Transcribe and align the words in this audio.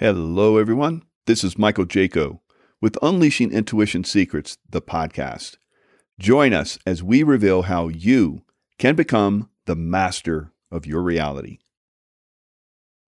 Hello, 0.00 0.58
everyone. 0.58 1.02
This 1.26 1.42
is 1.42 1.58
Michael 1.58 1.84
Jaco 1.84 2.38
with 2.80 2.96
Unleashing 3.02 3.50
Intuition 3.50 4.04
Secrets, 4.04 4.56
the 4.70 4.80
podcast. 4.80 5.56
Join 6.20 6.52
us 6.52 6.78
as 6.86 7.02
we 7.02 7.24
reveal 7.24 7.62
how 7.62 7.88
you 7.88 8.42
can 8.78 8.94
become 8.94 9.50
the 9.66 9.74
master 9.74 10.52
of 10.70 10.86
your 10.86 11.02
reality. 11.02 11.58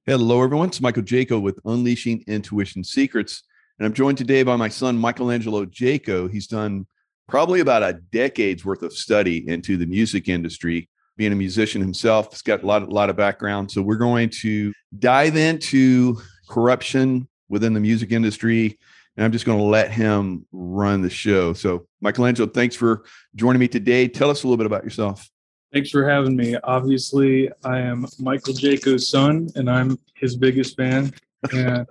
Hello, 0.04 0.42
everyone. 0.42 0.70
It's 0.70 0.80
Michael 0.80 1.04
Jaco 1.04 1.40
with 1.40 1.60
Unleashing 1.64 2.24
Intuition 2.26 2.82
Secrets. 2.82 3.44
And 3.78 3.86
I'm 3.86 3.94
joined 3.94 4.18
today 4.18 4.42
by 4.42 4.56
my 4.56 4.68
son, 4.68 4.98
Michelangelo 4.98 5.66
Jaco. 5.66 6.28
He's 6.28 6.48
done 6.48 6.88
probably 7.28 7.60
about 7.60 7.84
a 7.84 8.00
decade's 8.10 8.64
worth 8.64 8.82
of 8.82 8.92
study 8.92 9.48
into 9.48 9.76
the 9.76 9.86
music 9.86 10.28
industry, 10.28 10.88
being 11.16 11.30
a 11.30 11.36
musician 11.36 11.80
himself. 11.80 12.32
He's 12.32 12.42
got 12.42 12.64
a 12.64 12.66
lot, 12.66 12.82
a 12.82 12.86
lot 12.86 13.10
of 13.10 13.16
background. 13.16 13.70
So 13.70 13.80
we're 13.80 13.94
going 13.94 14.30
to 14.40 14.72
dive 14.98 15.36
into 15.36 16.20
corruption 16.50 17.28
within 17.48 17.72
the 17.72 17.80
music 17.80 18.12
industry. 18.12 18.78
And 19.16 19.24
I'm 19.24 19.32
just 19.32 19.44
going 19.44 19.58
to 19.58 19.64
let 19.64 19.90
him 19.90 20.46
run 20.52 21.02
the 21.02 21.10
show. 21.10 21.52
So, 21.52 21.86
Michelangelo, 22.00 22.48
thanks 22.48 22.76
for 22.76 23.04
joining 23.34 23.60
me 23.60 23.68
today. 23.68 24.08
Tell 24.08 24.30
us 24.30 24.42
a 24.42 24.46
little 24.46 24.56
bit 24.56 24.66
about 24.66 24.84
yourself. 24.84 25.28
Thanks 25.72 25.90
for 25.90 26.08
having 26.08 26.36
me. 26.36 26.56
Obviously, 26.64 27.50
I 27.64 27.80
am 27.80 28.06
Michael 28.18 28.54
Jaco's 28.54 29.08
son, 29.08 29.48
and 29.54 29.70
I'm 29.70 29.98
his 30.14 30.36
biggest 30.36 30.76
fan. 30.76 31.12
Yeah. 31.52 31.84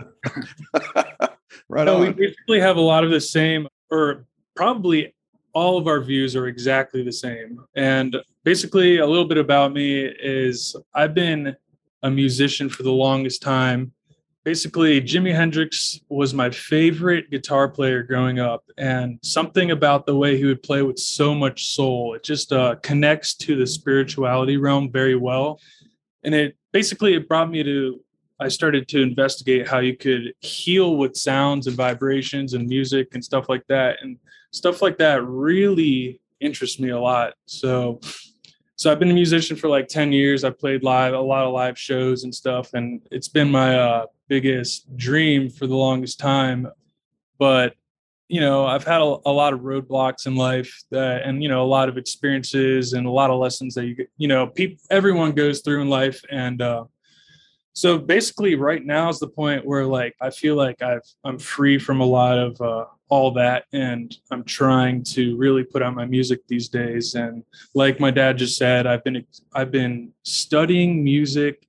right 1.70 1.87
on. 1.87 2.01
we 2.01 2.12
basically 2.12 2.59
have 2.59 2.77
a 2.77 2.81
lot 2.81 3.03
of 3.03 3.12
the 3.12 3.21
same, 3.21 3.67
or 3.89 4.26
probably 4.55 5.13
all 5.53 5.77
of 5.77 5.87
our 5.87 6.01
views 6.01 6.35
are 6.35 6.48
exactly 6.48 7.03
the 7.03 7.12
same. 7.12 7.63
And 7.76 8.17
basically, 8.43 8.98
a 8.98 9.07
little 9.07 9.26
bit 9.26 9.37
about 9.37 9.73
me 9.73 10.01
is 10.01 10.76
I've 10.93 11.13
been 11.13 11.55
a 12.03 12.09
musician 12.09 12.70
for 12.70 12.84
the 12.84 12.91
longest 12.91 13.41
time 13.41 13.93
basically 14.49 14.99
Jimi 14.99 15.31
Hendrix 15.31 15.99
was 16.09 16.34
my 16.34 16.49
favorite 16.49 17.30
guitar 17.30 17.70
player 17.70 18.02
growing 18.02 18.40
up 18.40 18.63
and 18.80 19.20
something 19.21 19.70
about 19.70 20.07
the 20.07 20.15
way 20.15 20.37
he 20.37 20.46
would 20.46 20.63
play 20.63 20.82
with 20.82 20.98
so 20.98 21.35
much 21.35 21.68
soul 21.68 22.15
it 22.15 22.23
just 22.23 22.51
uh, 22.51 22.73
connects 22.82 23.35
to 23.35 23.55
the 23.55 23.68
spirituality 23.68 24.57
realm 24.57 24.91
very 24.91 25.15
well. 25.15 25.62
And 26.23 26.34
it 26.34 26.57
basically 26.71 27.13
it 27.13 27.29
brought 27.29 27.51
me 27.51 27.62
to 27.62 28.04
I 28.40 28.48
started 28.48 28.88
to 28.88 29.04
investigate 29.04 29.68
how 29.68 29.82
you 29.82 29.96
could 29.96 30.34
heal 30.40 30.98
with 30.98 31.16
sounds 31.16 31.68
and 31.68 31.77
vibrations 31.77 32.55
and 32.55 32.68
music 32.68 33.10
and 33.13 33.23
stuff 33.23 33.49
like 33.49 33.68
that 33.68 33.98
and 34.01 34.18
stuff 34.51 34.82
like 34.82 34.98
that 34.98 35.23
really 35.27 36.21
interests 36.40 36.79
me 36.79 36.90
a 36.90 36.99
lot. 36.99 37.35
So 37.45 37.99
so 38.80 38.90
I've 38.90 38.98
been 38.98 39.12
a 39.12 39.13
musician 39.13 39.58
for 39.58 39.68
like 39.68 39.90
10 39.90 40.13
years. 40.13 40.46
I 40.46 40.52
played 40.52 40.85
live, 40.85 41.13
a 41.13 41.20
lot 41.20 41.46
of 41.46 41.52
live 41.52 41.77
shows 41.77 42.24
and 42.24 42.34
stuff. 42.34 42.74
And 42.74 43.02
it's 43.12 43.27
been 43.27 43.52
my 43.52 43.77
uh, 43.77 44.05
biggest 44.30 44.96
dream 44.96 45.49
for 45.49 45.68
the 45.68 45.76
longest 45.76 46.18
time. 46.18 46.66
But, 47.38 47.74
you 48.30 48.40
know, 48.40 48.66
I've 48.66 48.85
had 48.85 49.02
a, 49.02 49.18
a 49.26 49.34
lot 49.34 49.52
of 49.52 49.60
roadblocks 49.60 50.27
in 50.27 50.38
life 50.38 50.82
that, 50.91 51.24
and, 51.24 51.44
you 51.44 51.50
know, 51.50 51.62
a 51.62 51.68
lot 51.68 51.90
of 51.90 51.98
experiences 51.98 52.94
and 52.94 53.05
a 53.05 53.12
lot 53.12 53.30
of 53.30 53.38
lessons 53.38 53.76
that 53.76 53.85
you, 53.85 54.07
you 54.16 54.30
know, 54.30 54.48
people, 54.48 54.82
everyone 54.90 55.34
goes 55.34 55.60
through 55.60 55.82
in 55.82 55.90
life. 55.90 56.24
And, 56.32 56.62
uh, 56.62 56.85
so 57.74 57.98
basically 57.98 58.55
right 58.55 58.85
now 58.85 59.10
is 59.10 59.20
the 59.20 59.27
point 59.27 59.66
where 59.66 59.85
like 59.85 60.13
i 60.20 60.30
feel 60.32 60.55
like 60.55 60.82
i've 60.82 61.05
i'm 61.24 61.38
free 61.38 61.77
from 61.77 62.02
a 62.02 62.05
lot 62.05 62.38
of 62.38 62.60
uh, 62.60 62.85
all 63.10 63.32
that 63.32 63.65
and 63.74 64.18
i'm 64.31 64.44
trying 64.44 65.03
to 65.03 65.35
really 65.35 65.63
put 65.63 65.81
out 65.81 65.96
my 65.96 66.06
music 66.06 66.41
these 66.47 66.69
days. 66.69 67.16
And 67.16 67.44
like 67.74 68.00
my 68.00 68.12
dad 68.12 68.38
just 68.38 68.57
said 68.57 68.88
i've 68.88 69.03
been 69.03 69.25
i've 69.53 69.72
been 69.72 70.12
studying 70.24 71.03
music 71.03 71.68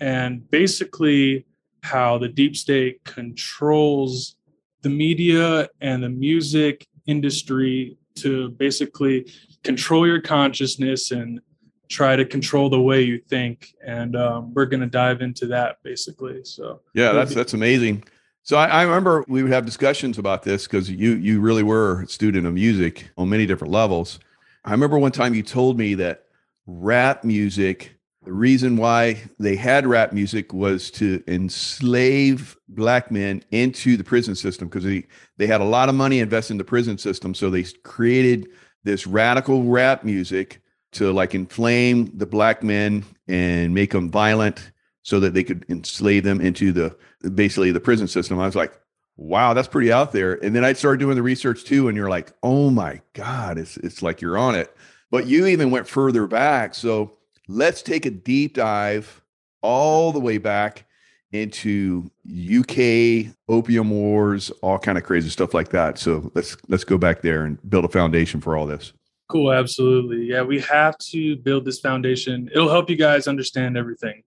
and 0.00 0.48
basically 0.50 1.46
how 1.82 2.18
the 2.18 2.28
deep 2.28 2.56
state 2.56 3.02
controls 3.04 4.36
the 4.82 4.88
media 4.88 5.68
and 5.80 6.02
the 6.02 6.08
music 6.08 6.86
industry 7.06 7.96
to 8.16 8.50
basically 8.50 9.32
control 9.64 10.06
your 10.06 10.20
consciousness 10.20 11.10
and 11.10 11.40
try 11.88 12.16
to 12.16 12.24
control 12.24 12.70
the 12.70 12.80
way 12.80 13.02
you 13.02 13.18
think. 13.28 13.74
And 13.86 14.16
um, 14.16 14.54
we're 14.54 14.66
going 14.66 14.80
to 14.80 14.86
dive 14.86 15.20
into 15.20 15.46
that 15.48 15.76
basically 15.82 16.44
so. 16.44 16.80
Yeah 16.94 17.12
that's 17.12 17.34
that's 17.34 17.54
amazing 17.54 18.04
so 18.42 18.56
I, 18.56 18.66
I, 18.66 18.82
remember 18.82 19.24
we 19.28 19.42
would 19.42 19.52
have 19.52 19.64
discussions 19.64 20.18
about 20.18 20.42
this 20.42 20.64
because 20.64 20.90
you 20.90 21.14
you 21.14 21.40
really 21.40 21.62
were 21.62 22.02
a 22.02 22.08
student 22.08 22.46
of 22.46 22.54
music 22.54 23.10
on 23.16 23.28
many 23.28 23.46
different 23.46 23.72
levels. 23.72 24.18
I 24.64 24.72
remember 24.72 24.98
one 24.98 25.12
time 25.12 25.34
you 25.34 25.42
told 25.42 25.78
me 25.78 25.94
that 25.94 26.26
rap 26.66 27.24
music, 27.24 27.96
the 28.24 28.32
reason 28.32 28.76
why 28.76 29.22
they 29.38 29.56
had 29.56 29.86
rap 29.86 30.12
music 30.12 30.52
was 30.52 30.90
to 30.92 31.22
enslave 31.26 32.56
black 32.68 33.10
men 33.10 33.42
into 33.50 33.96
the 33.96 34.04
prison 34.04 34.34
system 34.34 34.68
because 34.68 34.84
they, 34.84 35.06
they 35.36 35.46
had 35.46 35.60
a 35.60 35.64
lot 35.64 35.88
of 35.88 35.94
money 35.94 36.20
invested 36.20 36.54
in 36.54 36.58
the 36.58 36.64
prison 36.64 36.98
system. 36.98 37.34
So 37.34 37.50
they 37.50 37.64
created 37.82 38.48
this 38.84 39.06
radical 39.06 39.64
rap 39.64 40.04
music 40.04 40.60
to 40.92 41.12
like 41.12 41.34
inflame 41.34 42.16
the 42.16 42.26
black 42.26 42.62
men 42.62 43.04
and 43.26 43.74
make 43.74 43.90
them 43.90 44.10
violent 44.10 44.71
so 45.02 45.20
that 45.20 45.34
they 45.34 45.44
could 45.44 45.64
enslave 45.68 46.24
them 46.24 46.40
into 46.40 46.72
the 46.72 46.96
basically 47.30 47.72
the 47.72 47.80
prison 47.80 48.08
system. 48.08 48.38
I 48.38 48.46
was 48.46 48.56
like, 48.56 48.72
wow, 49.16 49.54
that's 49.54 49.68
pretty 49.68 49.92
out 49.92 50.12
there. 50.12 50.42
And 50.44 50.54
then 50.54 50.64
I 50.64 50.72
started 50.72 50.98
doing 50.98 51.16
the 51.16 51.22
research 51.22 51.64
too, 51.64 51.88
and 51.88 51.96
you're 51.96 52.08
like, 52.10 52.32
oh 52.42 52.70
my 52.70 53.00
God, 53.12 53.58
it's 53.58 53.76
it's 53.78 54.02
like 54.02 54.20
you're 54.20 54.38
on 54.38 54.54
it. 54.54 54.74
But 55.10 55.26
you 55.26 55.46
even 55.46 55.70
went 55.70 55.88
further 55.88 56.26
back. 56.26 56.74
So 56.74 57.18
let's 57.48 57.82
take 57.82 58.06
a 58.06 58.10
deep 58.10 58.54
dive 58.54 59.22
all 59.60 60.12
the 60.12 60.20
way 60.20 60.38
back 60.38 60.86
into 61.32 62.10
UK 62.26 63.34
opium 63.48 63.90
wars, 63.90 64.50
all 64.62 64.78
kind 64.78 64.98
of 64.98 65.04
crazy 65.04 65.30
stuff 65.30 65.54
like 65.54 65.70
that. 65.70 65.98
So 65.98 66.30
let's 66.34 66.56
let's 66.68 66.84
go 66.84 66.98
back 66.98 67.22
there 67.22 67.44
and 67.44 67.58
build 67.68 67.84
a 67.84 67.88
foundation 67.88 68.40
for 68.40 68.56
all 68.56 68.66
this. 68.66 68.92
Cool, 69.28 69.52
absolutely. 69.52 70.26
Yeah, 70.26 70.42
we 70.42 70.60
have 70.60 70.98
to 70.98 71.36
build 71.36 71.64
this 71.64 71.80
foundation. 71.80 72.50
It'll 72.54 72.68
help 72.68 72.90
you 72.90 72.96
guys 72.96 73.26
understand 73.26 73.78
everything 73.78 74.22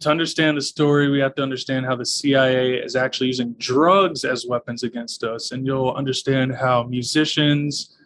to 0.00 0.10
understand 0.10 0.56
the 0.56 0.62
story, 0.62 1.10
we 1.10 1.18
have 1.18 1.34
to 1.34 1.42
understand 1.42 1.84
how 1.84 1.96
the 1.96 2.06
CIA 2.06 2.74
is 2.74 2.94
actually 2.94 3.26
using 3.26 3.54
drugs 3.58 4.24
as 4.24 4.46
weapons 4.46 4.84
against 4.84 5.24
us. 5.24 5.50
And 5.50 5.66
you'll 5.66 5.92
understand 5.92 6.54
how 6.54 6.84
musicians 6.84 7.96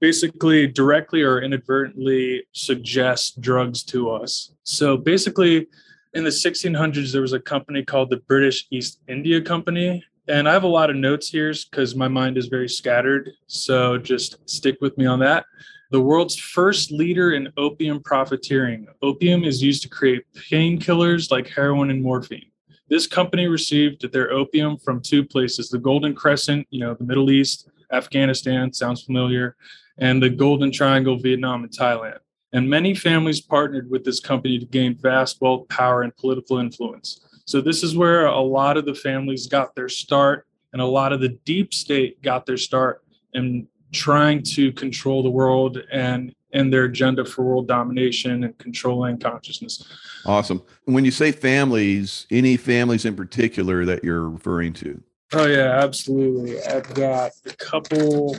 basically 0.00 0.66
directly 0.66 1.22
or 1.22 1.40
inadvertently 1.40 2.44
suggest 2.52 3.40
drugs 3.40 3.82
to 3.84 4.10
us. 4.10 4.52
So 4.64 4.96
basically, 4.96 5.68
in 6.14 6.24
the 6.24 6.30
1600s, 6.30 7.12
there 7.12 7.22
was 7.22 7.32
a 7.32 7.40
company 7.40 7.84
called 7.84 8.10
the 8.10 8.16
British 8.16 8.66
East 8.70 9.00
India 9.06 9.40
Company. 9.40 10.04
And 10.26 10.48
I 10.48 10.52
have 10.52 10.64
a 10.64 10.68
lot 10.68 10.90
of 10.90 10.96
notes 10.96 11.28
here 11.28 11.52
because 11.70 11.94
my 11.94 12.08
mind 12.08 12.38
is 12.38 12.46
very 12.46 12.68
scattered. 12.68 13.30
So 13.46 13.98
just 13.98 14.38
stick 14.48 14.78
with 14.80 14.98
me 14.98 15.06
on 15.06 15.20
that 15.20 15.44
the 15.90 16.00
world's 16.00 16.36
first 16.36 16.92
leader 16.92 17.32
in 17.32 17.52
opium 17.56 18.00
profiteering. 18.00 18.86
Opium 19.02 19.44
is 19.44 19.62
used 19.62 19.82
to 19.82 19.88
create 19.88 20.24
painkillers 20.34 21.30
like 21.30 21.48
heroin 21.48 21.90
and 21.90 22.02
morphine. 22.02 22.50
This 22.88 23.06
company 23.06 23.46
received 23.46 24.10
their 24.12 24.32
opium 24.32 24.76
from 24.76 25.00
two 25.00 25.24
places 25.24 25.68
the 25.68 25.78
Golden 25.78 26.14
Crescent, 26.14 26.66
you 26.70 26.80
know, 26.80 26.94
the 26.94 27.04
Middle 27.04 27.30
East, 27.30 27.70
Afghanistan, 27.92 28.72
sounds 28.72 29.02
familiar, 29.02 29.56
and 29.98 30.22
the 30.22 30.30
Golden 30.30 30.72
Triangle, 30.72 31.16
Vietnam, 31.16 31.64
and 31.64 31.72
Thailand. 31.72 32.18
And 32.52 32.68
many 32.68 32.94
families 32.94 33.40
partnered 33.40 33.90
with 33.90 34.04
this 34.04 34.18
company 34.18 34.58
to 34.58 34.66
gain 34.66 34.96
vast 34.96 35.40
wealth, 35.40 35.68
power, 35.68 36.02
and 36.02 36.16
political 36.16 36.58
influence. 36.58 37.20
So, 37.46 37.60
this 37.60 37.82
is 37.82 37.96
where 37.96 38.26
a 38.26 38.40
lot 38.40 38.76
of 38.76 38.86
the 38.86 38.94
families 38.94 39.46
got 39.46 39.74
their 39.74 39.88
start, 39.88 40.46
and 40.72 40.82
a 40.82 40.86
lot 40.86 41.12
of 41.12 41.20
the 41.20 41.30
deep 41.44 41.72
state 41.72 42.22
got 42.22 42.46
their 42.46 42.56
start. 42.56 43.04
And 43.34 43.66
trying 43.92 44.42
to 44.42 44.72
control 44.72 45.22
the 45.22 45.30
world 45.30 45.82
and 45.92 46.34
and 46.52 46.72
their 46.72 46.84
agenda 46.84 47.24
for 47.24 47.42
world 47.44 47.68
domination 47.68 48.42
and 48.42 48.58
controlling 48.58 49.18
consciousness. 49.18 49.84
Awesome. 50.26 50.60
When 50.84 51.04
you 51.04 51.12
say 51.12 51.30
families, 51.30 52.26
any 52.30 52.56
families 52.56 53.04
in 53.04 53.14
particular 53.14 53.84
that 53.84 54.02
you're 54.02 54.28
referring 54.28 54.72
to? 54.74 55.00
Oh 55.32 55.46
yeah, 55.46 55.78
absolutely. 55.80 56.60
I've 56.62 56.92
got 56.94 57.30
a 57.46 57.54
couple 57.54 58.36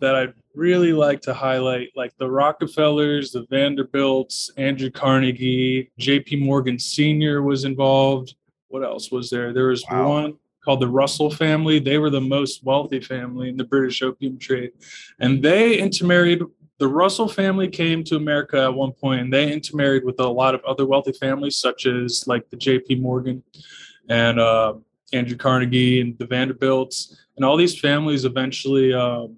that 0.00 0.16
I'd 0.16 0.34
really 0.54 0.92
like 0.92 1.20
to 1.22 1.34
highlight, 1.34 1.90
like 1.94 2.16
the 2.18 2.28
Rockefellers, 2.28 3.30
the 3.30 3.46
Vanderbilts, 3.50 4.50
Andrew 4.56 4.90
Carnegie, 4.90 5.90
J.P. 5.98 6.36
Morgan 6.36 6.78
Sr. 6.78 7.42
was 7.42 7.64
involved. 7.64 8.34
What 8.68 8.84
else 8.84 9.10
was 9.10 9.30
there? 9.30 9.52
There 9.52 9.68
was 9.68 9.84
wow. 9.88 10.08
one 10.08 10.38
called 10.68 10.80
the 10.80 10.86
Russell 10.86 11.30
family. 11.30 11.78
They 11.78 11.96
were 11.96 12.10
the 12.10 12.20
most 12.20 12.62
wealthy 12.62 13.00
family 13.00 13.48
in 13.48 13.56
the 13.56 13.64
British 13.64 14.02
opium 14.02 14.38
trade. 14.38 14.72
And 15.18 15.42
they 15.42 15.78
intermarried. 15.78 16.42
The 16.76 16.86
Russell 16.86 17.26
family 17.26 17.68
came 17.68 18.04
to 18.04 18.16
America 18.16 18.64
at 18.64 18.74
one 18.74 18.92
point 18.92 19.22
and 19.22 19.32
they 19.32 19.50
intermarried 19.50 20.04
with 20.04 20.20
a 20.20 20.28
lot 20.28 20.54
of 20.54 20.62
other 20.66 20.84
wealthy 20.84 21.12
families, 21.12 21.56
such 21.56 21.86
as 21.86 22.26
like 22.26 22.50
the 22.50 22.58
JP 22.58 23.00
Morgan 23.00 23.42
and 24.10 24.38
uh, 24.38 24.74
Andrew 25.14 25.38
Carnegie 25.38 26.02
and 26.02 26.18
the 26.18 26.26
Vanderbilts. 26.26 27.18
And 27.36 27.46
all 27.46 27.56
these 27.56 27.80
families 27.80 28.26
eventually 28.26 28.92
uh, 28.92 29.28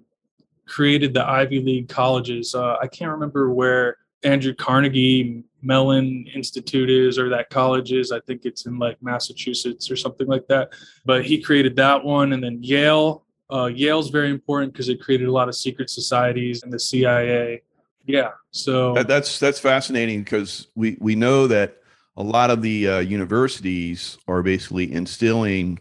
created 0.67 1.13
the 1.13 1.25
Ivy 1.25 1.61
League 1.61 1.87
colleges. 1.87 2.53
Uh, 2.53 2.75
I 2.81 2.87
can't 2.87 3.11
remember 3.11 3.53
where 3.53 3.99
Andrew 4.23 4.53
Carnegie 4.53 5.45
Mellon 5.61 6.25
Institute 6.33 6.89
is 6.89 7.17
or 7.17 7.29
that 7.29 7.49
college 7.49 7.91
is. 7.91 8.11
I 8.11 8.19
think 8.21 8.45
it's 8.45 8.65
in 8.65 8.79
like 8.79 9.01
Massachusetts 9.01 9.91
or 9.91 9.95
something 9.95 10.27
like 10.27 10.47
that. 10.47 10.73
But 11.05 11.25
he 11.25 11.41
created 11.41 11.75
that 11.77 12.03
one. 12.03 12.33
And 12.33 12.43
then 12.43 12.59
Yale. 12.61 13.23
Uh, 13.51 13.65
Yale's 13.65 14.09
very 14.09 14.29
important 14.29 14.71
because 14.71 14.87
it 14.87 15.01
created 15.01 15.27
a 15.27 15.31
lot 15.31 15.49
of 15.49 15.55
secret 15.55 15.89
societies 15.89 16.63
and 16.63 16.71
the 16.71 16.79
CIA. 16.79 17.61
Yeah. 18.05 18.31
So 18.51 18.93
that, 18.93 19.07
that's 19.07 19.39
that's 19.39 19.59
fascinating 19.59 20.23
because 20.23 20.67
we 20.75 20.97
we 20.99 21.15
know 21.15 21.47
that 21.47 21.77
a 22.17 22.23
lot 22.23 22.49
of 22.49 22.61
the 22.61 22.87
uh, 22.87 22.99
universities 22.99 24.17
are 24.27 24.41
basically 24.41 24.91
instilling 24.91 25.79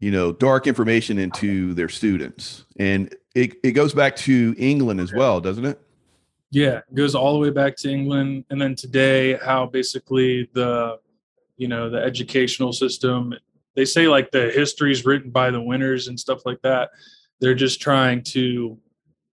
you 0.00 0.10
know 0.10 0.32
dark 0.32 0.66
information 0.66 1.18
into 1.18 1.74
their 1.74 1.88
students 1.88 2.64
and 2.78 3.14
it, 3.34 3.54
it 3.62 3.72
goes 3.72 3.94
back 3.94 4.16
to 4.16 4.54
england 4.58 5.00
as 5.00 5.12
well 5.12 5.40
doesn't 5.40 5.64
it 5.64 5.80
yeah 6.54 6.78
it 6.78 6.94
goes 6.94 7.14
all 7.14 7.32
the 7.32 7.38
way 7.38 7.50
back 7.50 7.76
to 7.76 7.90
england 7.90 8.44
and 8.50 8.60
then 8.60 8.74
today 8.74 9.36
how 9.44 9.66
basically 9.66 10.48
the 10.54 10.98
you 11.56 11.68
know 11.68 11.90
the 11.90 11.98
educational 11.98 12.72
system 12.72 13.32
they 13.76 13.84
say 13.84 14.06
like 14.08 14.30
the 14.30 14.50
history 14.50 14.92
is 14.92 15.04
written 15.04 15.30
by 15.30 15.50
the 15.50 15.60
winners 15.60 16.08
and 16.08 16.18
stuff 16.18 16.46
like 16.46 16.60
that 16.62 16.90
they're 17.40 17.54
just 17.54 17.80
trying 17.80 18.22
to 18.22 18.78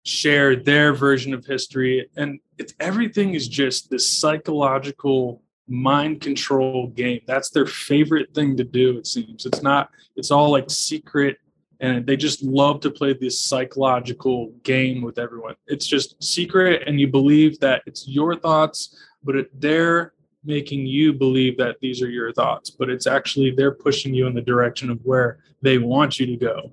share 0.03 0.55
their 0.55 0.93
version 0.93 1.33
of 1.33 1.45
history 1.45 2.09
and 2.17 2.39
it's 2.57 2.73
everything 2.79 3.33
is 3.33 3.47
just 3.47 3.89
this 3.89 4.09
psychological 4.09 5.41
mind 5.71 6.21
control 6.21 6.87
game. 6.87 7.21
That's 7.25 7.49
their 7.49 7.65
favorite 7.65 8.33
thing 8.35 8.57
to 8.57 8.63
do, 8.63 8.97
it 8.97 9.07
seems. 9.07 9.45
It's 9.45 9.63
not, 9.63 9.89
it's 10.15 10.29
all 10.29 10.51
like 10.51 10.69
secret 10.69 11.37
and 11.81 12.05
they 12.05 12.15
just 12.15 12.43
love 12.43 12.79
to 12.79 12.91
play 12.91 13.13
this 13.13 13.41
psychological 13.41 14.53
game 14.63 15.01
with 15.01 15.17
everyone. 15.17 15.55
It's 15.65 15.87
just 15.87 16.23
secret 16.23 16.83
and 16.87 16.99
you 16.99 17.07
believe 17.07 17.59
that 17.59 17.81
it's 17.87 18.07
your 18.07 18.35
thoughts, 18.35 18.95
but 19.23 19.35
it, 19.35 19.59
they're 19.59 20.13
making 20.43 20.85
you 20.85 21.11
believe 21.11 21.57
that 21.57 21.77
these 21.81 22.01
are 22.01 22.09
your 22.09 22.31
thoughts, 22.33 22.69
but 22.69 22.89
it's 22.89 23.07
actually 23.07 23.51
they're 23.51 23.73
pushing 23.73 24.13
you 24.13 24.27
in 24.27 24.35
the 24.35 24.41
direction 24.41 24.91
of 24.91 24.99
where 25.03 25.39
they 25.63 25.79
want 25.79 26.19
you 26.19 26.27
to 26.27 26.37
go. 26.37 26.71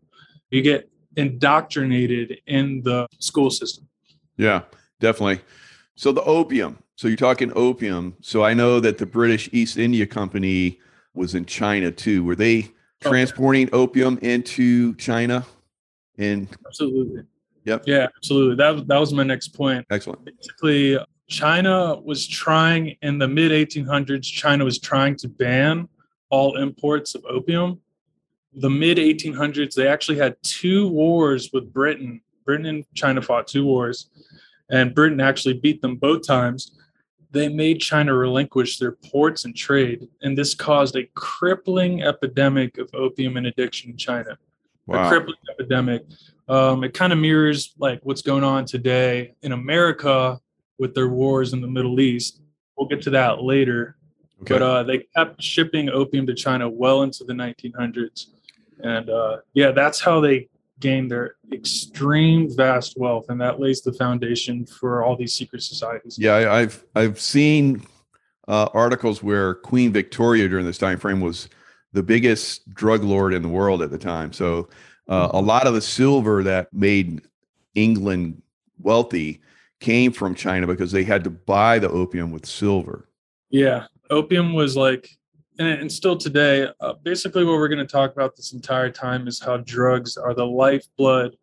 You 0.51 0.63
get 0.63 0.91
indoctrinated 1.17 2.41
in 2.47 2.83
the 2.83 3.07
school 3.19 3.51
system. 3.51 3.89
Yeah, 4.37 4.63
definitely. 5.01 5.41
So 5.97 6.13
the 6.13 6.23
opium, 6.23 6.79
so 6.97 7.09
you're 7.09 7.17
talking 7.17 7.51
opium. 7.57 8.15
So 8.21 8.45
I 8.45 8.53
know 8.55 8.79
that 8.81 8.99
the 8.99 9.07
British 9.07 9.49
East 9.53 9.79
India 9.79 10.07
Company 10.07 10.81
was 11.15 11.35
in 11.35 11.47
China 11.47 11.91
too. 11.91 12.25
Were 12.25 12.37
they 12.37 12.71
transporting 13.00 13.69
opium 13.73 14.19
into 14.23 14.95
China? 14.97 15.45
And 16.19 16.49
absolutely. 16.67 17.23
Yep. 17.65 17.85
Yeah, 17.87 18.09
absolutely. 18.17 18.56
That 18.56 18.89
that 18.89 18.99
was 18.99 19.12
my 19.12 19.23
next 19.23 19.49
point. 19.49 19.87
Excellent. 19.91 20.25
Basically, 20.25 20.99
China 21.29 21.97
was 22.03 22.27
trying 22.27 22.97
in 23.03 23.19
the 23.19 23.29
mid 23.29 23.53
1800s. 23.53 24.23
China 24.23 24.65
was 24.65 24.79
trying 24.79 25.17
to 25.17 25.29
ban 25.29 25.89
all 26.31 26.56
imports 26.56 27.15
of 27.15 27.25
opium. 27.29 27.81
The 28.55 28.71
mid 28.71 28.99
1800s, 28.99 29.75
they 29.75 29.87
actually 29.87 30.19
had 30.19 30.37
two 30.43 30.89
wars 30.89 31.50
with 31.53 31.73
Britain. 31.73 32.21
Britain 32.45 32.67
and 32.67 32.85
China 32.95 33.21
fought 33.21 33.47
two 33.47 33.65
wars, 33.65 34.09
and 34.71 34.95
Britain 34.95 35.21
actually 35.21 35.55
beat 35.55 35.83
them 35.83 35.97
both 35.97 36.27
times 36.27 36.78
they 37.31 37.49
made 37.49 37.81
China 37.81 38.15
relinquish 38.15 38.79
their 38.79 38.93
ports 38.93 39.45
and 39.45 39.55
trade, 39.55 40.09
and 40.23 40.37
this 40.37 40.55
caused 40.55 40.97
a 40.97 41.05
crippling 41.15 42.03
epidemic 42.03 42.79
of 42.79 42.91
opium 42.95 43.37
and 43.37 43.47
addiction 43.47 43.91
in 43.91 43.97
China. 43.97 44.39
Wow. 44.87 45.07
A 45.07 45.09
crippling 45.09 45.37
epidemic. 45.51 46.05
Um, 46.49 46.83
it 46.85 46.95
kind 46.95 47.13
of 47.13 47.19
mirrors 47.19 47.75
like 47.79 48.01
what's 48.03 48.23
going 48.23 48.45
on 48.45 48.65
today 48.65 49.35
in 49.43 49.53
America 49.53 50.41
with 50.79 50.95
their 50.95 51.09
wars 51.09 51.53
in 51.53 51.61
the 51.61 51.69
Middle 51.69 52.01
East. 52.01 52.41
We'll 52.77 52.89
get 52.89 53.03
to 53.03 53.11
that 53.11 53.43
later. 53.43 53.97
Okay. 54.43 54.55
But 54.55 54.63
uh, 54.63 54.83
they 54.85 55.05
kept 55.15 55.43
shipping 55.43 55.91
opium 55.91 56.27
to 56.27 56.35
China 56.35 56.69
well 56.69 57.03
into 57.03 57.25
the 57.25 57.33
1900s, 57.33 58.27
and 58.81 59.11
uh, 59.11 59.39
yeah, 59.53 59.73
that's 59.73 60.01
how 60.01 60.21
they 60.21 60.49
gain 60.81 61.09
their 61.09 61.37
extreme 61.53 62.49
vast 62.55 62.95
wealth 62.97 63.27
and 63.29 63.41
that 63.41 63.61
lays 63.61 63.83
the 63.83 63.93
foundation 63.93 64.65
for 64.67 65.03
all 65.03 65.17
these 65.17 65.35
secret 65.35 65.63
societies. 65.63 66.19
Yeah 66.19 66.35
I, 66.35 66.61
have 66.61 66.85
i've 66.95 67.21
seen 67.21 67.83
uh, 68.47 68.69
articles 68.73 69.23
where 69.23 69.55
queen 69.55 69.93
victoria 69.93 70.49
during 70.49 70.65
this 70.65 70.79
time 70.79 70.99
frame 70.99 71.21
was 71.21 71.49
the 71.93 72.03
biggest 72.03 72.73
drug 72.75 73.03
lord 73.03 73.35
in 73.35 73.43
the 73.43 73.49
world 73.49 73.83
at 73.83 73.91
the 73.91 73.99
time. 73.99 74.33
So 74.33 74.69
uh, 75.09 75.31
a 75.33 75.37
mm-hmm. 75.39 75.47
lot 75.47 75.67
of 75.67 75.75
the 75.75 75.81
silver 75.81 76.43
that 76.45 76.73
made 76.73 77.23
england 77.75 78.43
wealthy 78.79 79.41
came 79.81 80.13
from 80.13 80.35
china 80.35 80.67
because 80.67 80.93
they 80.93 81.05
had 81.05 81.25
to 81.25 81.31
buy 81.31 81.79
the 81.79 81.89
opium 81.89 82.31
with 82.31 82.47
silver. 82.47 83.09
Yeah 83.51 83.87
opium 84.11 84.55
was 84.55 84.77
like 84.77 85.11
and, 85.59 85.69
and 85.69 85.93
still 85.93 86.17
today, 86.17 86.69
uh, 86.81 86.95
basically 87.03 87.45
what 87.45 87.55
we're 87.55 87.69
going 87.69 87.85
to 87.85 87.93
talk 87.93 88.13
about 88.13 88.37
this 88.37 88.53
entire 88.53 88.91
time 88.91 89.27
is 89.27 89.41
how 89.41 89.59
drugs 89.59 90.17
are 90.17 90.35
the 90.35 90.47
lifeblood 90.47 91.37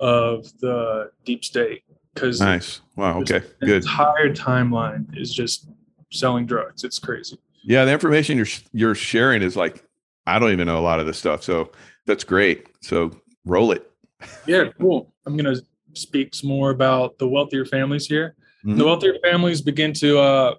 of 0.00 0.46
the 0.60 1.10
deep 1.24 1.44
state. 1.44 1.82
Because 2.14 2.40
nice, 2.40 2.80
wow, 2.96 3.20
okay, 3.20 3.42
good. 3.60 3.82
Entire 3.84 4.34
timeline 4.34 5.06
is 5.16 5.32
just 5.32 5.68
selling 6.10 6.46
drugs. 6.46 6.82
It's 6.82 6.98
crazy. 6.98 7.38
Yeah, 7.62 7.84
the 7.84 7.92
information 7.92 8.36
you're 8.36 8.46
you're 8.72 8.94
sharing 8.96 9.40
is 9.42 9.56
like 9.56 9.84
I 10.26 10.38
don't 10.38 10.50
even 10.50 10.66
know 10.66 10.78
a 10.78 10.82
lot 10.82 10.98
of 10.98 11.06
this 11.06 11.16
stuff, 11.16 11.44
so 11.44 11.70
that's 12.06 12.24
great. 12.24 12.66
So 12.80 13.12
roll 13.44 13.70
it. 13.70 13.88
yeah, 14.46 14.64
cool. 14.80 15.12
I'm 15.26 15.36
gonna 15.36 15.56
speak 15.92 16.34
some 16.34 16.48
more 16.48 16.70
about 16.70 17.18
the 17.18 17.28
wealthier 17.28 17.64
families 17.64 18.06
here. 18.06 18.34
Mm-hmm. 18.64 18.78
The 18.78 18.84
wealthier 18.84 19.16
families 19.22 19.60
begin 19.60 19.92
to 19.94 20.18
uh, 20.18 20.54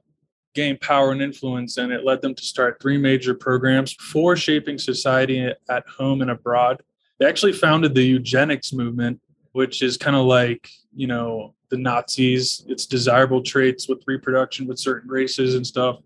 gain 0.55 0.77
power 0.77 1.11
and 1.11 1.21
influence, 1.21 1.77
and 1.77 1.91
it 1.91 2.03
led 2.03 2.21
them 2.21 2.35
to 2.35 2.43
start 2.43 2.81
three 2.81 2.97
major 2.97 3.33
programs 3.33 3.93
for 3.93 4.35
shaping 4.35 4.77
society 4.77 5.51
at 5.69 5.87
home 5.87 6.21
and 6.21 6.31
abroad. 6.31 6.81
They 7.19 7.25
actually 7.25 7.53
founded 7.53 7.93
the 7.93 8.03
eugenics 8.03 8.73
movement, 8.73 9.19
which 9.51 9.81
is 9.81 9.97
kind 9.97 10.15
of 10.15 10.25
like, 10.25 10.69
you 10.93 11.07
know, 11.07 11.53
the 11.69 11.77
Nazis. 11.77 12.63
It's 12.67 12.85
desirable 12.85 13.43
traits 13.43 13.87
with 13.87 14.03
reproduction 14.07 14.67
with 14.67 14.79
certain 14.79 15.09
races 15.09 15.55
and 15.55 15.65
stuff. 15.65 15.97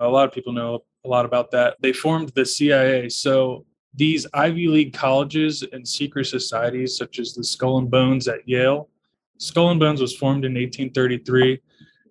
A 0.00 0.08
lot 0.08 0.26
of 0.26 0.32
people 0.32 0.52
know 0.52 0.84
a 1.04 1.08
lot 1.08 1.24
about 1.24 1.50
that. 1.52 1.76
They 1.80 1.92
formed 1.92 2.30
the 2.30 2.44
CIA. 2.44 3.08
So 3.08 3.64
these 3.94 4.26
Ivy 4.34 4.68
League 4.68 4.92
colleges 4.92 5.64
and 5.72 5.86
secret 5.86 6.26
societies, 6.26 6.96
such 6.96 7.18
as 7.18 7.34
the 7.34 7.44
Skull 7.44 7.78
and 7.78 7.90
Bones 7.90 8.28
at 8.28 8.46
Yale, 8.48 8.88
Skull 9.38 9.70
and 9.70 9.80
Bones 9.80 10.00
was 10.00 10.16
formed 10.16 10.44
in 10.44 10.54
1833 10.54 11.60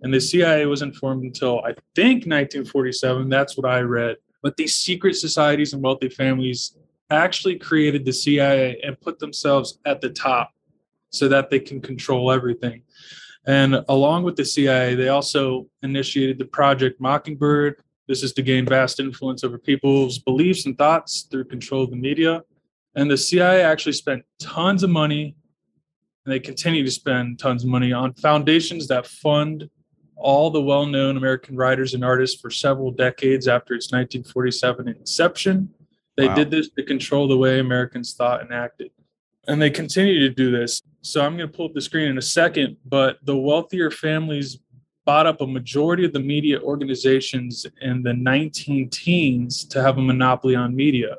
and 0.02 0.14
the 0.14 0.22
CIA 0.22 0.66
wasn't 0.66 0.96
formed 0.96 1.24
until 1.24 1.60
I 1.60 1.74
think 1.96 2.26
1947. 2.26 3.30
That's 3.30 3.58
what 3.58 3.70
I 3.70 3.80
read. 3.80 4.18
But 4.44 4.56
these 4.58 4.76
secret 4.76 5.16
societies 5.16 5.74
and 5.74 5.82
wealthy 5.82 6.10
families 6.10 6.76
actually 7.10 7.58
created 7.58 8.06
the 8.06 8.14
CIA 8.14 8.80
and 8.84 9.00
put 9.00 9.20
themselves 9.20 9.80
at 9.86 10.02
the 10.02 10.10
top 10.10 10.52
so 11.10 11.28
that 11.28 11.50
they 11.50 11.60
can 11.60 11.82
control 11.82 12.32
everything. 12.32 12.84
And 13.46 13.84
along 13.88 14.24
with 14.24 14.36
the 14.36 14.46
CIA, 14.46 14.96
they 14.96 15.08
also 15.08 15.68
initiated 15.82 16.38
the 16.38 16.46
Project 16.46 17.00
Mockingbird. 17.00 17.82
This 18.08 18.22
is 18.22 18.34
to 18.34 18.42
gain 18.42 18.66
vast 18.66 19.00
influence 19.00 19.44
over 19.44 19.58
people's 19.58 20.20
beliefs 20.20 20.66
and 20.66 20.78
thoughts 20.78 21.28
through 21.32 21.46
control 21.46 21.84
of 21.84 21.90
the 21.90 21.96
media. 21.96 22.44
And 22.96 23.10
the 23.10 23.18
CIA 23.18 23.62
actually 23.64 23.94
spent 23.94 24.24
tons 24.40 24.84
of 24.84 24.90
money, 24.90 25.36
and 26.26 26.34
they 26.34 26.40
continue 26.40 26.84
to 26.84 26.92
spend 26.92 27.40
tons 27.40 27.64
of 27.64 27.70
money 27.70 27.94
on 27.94 28.14
foundations 28.16 28.88
that 28.88 29.08
fund 29.08 29.70
all 30.18 30.50
the 30.50 30.62
well 30.62 30.86
known 30.86 31.18
American 31.18 31.56
writers 31.56 31.94
and 31.94 32.04
artists 32.04 32.40
for 32.40 32.50
several 32.50 32.92
decades 32.92 33.48
after 33.48 33.74
its 33.74 33.92
1947 33.92 34.88
inception. 34.88 35.70
They 36.16 36.28
wow. 36.28 36.36
did 36.36 36.52
this 36.52 36.70
to 36.72 36.84
control 36.84 37.28
the 37.28 37.38
way 37.38 37.60
Americans 37.60 38.14
thought 38.14 38.42
and 38.42 38.52
acted. 38.52 38.92
And 39.48 39.62
they 39.62 39.70
continue 39.70 40.20
to 40.20 40.30
do 40.30 40.52
this. 40.52 40.82
So 41.02 41.22
I'm 41.22 41.38
going 41.38 41.50
to 41.50 41.56
pull 41.56 41.68
up 41.68 41.74
the 41.74 41.82
screen 41.82 42.10
in 42.10 42.18
a 42.18 42.22
second, 42.22 42.78
but 42.86 43.20
the 43.24 43.38
wealthier 43.38 43.92
families 43.92 44.58
bought 45.06 45.26
up 45.26 45.40
a 45.40 45.48
majority 45.48 46.04
of 46.04 46.12
the 46.12 46.20
media 46.20 46.60
organizations 46.60 47.66
in 47.82 48.04
the 48.04 48.14
19 48.14 48.90
teens 48.90 49.64
to 49.64 49.82
have 49.82 49.98
a 49.98 50.02
monopoly 50.02 50.54
on 50.54 50.76
media. 50.76 51.18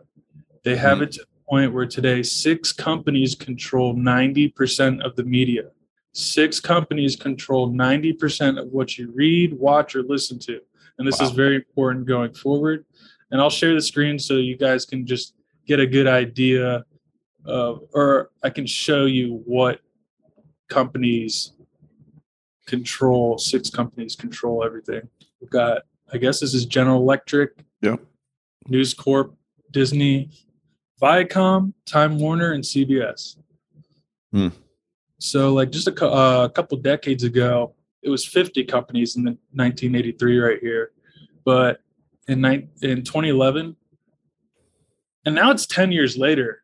They 0.62 0.76
have 0.76 0.96
mm-hmm. 0.96 1.04
it 1.04 1.12
to 1.12 1.20
the 1.20 1.26
point 1.48 1.72
where 1.72 1.86
today 1.86 2.22
six 2.22 2.70
companies 2.70 3.34
control 3.34 3.94
90% 3.94 5.00
of 5.02 5.16
the 5.16 5.24
media. 5.24 5.70
Six 6.12 6.60
companies 6.60 7.16
control 7.16 7.70
90% 7.70 8.60
of 8.60 8.68
what 8.68 8.98
you 8.98 9.12
read, 9.14 9.54
watch, 9.54 9.94
or 9.94 10.02
listen 10.02 10.38
to. 10.40 10.60
And 10.98 11.06
this 11.06 11.20
wow. 11.20 11.26
is 11.26 11.32
very 11.32 11.56
important 11.56 12.06
going 12.06 12.34
forward. 12.34 12.84
And 13.30 13.40
I'll 13.40 13.50
share 13.50 13.74
the 13.74 13.82
screen 13.82 14.18
so 14.18 14.34
you 14.34 14.56
guys 14.56 14.84
can 14.84 15.06
just 15.06 15.34
get 15.66 15.80
a 15.80 15.86
good 15.86 16.06
idea 16.06 16.84
of, 17.44 17.82
or 17.92 18.30
I 18.42 18.50
can 18.50 18.66
show 18.66 19.04
you 19.04 19.42
what 19.44 19.80
companies 20.68 21.52
control, 22.66 23.38
six 23.38 23.70
companies 23.70 24.16
control 24.16 24.64
everything. 24.64 25.08
We've 25.40 25.50
got, 25.50 25.82
I 26.12 26.18
guess 26.18 26.40
this 26.40 26.54
is 26.54 26.66
General 26.66 27.00
Electric, 27.00 27.64
yep. 27.80 28.00
News 28.66 28.94
Corp, 28.94 29.34
Disney, 29.70 30.30
Viacom, 31.00 31.72
Time 31.86 32.18
Warner, 32.18 32.52
and 32.52 32.64
CBS. 32.64 33.36
Hmm. 34.32 34.48
So, 35.18 35.52
like 35.52 35.70
just 35.70 35.88
a, 35.88 36.06
uh, 36.06 36.44
a 36.44 36.50
couple 36.50 36.78
decades 36.78 37.24
ago, 37.24 37.74
it 38.02 38.10
was 38.10 38.24
50 38.24 38.64
companies 38.64 39.16
in 39.16 39.24
the 39.24 39.30
1983 39.52 40.38
right 40.38 40.58
here, 40.60 40.92
but 41.44 41.80
in 42.28 42.44
in 42.44 43.02
2011, 43.02 43.76
and 45.24 45.34
now 45.34 45.50
it's 45.50 45.66
10 45.66 45.92
years 45.92 46.16
later. 46.16 46.62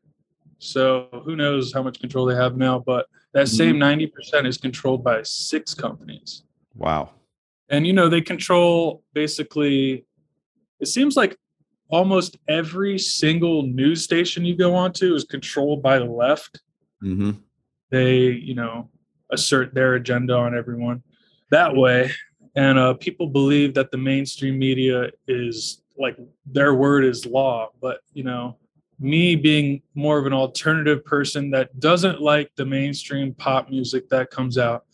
So 0.59 1.09
who 1.25 1.37
knows 1.37 1.73
how 1.73 1.83
much 1.83 2.01
control 2.01 2.27
they 2.27 2.37
have 2.37 2.57
now? 2.57 2.79
But 2.79 3.07
that 3.33 3.47
mm-hmm. 3.47 3.57
same 3.57 3.77
90% 3.77 4.47
is 4.47 4.57
controlled 4.57 5.05
by 5.05 5.23
six 5.23 5.75
companies. 5.75 6.45
Wow. 6.75 7.11
And 7.69 7.87
you 7.87 7.93
know 7.93 8.09
they 8.09 8.21
control 8.21 9.03
basically. 9.13 10.07
It 10.81 10.87
seems 10.87 11.17
like 11.17 11.37
almost 11.89 12.37
every 12.49 12.99
single 12.99 13.63
news 13.63 14.03
station 14.03 14.45
you 14.45 14.57
go 14.57 14.75
onto 14.75 15.15
is 15.15 15.25
controlled 15.25 15.83
by 15.83 15.99
the 15.99 16.05
left. 16.05 16.61
Mm-hmm. 17.03 17.33
They, 17.95 18.17
you 18.49 18.55
know, 18.55 18.91
assert 19.31 19.73
their 19.73 19.95
agenda 19.95 20.35
on 20.35 20.57
everyone 20.57 21.03
that 21.51 21.75
way. 21.75 22.11
And 22.57 22.79
uh, 22.79 22.95
people 22.95 23.29
believe 23.29 23.75
that 23.75 23.91
the 23.91 23.99
mainstream 23.99 24.59
media 24.59 25.11
is 25.29 25.83
like 25.97 26.17
their 26.47 26.75
word 26.75 27.05
is 27.05 27.25
law. 27.25 27.71
But, 27.81 28.01
you 28.13 28.25
know, 28.25 28.59
me 28.99 29.37
being 29.37 29.83
more 29.95 30.19
of 30.19 30.27
an 30.27 30.33
alternative 30.33 31.05
person 31.05 31.51
that 31.51 31.79
doesn't 31.79 32.21
like 32.21 32.51
the 32.57 32.65
mainstream 32.65 33.35
pop 33.35 33.71
music 33.71 34.09
that 34.09 34.31
comes 34.31 34.59
out, 34.59 34.85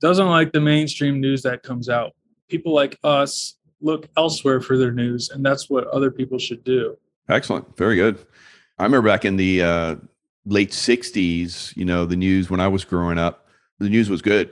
doesn't 0.00 0.28
like 0.28 0.52
the 0.52 0.60
mainstream 0.60 1.20
news 1.20 1.42
that 1.42 1.62
comes 1.62 1.88
out. 1.88 2.12
People 2.48 2.72
like 2.72 2.98
us 3.02 3.56
look 3.80 4.08
elsewhere 4.16 4.60
for 4.60 4.76
their 4.76 4.92
news, 4.92 5.30
and 5.30 5.44
that's 5.44 5.68
what 5.68 5.86
other 5.88 6.10
people 6.10 6.38
should 6.38 6.62
do. 6.64 6.96
Excellent. 7.28 7.76
Very 7.76 7.96
good. 7.96 8.18
I 8.78 8.84
remember 8.84 9.08
back 9.08 9.24
in 9.24 9.36
the 9.36 9.62
uh, 9.62 9.96
late 10.48 10.70
60s, 10.70 11.76
you 11.76 11.84
know, 11.84 12.04
the 12.04 12.16
news 12.16 12.50
when 12.50 12.60
I 12.60 12.68
was 12.68 12.84
growing 12.84 13.18
up, 13.18 13.46
the 13.78 13.88
news 13.88 14.10
was 14.10 14.22
good 14.22 14.50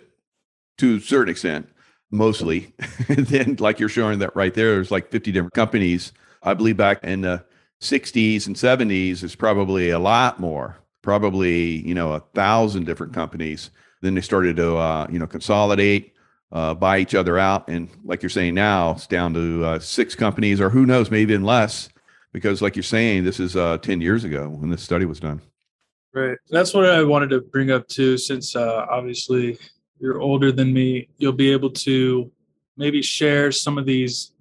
to 0.78 0.96
a 0.96 1.00
certain 1.00 1.30
extent, 1.30 1.68
mostly. 2.10 2.74
then, 3.08 3.56
like 3.58 3.80
you're 3.80 3.88
showing 3.88 4.18
that 4.20 4.36
right 4.36 4.54
there, 4.54 4.74
there's 4.74 4.90
like 4.90 5.10
50 5.10 5.32
different 5.32 5.54
companies. 5.54 6.12
I 6.42 6.54
believe 6.54 6.76
back 6.76 7.02
in 7.02 7.22
the 7.22 7.44
60s 7.80 8.46
and 8.46 8.56
70s, 8.56 9.20
there's 9.20 9.34
probably 9.34 9.90
a 9.90 9.98
lot 9.98 10.38
more, 10.38 10.76
probably, 11.02 11.86
you 11.86 11.94
know, 11.94 12.12
a 12.12 12.20
thousand 12.34 12.84
different 12.84 13.14
companies. 13.14 13.70
Then 14.02 14.14
they 14.14 14.20
started 14.20 14.56
to, 14.56 14.76
uh, 14.76 15.06
you 15.10 15.18
know, 15.18 15.26
consolidate 15.26 16.12
uh, 16.52 16.74
buy 16.74 16.98
each 16.98 17.14
other 17.14 17.38
out. 17.38 17.68
And 17.68 17.88
like 18.04 18.22
you're 18.22 18.30
saying 18.30 18.54
now, 18.54 18.92
it's 18.92 19.06
down 19.06 19.34
to 19.34 19.64
uh, 19.64 19.78
six 19.78 20.14
companies, 20.14 20.60
or 20.60 20.70
who 20.70 20.86
knows, 20.86 21.10
maybe 21.10 21.32
even 21.32 21.44
less, 21.44 21.88
because 22.32 22.62
like 22.62 22.76
you're 22.76 22.82
saying, 22.82 23.24
this 23.24 23.40
is 23.40 23.56
uh, 23.56 23.78
10 23.78 24.00
years 24.00 24.24
ago 24.24 24.48
when 24.48 24.70
this 24.70 24.82
study 24.82 25.04
was 25.04 25.20
done. 25.20 25.40
Right. 26.16 26.38
That's 26.49 26.73
what 26.73 26.88
I 26.88 27.02
wanted 27.02 27.28
to 27.30 27.42
bring 27.42 27.70
up 27.70 27.87
too, 27.88 28.16
since 28.16 28.56
uh, 28.56 28.87
obviously 28.88 29.58
you're 30.00 30.18
older 30.18 30.50
than 30.50 30.73
me. 30.73 31.11
You'll 31.18 31.32
be 31.32 31.52
able 31.52 31.68
to 31.70 32.32
maybe 32.78 33.02
share 33.02 33.52
some 33.52 33.76
of 33.76 33.85
these 33.85 34.32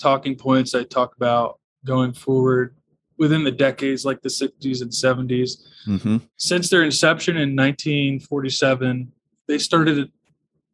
talking 0.00 0.34
points 0.34 0.74
I 0.74 0.82
talk 0.82 1.14
about 1.14 1.60
going 1.84 2.12
forward 2.12 2.74
within 3.18 3.44
the 3.44 3.52
decades 3.52 4.04
like 4.04 4.20
the 4.20 4.28
60s 4.28 4.82
and 4.82 4.90
70s. 4.90 5.62
Mm-hmm. 5.86 6.16
Since 6.38 6.70
their 6.70 6.82
inception 6.82 7.36
in 7.36 7.54
1947, 7.54 9.12
they 9.46 9.58
started 9.58 10.10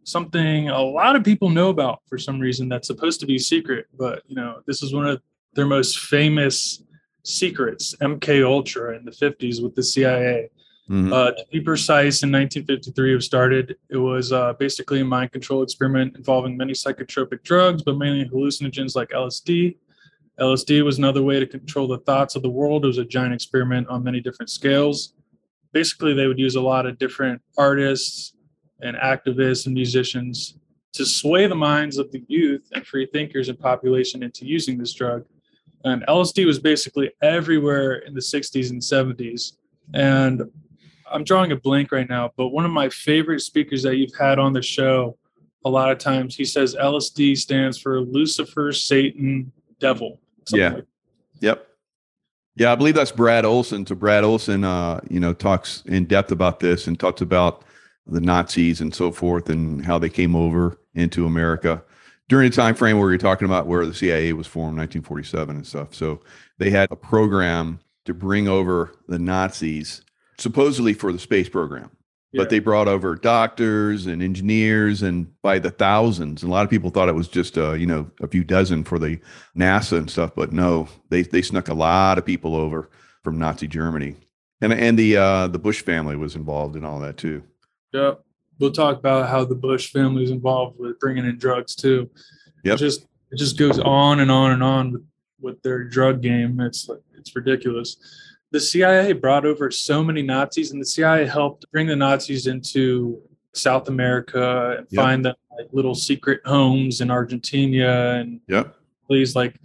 something 0.04 0.70
a 0.70 0.80
lot 0.80 1.14
of 1.14 1.22
people 1.22 1.50
know 1.50 1.68
about 1.68 2.00
for 2.08 2.16
some 2.16 2.40
reason 2.40 2.68
that's 2.68 2.88
supposed 2.88 3.20
to 3.20 3.26
be 3.26 3.38
secret 3.38 3.86
but 3.96 4.20
you 4.26 4.34
know 4.34 4.60
this 4.66 4.82
is 4.82 4.92
one 4.92 5.06
of 5.06 5.22
their 5.54 5.64
most 5.64 6.00
famous 6.00 6.82
secrets 7.24 7.94
mk 8.00 8.44
ultra 8.44 8.96
in 8.96 9.04
the 9.04 9.10
50s 9.10 9.62
with 9.62 9.74
the 9.74 9.82
cia 9.82 10.50
mm-hmm. 10.90 11.12
uh, 11.12 11.30
to 11.30 11.44
be 11.52 11.60
precise 11.60 12.22
in 12.22 12.32
1953 12.32 13.12
it 13.12 13.14
was 13.14 13.24
started. 13.24 13.76
It 13.88 13.96
was 13.96 14.32
uh, 14.32 14.54
basically 14.54 15.00
a 15.00 15.04
mind 15.04 15.32
control 15.32 15.62
experiment 15.62 16.16
involving 16.16 16.56
many 16.56 16.72
psychotropic 16.72 17.42
drugs 17.42 17.82
but 17.82 17.96
mainly 17.96 18.24
hallucinogens 18.28 18.96
like 18.96 19.10
lsd 19.10 19.76
lsd 20.40 20.84
was 20.84 20.98
another 20.98 21.22
way 21.22 21.38
to 21.38 21.46
control 21.46 21.86
the 21.86 21.98
thoughts 21.98 22.34
of 22.36 22.42
the 22.42 22.50
world. 22.50 22.84
It 22.84 22.88
was 22.88 22.98
a 22.98 23.04
giant 23.04 23.34
experiment 23.34 23.88
on 23.88 24.02
many 24.02 24.20
different 24.20 24.50
scales. 24.50 25.14
Basically 25.72 26.14
they 26.14 26.26
would 26.26 26.38
use 26.38 26.56
a 26.56 26.60
lot 26.60 26.86
of 26.86 26.98
different 26.98 27.40
artists 27.56 28.34
and 28.80 28.96
activists 28.96 29.66
and 29.66 29.74
musicians 29.74 30.58
to 30.94 31.06
sway 31.06 31.46
the 31.46 31.54
minds 31.54 31.96
of 31.96 32.10
the 32.12 32.24
youth 32.28 32.68
and 32.72 32.86
free 32.86 33.06
thinkers 33.06 33.48
and 33.48 33.58
population 33.58 34.22
into 34.22 34.44
using 34.44 34.76
this 34.76 34.92
drug. 34.92 35.24
And 35.84 36.04
LSD 36.06 36.46
was 36.46 36.58
basically 36.58 37.10
everywhere 37.22 37.96
in 37.96 38.14
the 38.14 38.20
60s 38.20 38.70
and 38.70 38.80
70s. 38.80 39.52
And 39.94 40.42
I'm 41.10 41.24
drawing 41.24 41.52
a 41.52 41.56
blank 41.56 41.92
right 41.92 42.08
now, 42.08 42.30
but 42.36 42.48
one 42.48 42.64
of 42.64 42.70
my 42.70 42.88
favorite 42.88 43.40
speakers 43.40 43.82
that 43.82 43.96
you've 43.96 44.14
had 44.18 44.38
on 44.38 44.52
the 44.52 44.62
show, 44.62 45.16
a 45.64 45.70
lot 45.70 45.90
of 45.90 45.98
times 45.98 46.34
he 46.34 46.44
says 46.44 46.74
LSD 46.74 47.36
stands 47.36 47.78
for 47.78 48.00
Lucifer, 48.00 48.72
Satan, 48.72 49.52
Devil. 49.78 50.20
Yeah. 50.50 50.74
Like 50.74 50.84
yep. 51.40 51.68
Yeah, 52.54 52.72
I 52.72 52.74
believe 52.74 52.94
that's 52.94 53.12
Brad 53.12 53.44
Olson. 53.44 53.86
So 53.86 53.94
Brad 53.94 54.24
Olson, 54.24 54.64
uh, 54.64 55.00
you 55.08 55.20
know, 55.20 55.32
talks 55.32 55.82
in 55.86 56.04
depth 56.04 56.32
about 56.32 56.60
this 56.60 56.86
and 56.86 56.98
talks 56.98 57.20
about 57.20 57.64
the 58.06 58.20
Nazis 58.20 58.80
and 58.80 58.94
so 58.94 59.10
forth, 59.10 59.48
and 59.48 59.84
how 59.84 59.98
they 59.98 60.08
came 60.08 60.34
over 60.34 60.78
into 60.94 61.24
America 61.24 61.82
during 62.32 62.48
the 62.48 62.56
time 62.56 62.74
frame 62.74 62.98
where 62.98 63.10
you're 63.10 63.18
talking 63.18 63.44
about 63.44 63.66
where 63.66 63.84
the 63.84 63.92
CIA 63.92 64.32
was 64.32 64.46
formed, 64.46 64.78
1947 64.78 65.54
and 65.54 65.66
stuff. 65.66 65.94
So 65.94 66.22
they 66.56 66.70
had 66.70 66.90
a 66.90 66.96
program 66.96 67.78
to 68.06 68.14
bring 68.14 68.48
over 68.48 68.94
the 69.06 69.18
Nazis, 69.18 70.00
supposedly 70.38 70.94
for 70.94 71.12
the 71.12 71.18
space 71.18 71.50
program. 71.50 71.90
Yeah. 72.32 72.38
But 72.40 72.48
they 72.48 72.58
brought 72.58 72.88
over 72.88 73.16
doctors 73.16 74.06
and 74.06 74.22
engineers, 74.22 75.02
and 75.02 75.30
by 75.42 75.58
the 75.58 75.70
thousands. 75.70 76.42
And 76.42 76.50
a 76.50 76.54
lot 76.54 76.64
of 76.64 76.70
people 76.70 76.88
thought 76.88 77.10
it 77.10 77.14
was 77.14 77.28
just, 77.28 77.58
uh, 77.58 77.74
you 77.74 77.84
know, 77.84 78.10
a 78.22 78.28
few 78.28 78.44
dozen 78.44 78.84
for 78.84 78.98
the 78.98 79.20
NASA 79.54 79.98
and 79.98 80.08
stuff. 80.08 80.34
But 80.34 80.54
no, 80.54 80.88
they 81.10 81.20
they 81.20 81.42
snuck 81.42 81.68
a 81.68 81.74
lot 81.74 82.16
of 82.16 82.24
people 82.24 82.56
over 82.56 82.88
from 83.22 83.38
Nazi 83.38 83.68
Germany, 83.68 84.16
and 84.62 84.72
and 84.72 84.98
the 84.98 85.18
uh, 85.18 85.48
the 85.48 85.58
Bush 85.58 85.82
family 85.82 86.16
was 86.16 86.34
involved 86.34 86.76
in 86.76 86.84
all 86.86 86.98
that 87.00 87.18
too. 87.18 87.42
Yep. 87.92 88.24
We'll 88.62 88.70
talk 88.70 88.98
about 88.98 89.28
how 89.28 89.44
the 89.44 89.54
Bush 89.54 89.90
family 89.90 90.22
is 90.22 90.30
involved 90.30 90.78
with 90.78 90.98
bringing 91.00 91.26
in 91.26 91.36
drugs 91.36 91.74
too. 91.74 92.08
Yep. 92.64 92.74
It 92.74 92.78
just 92.78 93.06
it 93.30 93.36
just 93.36 93.58
goes 93.58 93.78
on 93.78 94.20
and 94.20 94.30
on 94.30 94.52
and 94.52 94.62
on 94.62 94.92
with, 94.92 95.02
with 95.40 95.62
their 95.62 95.84
drug 95.84 96.22
game. 96.22 96.60
It's 96.60 96.88
it's 97.18 97.34
ridiculous. 97.34 97.96
The 98.52 98.60
CIA 98.60 99.12
brought 99.12 99.44
over 99.44 99.70
so 99.70 100.04
many 100.04 100.22
Nazis, 100.22 100.70
and 100.70 100.80
the 100.80 100.86
CIA 100.86 101.26
helped 101.26 101.64
bring 101.72 101.86
the 101.86 101.96
Nazis 101.96 102.46
into 102.46 103.20
South 103.54 103.88
America 103.88 104.76
and 104.78 104.86
yep. 104.90 105.02
find 105.02 105.24
them 105.24 105.34
like 105.58 105.68
little 105.72 105.94
secret 105.94 106.40
homes 106.44 107.00
in 107.00 107.10
Argentina 107.10 108.12
and 108.20 108.40
yep. 108.48 108.76
places 109.06 109.34
like 109.34 109.56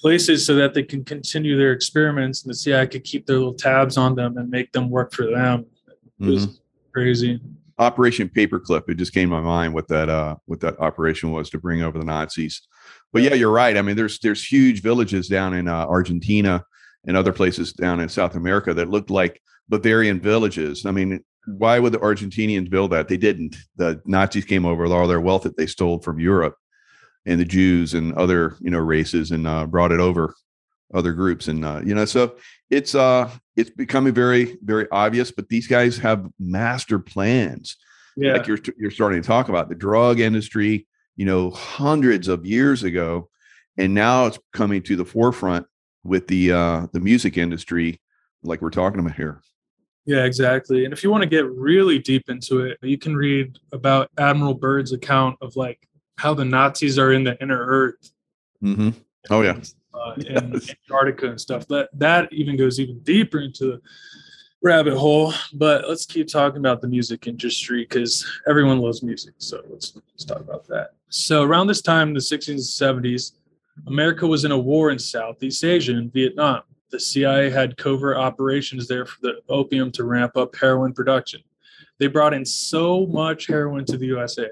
places 0.00 0.46
so 0.46 0.54
that 0.54 0.72
they 0.72 0.84
can 0.84 1.04
continue 1.04 1.58
their 1.58 1.72
experiments 1.72 2.42
and 2.42 2.50
the 2.50 2.54
CIA 2.54 2.86
could 2.86 3.02
keep 3.02 3.26
their 3.26 3.38
little 3.38 3.54
tabs 3.54 3.96
on 3.96 4.14
them 4.14 4.36
and 4.36 4.48
make 4.48 4.70
them 4.72 4.88
work 4.88 5.12
for 5.12 5.26
them. 5.26 5.66
It 6.20 6.26
was 6.26 6.46
mm-hmm 6.46 6.54
crazy. 6.98 7.40
Operation 7.78 8.28
Paperclip. 8.28 8.88
It 8.88 8.96
just 8.96 9.14
came 9.14 9.30
to 9.30 9.36
my 9.36 9.40
mind 9.40 9.74
what 9.74 9.88
that 9.88 10.08
uh 10.08 10.36
what 10.46 10.60
that 10.60 10.78
operation 10.80 11.30
was 11.30 11.50
to 11.50 11.58
bring 11.58 11.82
over 11.82 11.98
the 11.98 12.04
Nazis. 12.04 12.62
But 13.12 13.22
yeah, 13.22 13.34
you're 13.34 13.52
right. 13.52 13.76
I 13.76 13.82
mean, 13.82 13.96
there's 13.96 14.18
there's 14.18 14.44
huge 14.44 14.82
villages 14.82 15.28
down 15.28 15.54
in 15.54 15.68
uh, 15.68 15.86
Argentina 15.86 16.64
and 17.06 17.16
other 17.16 17.32
places 17.32 17.72
down 17.72 18.00
in 18.00 18.08
South 18.08 18.34
America 18.34 18.74
that 18.74 18.90
looked 18.90 19.10
like 19.10 19.40
Bavarian 19.68 20.20
villages. 20.20 20.86
I 20.86 20.90
mean, 20.90 21.24
why 21.46 21.78
would 21.78 21.92
the 21.92 21.98
Argentinians 21.98 22.68
build 22.68 22.90
that? 22.90 23.08
They 23.08 23.16
didn't. 23.16 23.56
The 23.76 24.00
Nazis 24.04 24.44
came 24.44 24.66
over 24.66 24.82
with 24.82 24.92
all 24.92 25.06
their 25.06 25.20
wealth 25.20 25.42
that 25.44 25.56
they 25.56 25.66
stole 25.66 26.00
from 26.00 26.20
Europe 26.20 26.56
and 27.26 27.40
the 27.40 27.44
Jews 27.44 27.94
and 27.94 28.12
other 28.14 28.56
you 28.60 28.70
know 28.70 28.78
races 28.78 29.30
and 29.30 29.46
uh, 29.46 29.66
brought 29.66 29.92
it 29.92 30.00
over 30.00 30.34
other 30.94 31.12
groups 31.12 31.48
and 31.48 31.64
uh, 31.64 31.80
you 31.84 31.94
know 31.94 32.06
so 32.06 32.34
it's 32.70 32.94
uh 32.94 33.30
it's 33.58 33.70
becoming 33.70 34.14
very 34.14 34.56
very 34.62 34.86
obvious 34.92 35.32
but 35.32 35.48
these 35.48 35.66
guys 35.66 35.98
have 35.98 36.28
master 36.38 36.98
plans. 36.98 37.76
Yeah. 38.16 38.34
like 38.34 38.46
you're 38.46 38.58
you're 38.78 38.90
starting 38.90 39.20
to 39.20 39.26
talk 39.26 39.48
about 39.48 39.68
the 39.68 39.74
drug 39.74 40.18
industry 40.18 40.86
you 41.16 41.26
know 41.26 41.50
hundreds 41.50 42.28
of 42.28 42.46
years 42.46 42.82
ago 42.82 43.28
and 43.76 43.94
now 43.94 44.26
it's 44.26 44.38
coming 44.52 44.82
to 44.84 44.96
the 44.96 45.04
forefront 45.04 45.66
with 46.04 46.26
the 46.28 46.52
uh 46.52 46.86
the 46.92 47.00
music 47.00 47.36
industry 47.36 48.00
like 48.44 48.62
we're 48.62 48.70
talking 48.70 49.00
about 49.00 49.16
here. 49.16 49.40
Yeah 50.06 50.24
exactly. 50.24 50.84
And 50.84 50.92
if 50.92 51.02
you 51.02 51.10
want 51.10 51.22
to 51.22 51.28
get 51.28 51.44
really 51.50 51.98
deep 51.98 52.28
into 52.28 52.60
it 52.60 52.78
you 52.82 52.96
can 52.96 53.16
read 53.16 53.58
about 53.72 54.08
admiral 54.18 54.54
byrd's 54.54 54.92
account 54.92 55.36
of 55.40 55.56
like 55.56 55.80
how 56.16 56.32
the 56.32 56.44
nazis 56.44 56.98
are 56.98 57.12
in 57.12 57.24
the 57.24 57.40
inner 57.42 57.58
earth. 57.58 58.12
Mm-hmm. 58.62 58.90
oh 59.30 59.42
yeah 59.42 59.58
uh, 59.94 60.14
in. 60.26 60.54
Antarctica 60.54 61.30
and 61.30 61.40
stuff. 61.40 61.66
That 61.68 61.88
that 61.94 62.32
even 62.32 62.56
goes 62.56 62.80
even 62.80 63.00
deeper 63.00 63.40
into 63.40 63.64
the 63.66 63.80
rabbit 64.62 64.96
hole. 64.96 65.32
But 65.54 65.88
let's 65.88 66.06
keep 66.06 66.28
talking 66.28 66.58
about 66.58 66.80
the 66.80 66.88
music 66.88 67.26
industry 67.26 67.84
because 67.84 68.26
everyone 68.48 68.78
loves 68.78 69.02
music. 69.02 69.34
So 69.38 69.62
let's, 69.70 69.94
let's 69.96 70.24
talk 70.24 70.40
about 70.40 70.66
that. 70.68 70.90
So 71.10 71.42
around 71.42 71.68
this 71.68 71.82
time, 71.82 72.12
the 72.12 72.20
60s 72.20 72.48
and 72.48 73.04
70s, 73.04 73.32
America 73.86 74.26
was 74.26 74.44
in 74.44 74.52
a 74.52 74.58
war 74.58 74.90
in 74.90 74.98
Southeast 74.98 75.64
Asia 75.64 75.92
and 75.92 76.12
Vietnam. 76.12 76.62
The 76.90 77.00
CIA 77.00 77.50
had 77.50 77.76
covert 77.76 78.16
operations 78.16 78.88
there 78.88 79.06
for 79.06 79.18
the 79.22 79.40
opium 79.48 79.92
to 79.92 80.04
ramp 80.04 80.36
up 80.36 80.56
heroin 80.56 80.92
production. 80.92 81.42
They 81.98 82.06
brought 82.06 82.34
in 82.34 82.44
so 82.44 83.06
much 83.06 83.46
heroin 83.46 83.84
to 83.86 83.96
the 83.96 84.06
USA 84.06 84.48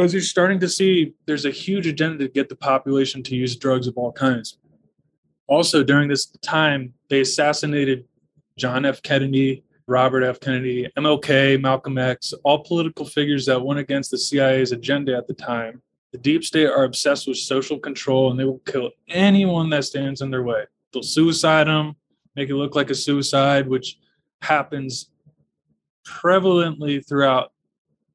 Oh, 0.00 0.04
as 0.04 0.14
you're 0.14 0.22
starting 0.22 0.58
to 0.60 0.68
see, 0.68 1.12
there's 1.26 1.44
a 1.44 1.50
huge 1.50 1.86
agenda 1.86 2.16
to 2.24 2.28
get 2.32 2.48
the 2.48 2.56
population 2.56 3.22
to 3.24 3.36
use 3.36 3.54
drugs 3.54 3.86
of 3.86 3.98
all 3.98 4.10
kinds. 4.10 4.56
Also, 5.46 5.84
during 5.84 6.08
this 6.08 6.24
time, 6.40 6.94
they 7.10 7.20
assassinated 7.20 8.06
John 8.56 8.86
F. 8.86 9.02
Kennedy, 9.02 9.62
Robert 9.86 10.22
F. 10.22 10.40
Kennedy, 10.40 10.88
MLK, 10.96 11.60
Malcolm 11.60 11.98
X, 11.98 12.32
all 12.44 12.64
political 12.64 13.04
figures 13.04 13.44
that 13.44 13.60
went 13.60 13.78
against 13.78 14.10
the 14.10 14.16
CIA's 14.16 14.72
agenda 14.72 15.14
at 15.14 15.26
the 15.26 15.34
time. 15.34 15.82
The 16.12 16.18
deep 16.18 16.44
state 16.44 16.70
are 16.70 16.84
obsessed 16.84 17.28
with 17.28 17.36
social 17.36 17.78
control 17.78 18.30
and 18.30 18.40
they 18.40 18.44
will 18.44 18.60
kill 18.60 18.92
anyone 19.10 19.68
that 19.68 19.84
stands 19.84 20.22
in 20.22 20.30
their 20.30 20.44
way. 20.44 20.64
They'll 20.94 21.02
suicide 21.02 21.66
them, 21.66 21.94
make 22.36 22.48
it 22.48 22.54
look 22.54 22.74
like 22.74 22.88
a 22.88 22.94
suicide, 22.94 23.68
which 23.68 23.98
happens 24.40 25.10
prevalently 26.06 27.06
throughout 27.06 27.52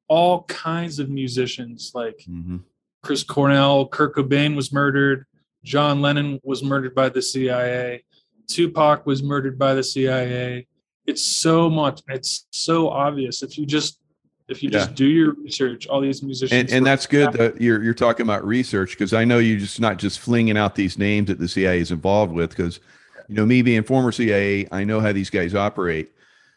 all 0.08 0.44
kinds 0.44 0.98
of 0.98 1.08
musicians 1.08 1.92
like 1.94 2.18
mm-hmm. 2.28 2.58
Chris 3.02 3.22
Cornell, 3.22 3.88
Kurt 3.88 4.14
Cobain 4.14 4.56
was 4.56 4.72
murdered, 4.72 5.26
John 5.64 6.00
Lennon 6.00 6.40
was 6.42 6.62
murdered 6.62 6.94
by 6.94 7.08
the 7.08 7.22
CIA, 7.22 8.04
Tupac 8.48 9.06
was 9.06 9.22
murdered 9.22 9.58
by 9.58 9.74
the 9.74 9.82
CIA. 9.82 10.66
It's 11.06 11.22
so 11.22 11.70
much, 11.70 12.02
it's 12.08 12.46
so 12.50 12.88
obvious 12.88 13.42
if 13.42 13.58
you 13.58 13.66
just 13.66 14.00
if 14.48 14.62
you 14.62 14.70
just 14.70 14.94
do 14.94 15.06
your 15.06 15.34
research, 15.34 15.88
all 15.88 16.00
these 16.00 16.22
musicians. 16.22 16.52
And, 16.52 16.72
and 16.72 16.86
that's 16.86 17.06
good 17.06 17.32
that 17.32 17.60
you're 17.60 17.82
you're 17.82 17.94
talking 17.94 18.24
about 18.24 18.46
research 18.46 18.90
because 18.90 19.12
I 19.12 19.24
know 19.24 19.38
you're 19.38 19.58
just 19.58 19.80
not 19.80 19.98
just 19.98 20.20
flinging 20.20 20.56
out 20.56 20.76
these 20.76 20.98
names 20.98 21.28
that 21.28 21.38
the 21.38 21.48
CIA 21.48 21.80
is 21.80 21.90
involved 21.90 22.32
with 22.32 22.50
because 22.50 22.78
you 23.28 23.34
know 23.34 23.44
me 23.44 23.62
being 23.62 23.82
former 23.82 24.12
CIA, 24.12 24.68
I 24.70 24.84
know 24.84 25.00
how 25.00 25.12
these 25.12 25.30
guys 25.30 25.54
operate. 25.54 26.12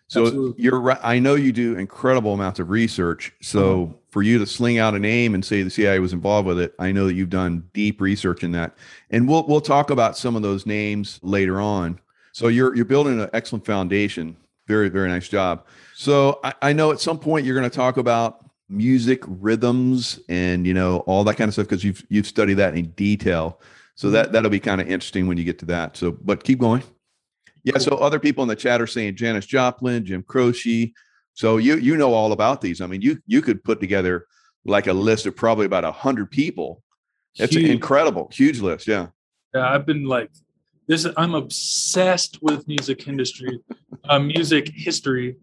So 0.09 0.25
Absolutely. 0.25 0.63
you're 0.63 0.79
right. 0.79 0.97
I 1.03 1.19
know 1.19 1.35
you 1.35 1.51
do 1.51 1.77
incredible 1.77 2.33
amounts 2.33 2.59
of 2.59 2.71
research. 2.71 3.31
So 3.41 3.83
uh-huh. 3.83 3.93
for 4.09 4.23
you 4.23 4.39
to 4.39 4.47
sling 4.47 4.79
out 4.79 4.95
a 4.95 4.99
name 4.99 5.35
and 5.35 5.45
say 5.45 5.61
the 5.61 5.69
CIA 5.69 5.99
was 5.99 6.13
involved 6.13 6.47
with 6.47 6.59
it, 6.59 6.73
I 6.79 6.91
know 6.91 7.05
that 7.05 7.13
you've 7.13 7.29
done 7.29 7.69
deep 7.73 8.01
research 8.01 8.43
in 8.43 8.51
that. 8.53 8.75
And 9.11 9.29
we'll 9.29 9.45
we'll 9.45 9.61
talk 9.61 9.91
about 9.91 10.17
some 10.17 10.35
of 10.35 10.41
those 10.41 10.65
names 10.65 11.19
later 11.21 11.61
on. 11.61 11.99
So 12.31 12.47
you're 12.47 12.75
you're 12.75 12.85
building 12.85 13.21
an 13.21 13.29
excellent 13.33 13.67
foundation. 13.67 14.35
Very 14.67 14.89
very 14.89 15.09
nice 15.09 15.29
job. 15.29 15.67
So 15.93 16.39
I, 16.43 16.53
I 16.63 16.73
know 16.73 16.91
at 16.91 16.99
some 16.99 17.19
point 17.19 17.45
you're 17.45 17.55
going 17.55 17.69
to 17.69 17.75
talk 17.75 17.97
about 17.97 18.49
music 18.67 19.21
rhythms 19.27 20.19
and 20.27 20.65
you 20.65 20.73
know 20.73 20.99
all 21.01 21.23
that 21.25 21.35
kind 21.35 21.49
of 21.49 21.53
stuff 21.53 21.67
because 21.67 21.83
you've 21.83 22.03
you've 22.09 22.27
studied 22.27 22.55
that 22.55 22.75
in 22.75 22.85
detail. 22.91 23.59
So 23.93 24.09
that 24.09 24.31
that'll 24.31 24.49
be 24.49 24.59
kind 24.59 24.81
of 24.81 24.87
interesting 24.89 25.27
when 25.27 25.37
you 25.37 25.43
get 25.43 25.59
to 25.59 25.65
that. 25.67 25.97
So 25.97 26.13
but 26.13 26.43
keep 26.43 26.57
going. 26.57 26.81
Yeah. 27.73 27.79
So 27.79 27.97
other 27.97 28.19
people 28.19 28.43
in 28.43 28.47
the 28.47 28.55
chat 28.55 28.81
are 28.81 28.87
saying 28.87 29.15
Janis 29.15 29.45
Joplin, 29.45 30.05
Jim 30.05 30.23
Croce. 30.23 30.93
So 31.33 31.57
you 31.57 31.77
you 31.77 31.95
know 31.95 32.13
all 32.13 32.31
about 32.31 32.61
these. 32.61 32.81
I 32.81 32.87
mean, 32.87 33.01
you 33.01 33.21
you 33.27 33.41
could 33.41 33.63
put 33.63 33.79
together 33.79 34.25
like 34.65 34.87
a 34.87 34.93
list 34.93 35.25
of 35.25 35.35
probably 35.35 35.65
about 35.65 35.83
a 35.83 35.91
hundred 35.91 36.31
people. 36.31 36.83
It's 37.35 37.55
huge. 37.55 37.69
incredible, 37.69 38.29
huge 38.33 38.59
list. 38.59 38.87
Yeah. 38.87 39.07
Yeah, 39.53 39.69
I've 39.69 39.85
been 39.85 40.05
like 40.05 40.29
this. 40.87 41.07
I'm 41.17 41.35
obsessed 41.35 42.39
with 42.41 42.67
music 42.67 43.07
industry, 43.07 43.59
uh, 44.07 44.19
music 44.19 44.71
history, 44.75 45.37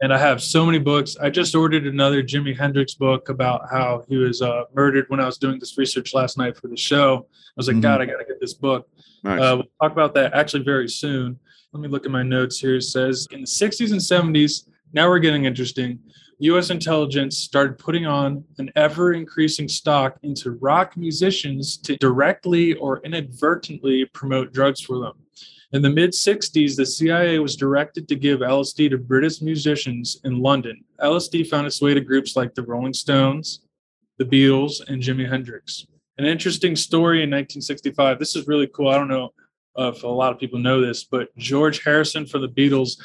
and 0.00 0.14
I 0.14 0.18
have 0.18 0.42
so 0.42 0.64
many 0.64 0.78
books. 0.78 1.16
I 1.20 1.28
just 1.28 1.54
ordered 1.54 1.86
another 1.86 2.22
Jimi 2.22 2.56
Hendrix 2.56 2.94
book 2.94 3.28
about 3.28 3.62
how 3.70 4.04
he 4.08 4.16
was 4.16 4.40
uh, 4.40 4.64
murdered 4.74 5.06
when 5.08 5.20
I 5.20 5.26
was 5.26 5.36
doing 5.36 5.58
this 5.58 5.76
research 5.76 6.14
last 6.14 6.38
night 6.38 6.56
for 6.56 6.68
the 6.68 6.76
show. 6.76 7.26
I 7.28 7.52
was 7.56 7.66
like, 7.66 7.74
mm-hmm. 7.74 7.82
God, 7.82 8.00
I 8.00 8.06
got 8.06 8.18
to 8.18 8.24
get 8.24 8.40
this 8.40 8.54
book. 8.54 8.88
Nice. 9.24 9.40
Uh, 9.40 9.56
we'll 9.56 9.66
talk 9.82 9.92
about 9.92 10.14
that 10.14 10.32
actually 10.32 10.62
very 10.62 10.88
soon. 10.88 11.38
Let 11.72 11.82
me 11.82 11.88
look 11.88 12.04
at 12.04 12.10
my 12.10 12.24
notes 12.24 12.58
here. 12.58 12.76
It 12.76 12.82
says 12.82 13.28
in 13.30 13.42
the 13.42 13.46
60s 13.46 13.92
and 13.92 14.00
70s, 14.00 14.68
now 14.92 15.08
we're 15.08 15.20
getting 15.20 15.44
interesting. 15.44 16.00
US 16.40 16.70
intelligence 16.70 17.38
started 17.38 17.78
putting 17.78 18.06
on 18.06 18.42
an 18.58 18.72
ever 18.74 19.12
increasing 19.12 19.68
stock 19.68 20.18
into 20.24 20.52
rock 20.52 20.96
musicians 20.96 21.76
to 21.78 21.96
directly 21.98 22.74
or 22.74 22.98
inadvertently 23.04 24.04
promote 24.06 24.52
drugs 24.52 24.80
for 24.80 24.98
them. 24.98 25.12
In 25.72 25.80
the 25.80 25.90
mid 25.90 26.10
60s, 26.10 26.74
the 26.74 26.86
CIA 26.86 27.38
was 27.38 27.54
directed 27.54 28.08
to 28.08 28.16
give 28.16 28.40
LSD 28.40 28.90
to 28.90 28.98
British 28.98 29.40
musicians 29.40 30.20
in 30.24 30.40
London. 30.40 30.82
LSD 31.00 31.46
found 31.46 31.68
its 31.68 31.80
way 31.80 31.94
to 31.94 32.00
groups 32.00 32.34
like 32.34 32.52
the 32.52 32.64
Rolling 32.64 32.94
Stones, 32.94 33.60
the 34.18 34.24
Beatles, 34.24 34.80
and 34.88 35.00
Jimi 35.00 35.28
Hendrix. 35.28 35.86
An 36.18 36.24
interesting 36.24 36.74
story 36.74 37.18
in 37.18 37.30
1965. 37.30 38.18
This 38.18 38.34
is 38.34 38.48
really 38.48 38.66
cool. 38.66 38.88
I 38.88 38.96
don't 38.96 39.06
know 39.06 39.32
if 39.76 40.02
a 40.02 40.08
lot 40.08 40.32
of 40.32 40.38
people 40.38 40.58
know 40.58 40.80
this, 40.80 41.04
but 41.04 41.36
George 41.36 41.82
Harrison 41.82 42.26
for 42.26 42.38
the 42.38 42.48
Beatles 42.48 43.00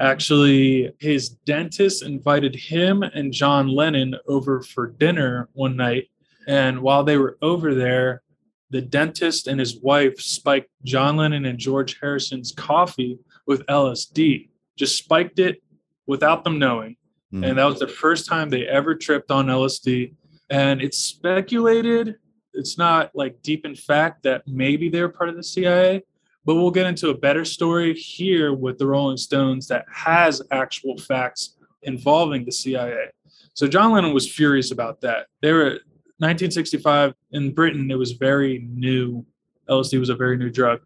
actually 0.00 0.92
his 0.98 1.30
dentist 1.30 2.02
invited 2.02 2.54
him 2.54 3.02
and 3.02 3.32
John 3.32 3.68
Lennon 3.68 4.14
over 4.26 4.62
for 4.62 4.86
dinner 4.86 5.48
one 5.52 5.76
night. 5.76 6.08
And 6.46 6.80
while 6.82 7.04
they 7.04 7.16
were 7.16 7.36
over 7.42 7.74
there 7.74 8.22
the 8.70 8.80
dentist 8.82 9.46
and 9.46 9.58
his 9.58 9.80
wife 9.80 10.20
spiked 10.20 10.68
John 10.84 11.16
Lennon 11.16 11.46
and 11.46 11.58
George 11.58 11.98
Harrison's 12.00 12.52
coffee 12.52 13.18
with 13.46 13.64
LSD 13.66 14.50
just 14.76 14.98
spiked 14.98 15.38
it 15.38 15.62
without 16.06 16.44
them 16.44 16.58
knowing. 16.58 16.96
Mm. 17.32 17.46
and 17.46 17.58
that 17.58 17.64
was 17.64 17.78
the 17.78 17.88
first 17.88 18.26
time 18.26 18.48
they 18.48 18.66
ever 18.66 18.94
tripped 18.94 19.30
on 19.30 19.46
LSD 19.46 20.14
and 20.48 20.80
it's 20.80 20.98
speculated 20.98 22.16
it's 22.58 22.76
not 22.76 23.10
like 23.14 23.40
deep 23.42 23.64
in 23.64 23.74
fact 23.74 24.22
that 24.24 24.42
maybe 24.46 24.88
they're 24.88 25.08
part 25.08 25.30
of 25.30 25.36
the 25.36 25.42
CIA 25.42 26.02
but 26.48 26.54
we'll 26.54 26.70
get 26.70 26.86
into 26.86 27.10
a 27.10 27.14
better 27.14 27.44
story 27.44 27.92
here 27.92 28.54
with 28.54 28.78
the 28.78 28.86
Rolling 28.86 29.18
Stones 29.18 29.68
that 29.68 29.84
has 29.92 30.40
actual 30.50 30.96
facts 30.96 31.58
involving 31.82 32.46
the 32.46 32.52
CIA. 32.52 33.08
So 33.52 33.68
John 33.68 33.92
Lennon 33.92 34.14
was 34.14 34.32
furious 34.32 34.70
about 34.70 35.02
that. 35.02 35.26
They 35.42 35.52
were 35.52 35.80
1965 36.20 37.12
in 37.32 37.52
Britain, 37.52 37.90
it 37.90 37.98
was 37.98 38.12
very 38.12 38.66
new. 38.72 39.26
LSD 39.68 40.00
was 40.00 40.08
a 40.08 40.14
very 40.14 40.38
new 40.38 40.48
drug. 40.48 40.80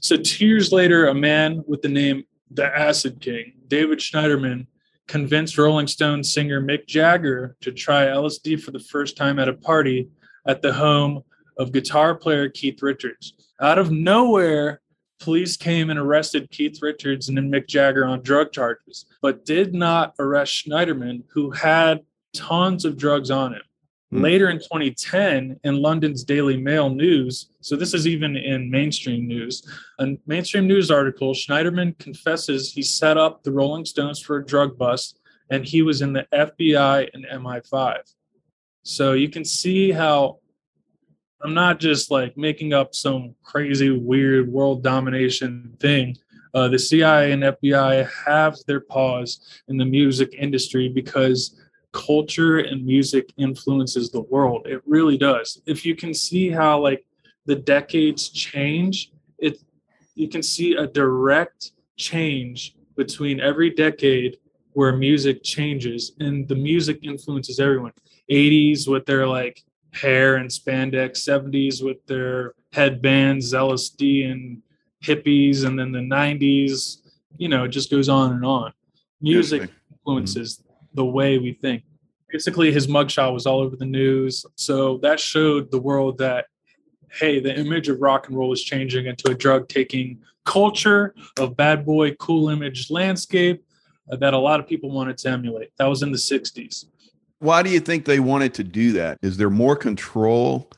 So 0.00 0.16
two 0.16 0.46
years 0.46 0.70
later, 0.70 1.08
a 1.08 1.14
man 1.14 1.64
with 1.66 1.82
the 1.82 1.88
name 1.88 2.22
the 2.52 2.66
Acid 2.66 3.20
King, 3.20 3.54
David 3.66 3.98
Schneiderman, 3.98 4.68
convinced 5.08 5.58
Rolling 5.58 5.88
Stone 5.88 6.22
singer 6.22 6.62
Mick 6.62 6.86
Jagger 6.86 7.56
to 7.62 7.72
try 7.72 8.04
LSD 8.04 8.62
for 8.62 8.70
the 8.70 8.78
first 8.78 9.16
time 9.16 9.40
at 9.40 9.48
a 9.48 9.54
party 9.54 10.08
at 10.48 10.62
the 10.62 10.72
home 10.72 11.22
of 11.58 11.72
guitar 11.72 12.14
player 12.14 12.48
Keith 12.48 12.82
Richards. 12.82 13.34
Out 13.60 13.78
of 13.78 13.92
nowhere, 13.92 14.80
police 15.20 15.56
came 15.56 15.90
and 15.90 15.98
arrested 15.98 16.50
Keith 16.50 16.80
Richards 16.80 17.28
and 17.28 17.38
Mick 17.38 17.66
Jagger 17.68 18.04
on 18.04 18.22
drug 18.22 18.52
charges, 18.52 19.06
but 19.20 19.44
did 19.44 19.74
not 19.74 20.14
arrest 20.18 20.52
Schneiderman, 20.52 21.24
who 21.28 21.50
had 21.50 22.00
tons 22.34 22.84
of 22.84 22.96
drugs 22.96 23.30
on 23.30 23.54
him. 23.54 23.62
Mm. 24.12 24.22
Later 24.22 24.48
in 24.48 24.58
2010, 24.58 25.60
in 25.64 25.82
London's 25.82 26.24
Daily 26.24 26.56
Mail 26.56 26.88
News, 26.88 27.50
so 27.60 27.76
this 27.76 27.92
is 27.92 28.06
even 28.06 28.36
in 28.36 28.70
mainstream 28.70 29.26
news, 29.26 29.62
a 29.98 30.16
mainstream 30.26 30.66
news 30.66 30.90
article, 30.90 31.34
Schneiderman 31.34 31.98
confesses 31.98 32.72
he 32.72 32.82
set 32.82 33.18
up 33.18 33.42
the 33.42 33.52
Rolling 33.52 33.84
Stones 33.84 34.20
for 34.20 34.36
a 34.36 34.44
drug 34.44 34.78
bust 34.78 35.20
and 35.50 35.64
he 35.64 35.82
was 35.82 36.02
in 36.02 36.12
the 36.12 36.26
FBI 36.32 37.08
and 37.12 37.26
MI5. 37.26 37.98
So 38.82 39.12
you 39.12 39.28
can 39.28 39.44
see 39.44 39.90
how 39.90 40.38
I'm 41.42 41.54
not 41.54 41.78
just 41.78 42.10
like 42.10 42.36
making 42.36 42.72
up 42.72 42.94
some 42.94 43.34
crazy, 43.42 43.90
weird 43.90 44.50
world 44.50 44.82
domination 44.82 45.76
thing. 45.78 46.16
Uh, 46.54 46.68
the 46.68 46.78
CIA 46.78 47.32
and 47.32 47.42
FBI 47.42 48.08
have 48.26 48.56
their 48.66 48.80
paws 48.80 49.62
in 49.68 49.76
the 49.76 49.84
music 49.84 50.34
industry 50.36 50.88
because 50.88 51.60
culture 51.92 52.58
and 52.58 52.84
music 52.84 53.32
influences 53.36 54.10
the 54.10 54.22
world. 54.22 54.66
It 54.66 54.82
really 54.86 55.16
does. 55.16 55.60
If 55.66 55.86
you 55.86 55.94
can 55.94 56.12
see 56.14 56.50
how 56.50 56.80
like 56.80 57.04
the 57.46 57.56
decades 57.56 58.28
change, 58.30 59.12
it 59.38 59.58
you 60.14 60.28
can 60.28 60.42
see 60.42 60.74
a 60.74 60.86
direct 60.86 61.72
change 61.96 62.74
between 62.96 63.40
every 63.40 63.70
decade 63.70 64.38
where 64.72 64.96
music 64.96 65.42
changes 65.42 66.12
and 66.20 66.46
the 66.48 66.54
music 66.54 66.98
influences 67.02 67.60
everyone. 67.60 67.92
80s 68.30 68.88
with 68.88 69.06
their 69.06 69.26
like 69.26 69.62
hair 69.92 70.36
and 70.36 70.50
spandex 70.50 71.18
70s 71.26 71.82
with 71.82 72.04
their 72.06 72.54
headbands 72.72 73.54
lsd 73.54 74.30
and 74.30 74.62
hippies 75.02 75.64
and 75.64 75.78
then 75.78 75.92
the 75.92 75.98
90s 75.98 76.98
you 77.38 77.48
know 77.48 77.64
it 77.64 77.68
just 77.68 77.90
goes 77.90 78.08
on 78.08 78.32
and 78.32 78.44
on. 78.44 78.72
Music 79.20 79.70
influences 79.90 80.62
the 80.94 81.04
way 81.04 81.38
we 81.38 81.52
think. 81.54 81.82
Basically 82.30 82.70
his 82.70 82.86
mugshot 82.86 83.32
was 83.32 83.46
all 83.46 83.60
over 83.60 83.76
the 83.76 83.86
news 83.86 84.44
so 84.56 84.98
that 84.98 85.18
showed 85.18 85.70
the 85.70 85.78
world 85.78 86.18
that 86.18 86.46
hey 87.10 87.40
the 87.40 87.56
image 87.56 87.88
of 87.88 88.00
rock 88.00 88.28
and 88.28 88.36
roll 88.36 88.52
is 88.52 88.62
changing 88.62 89.06
into 89.06 89.30
a 89.30 89.34
drug 89.34 89.68
taking 89.68 90.18
culture 90.44 91.14
of 91.38 91.56
bad 91.56 91.86
boy 91.86 92.14
cool 92.16 92.50
image 92.50 92.90
landscape 92.90 93.64
uh, 94.10 94.16
that 94.16 94.34
a 94.34 94.38
lot 94.38 94.60
of 94.60 94.66
people 94.66 94.90
wanted 94.90 95.16
to 95.18 95.28
emulate. 95.28 95.70
That 95.78 95.86
was 95.86 96.02
in 96.02 96.10
the 96.10 96.18
60s 96.18 96.86
why 97.40 97.62
do 97.62 97.70
you 97.70 97.80
think 97.80 98.04
they 98.04 98.20
wanted 98.20 98.54
to 98.54 98.64
do 98.64 98.92
that? 98.92 99.18
Is 99.22 99.36
there 99.36 99.50
more 99.50 99.76
control 99.76 100.70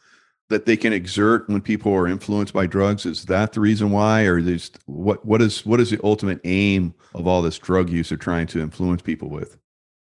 that 0.48 0.66
they 0.66 0.76
can 0.76 0.92
exert 0.92 1.48
when 1.48 1.60
people 1.60 1.92
are 1.94 2.06
influenced 2.06 2.52
by 2.52 2.66
drugs? 2.66 3.06
Is 3.06 3.24
that 3.26 3.52
the 3.52 3.60
reason 3.60 3.90
why, 3.90 4.24
or 4.24 4.38
is 4.38 4.70
what 4.86 5.24
what 5.24 5.40
is 5.40 5.64
what 5.64 5.80
is 5.80 5.90
the 5.90 6.00
ultimate 6.04 6.40
aim 6.44 6.94
of 7.14 7.26
all 7.26 7.42
this 7.42 7.58
drug 7.58 7.88
use 7.88 8.08
they're 8.10 8.18
trying 8.18 8.46
to 8.48 8.60
influence 8.60 9.02
people 9.02 9.28
with? 9.30 9.56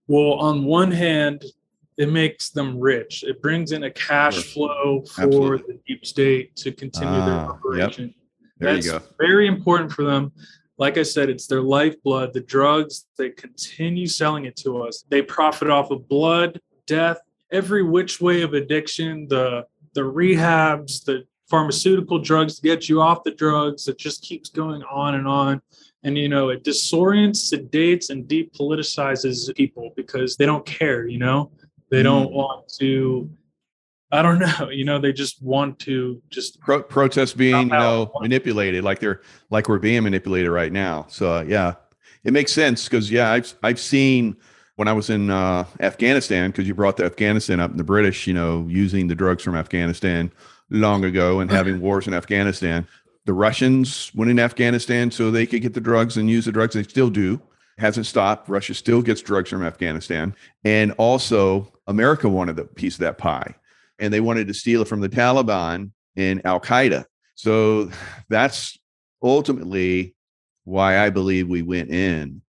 Well, 0.08 0.34
on 0.34 0.64
one 0.64 0.92
hand, 0.92 1.44
it 1.96 2.12
makes 2.12 2.50
them 2.50 2.78
rich. 2.78 3.24
It 3.24 3.42
brings 3.42 3.72
in 3.72 3.84
a 3.84 3.90
cash 3.90 4.52
flow 4.52 5.04
for 5.12 5.22
Absolutely. 5.22 5.74
the 5.74 5.80
deep 5.88 6.06
state 6.06 6.54
to 6.56 6.70
continue 6.70 7.08
Ah, 7.14 7.26
their 7.26 7.34
yep. 7.36 7.48
operation. 7.48 8.14
There 8.58 8.74
That's 8.80 9.06
very 9.18 9.48
important 9.48 9.92
for 9.92 10.04
them. 10.04 10.32
Like 10.78 10.98
I 10.98 11.02
said, 11.02 11.30
it's 11.30 11.46
their 11.46 11.62
lifeblood. 11.62 12.32
The 12.32 12.40
drugs, 12.40 13.06
they 13.16 13.30
continue 13.30 14.06
selling 14.06 14.44
it 14.44 14.56
to 14.58 14.82
us. 14.82 15.04
They 15.08 15.22
profit 15.22 15.70
off 15.70 15.90
of 15.90 16.08
blood, 16.08 16.60
death, 16.86 17.18
every 17.50 17.82
which 17.82 18.20
way 18.20 18.42
of 18.42 18.54
addiction, 18.54 19.26
the 19.28 19.66
the 19.94 20.02
rehabs, 20.02 21.04
the 21.04 21.24
pharmaceutical 21.48 22.18
drugs 22.18 22.56
to 22.56 22.62
get 22.62 22.88
you 22.88 23.00
off 23.00 23.24
the 23.24 23.30
drugs. 23.30 23.88
It 23.88 23.98
just 23.98 24.22
keeps 24.22 24.50
going 24.50 24.82
on 24.84 25.14
and 25.14 25.26
on. 25.26 25.62
And 26.02 26.16
you 26.18 26.28
know, 26.28 26.50
it 26.50 26.64
disorients, 26.64 27.52
sedates, 27.52 28.10
and 28.10 28.28
depoliticizes 28.28 29.54
people 29.56 29.92
because 29.96 30.36
they 30.36 30.46
don't 30.46 30.66
care, 30.66 31.06
you 31.06 31.18
know? 31.18 31.50
They 31.90 31.98
mm-hmm. 31.98 32.04
don't 32.04 32.32
want 32.32 32.68
to 32.80 33.30
I 34.16 34.22
don't 34.22 34.38
know, 34.60 34.70
you 34.70 34.84
know, 34.84 34.98
they 34.98 35.12
just 35.12 35.42
want 35.42 35.78
to 35.80 36.20
just 36.30 36.60
Pro- 36.60 36.82
protests 36.82 37.34
being, 37.34 37.68
you 37.68 37.72
know, 37.72 38.10
manipulated 38.20 38.82
like 38.82 38.98
they're 38.98 39.20
like 39.50 39.68
we're 39.68 39.78
being 39.78 40.02
manipulated 40.04 40.50
right 40.50 40.72
now. 40.72 41.06
So 41.08 41.36
uh, 41.36 41.44
yeah, 41.46 41.74
it 42.24 42.32
makes 42.32 42.52
sense 42.52 42.84
because 42.84 43.10
yeah, 43.10 43.30
I've 43.30 43.54
I've 43.62 43.78
seen 43.78 44.36
when 44.76 44.88
I 44.88 44.92
was 44.92 45.10
in 45.10 45.30
uh, 45.30 45.64
Afghanistan 45.80 46.50
because 46.50 46.66
you 46.66 46.74
brought 46.74 46.96
the 46.96 47.04
Afghanistan 47.04 47.60
up 47.60 47.70
and 47.70 47.78
the 47.78 47.84
British, 47.84 48.26
you 48.26 48.34
know, 48.34 48.66
using 48.68 49.08
the 49.08 49.14
drugs 49.14 49.42
from 49.42 49.54
Afghanistan 49.54 50.32
long 50.70 51.04
ago 51.04 51.40
and 51.40 51.50
having 51.50 51.80
wars 51.80 52.06
in 52.06 52.14
Afghanistan. 52.14 52.86
The 53.24 53.32
Russians 53.32 54.12
went 54.14 54.30
in 54.30 54.38
Afghanistan 54.38 55.10
so 55.10 55.30
they 55.30 55.46
could 55.46 55.62
get 55.62 55.74
the 55.74 55.80
drugs 55.80 56.16
and 56.16 56.30
use 56.30 56.44
the 56.44 56.52
drugs. 56.52 56.74
They 56.74 56.84
still 56.84 57.10
do. 57.10 57.40
Hasn't 57.78 58.06
stopped. 58.06 58.48
Russia 58.48 58.72
still 58.72 59.02
gets 59.02 59.20
drugs 59.20 59.50
from 59.50 59.64
Afghanistan. 59.64 60.34
And 60.64 60.92
also, 60.92 61.70
America 61.86 62.28
wanted 62.28 62.58
a 62.58 62.64
piece 62.64 62.94
of 62.94 63.00
that 63.00 63.18
pie 63.18 63.54
and 63.98 64.12
they 64.12 64.20
wanted 64.20 64.48
to 64.48 64.54
steal 64.54 64.82
it 64.82 64.88
from 64.88 65.00
the 65.00 65.08
Taliban 65.08 65.90
and 66.16 66.44
Al 66.44 66.60
Qaeda. 66.60 67.04
So 67.34 67.90
that's 68.28 68.78
ultimately 69.22 70.14
why 70.64 70.98
I 70.98 71.10
believe 71.10 71.48
we 71.48 71.62
went 71.62 71.90
in 71.90 72.42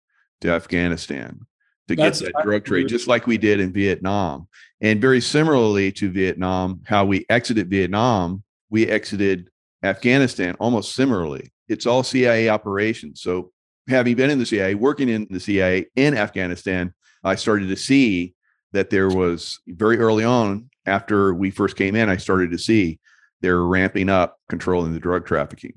to 0.41 0.49
Afghanistan 0.49 1.39
to 1.87 1.95
That's- 1.95 2.21
get 2.21 2.33
that 2.33 2.43
drug 2.43 2.65
trade, 2.65 2.87
just 2.87 3.07
like 3.07 3.27
we 3.27 3.37
did 3.37 3.59
in 3.59 3.71
Vietnam. 3.71 4.47
And 4.81 5.01
very 5.01 5.21
similarly 5.21 5.91
to 5.93 6.09
Vietnam, 6.09 6.81
how 6.85 7.05
we 7.05 7.25
exited 7.29 7.69
Vietnam, 7.69 8.43
we 8.69 8.87
exited 8.87 9.49
Afghanistan 9.83 10.55
almost 10.59 10.95
similarly. 10.95 11.51
It's 11.67 11.85
all 11.85 12.03
CIA 12.03 12.49
operations. 12.49 13.21
So 13.21 13.51
having 13.87 14.15
been 14.15 14.29
in 14.29 14.39
the 14.39 14.45
CIA, 14.45 14.75
working 14.75 15.09
in 15.09 15.27
the 15.29 15.39
CIA 15.39 15.87
in 15.95 16.17
Afghanistan, 16.17 16.93
I 17.23 17.35
started 17.35 17.69
to 17.69 17.75
see 17.75 18.33
that 18.71 18.89
there 18.89 19.09
was 19.09 19.59
very 19.67 19.97
early 19.97 20.23
on 20.23 20.69
after 20.85 21.33
we 21.33 21.51
first 21.51 21.75
came 21.75 21.95
in, 21.95 22.09
I 22.09 22.17
started 22.17 22.51
to 22.51 22.57
see 22.57 22.99
they're 23.41 23.63
ramping 23.63 24.09
up 24.09 24.39
controlling 24.49 24.93
the 24.93 24.99
drug 24.99 25.25
trafficking. 25.25 25.73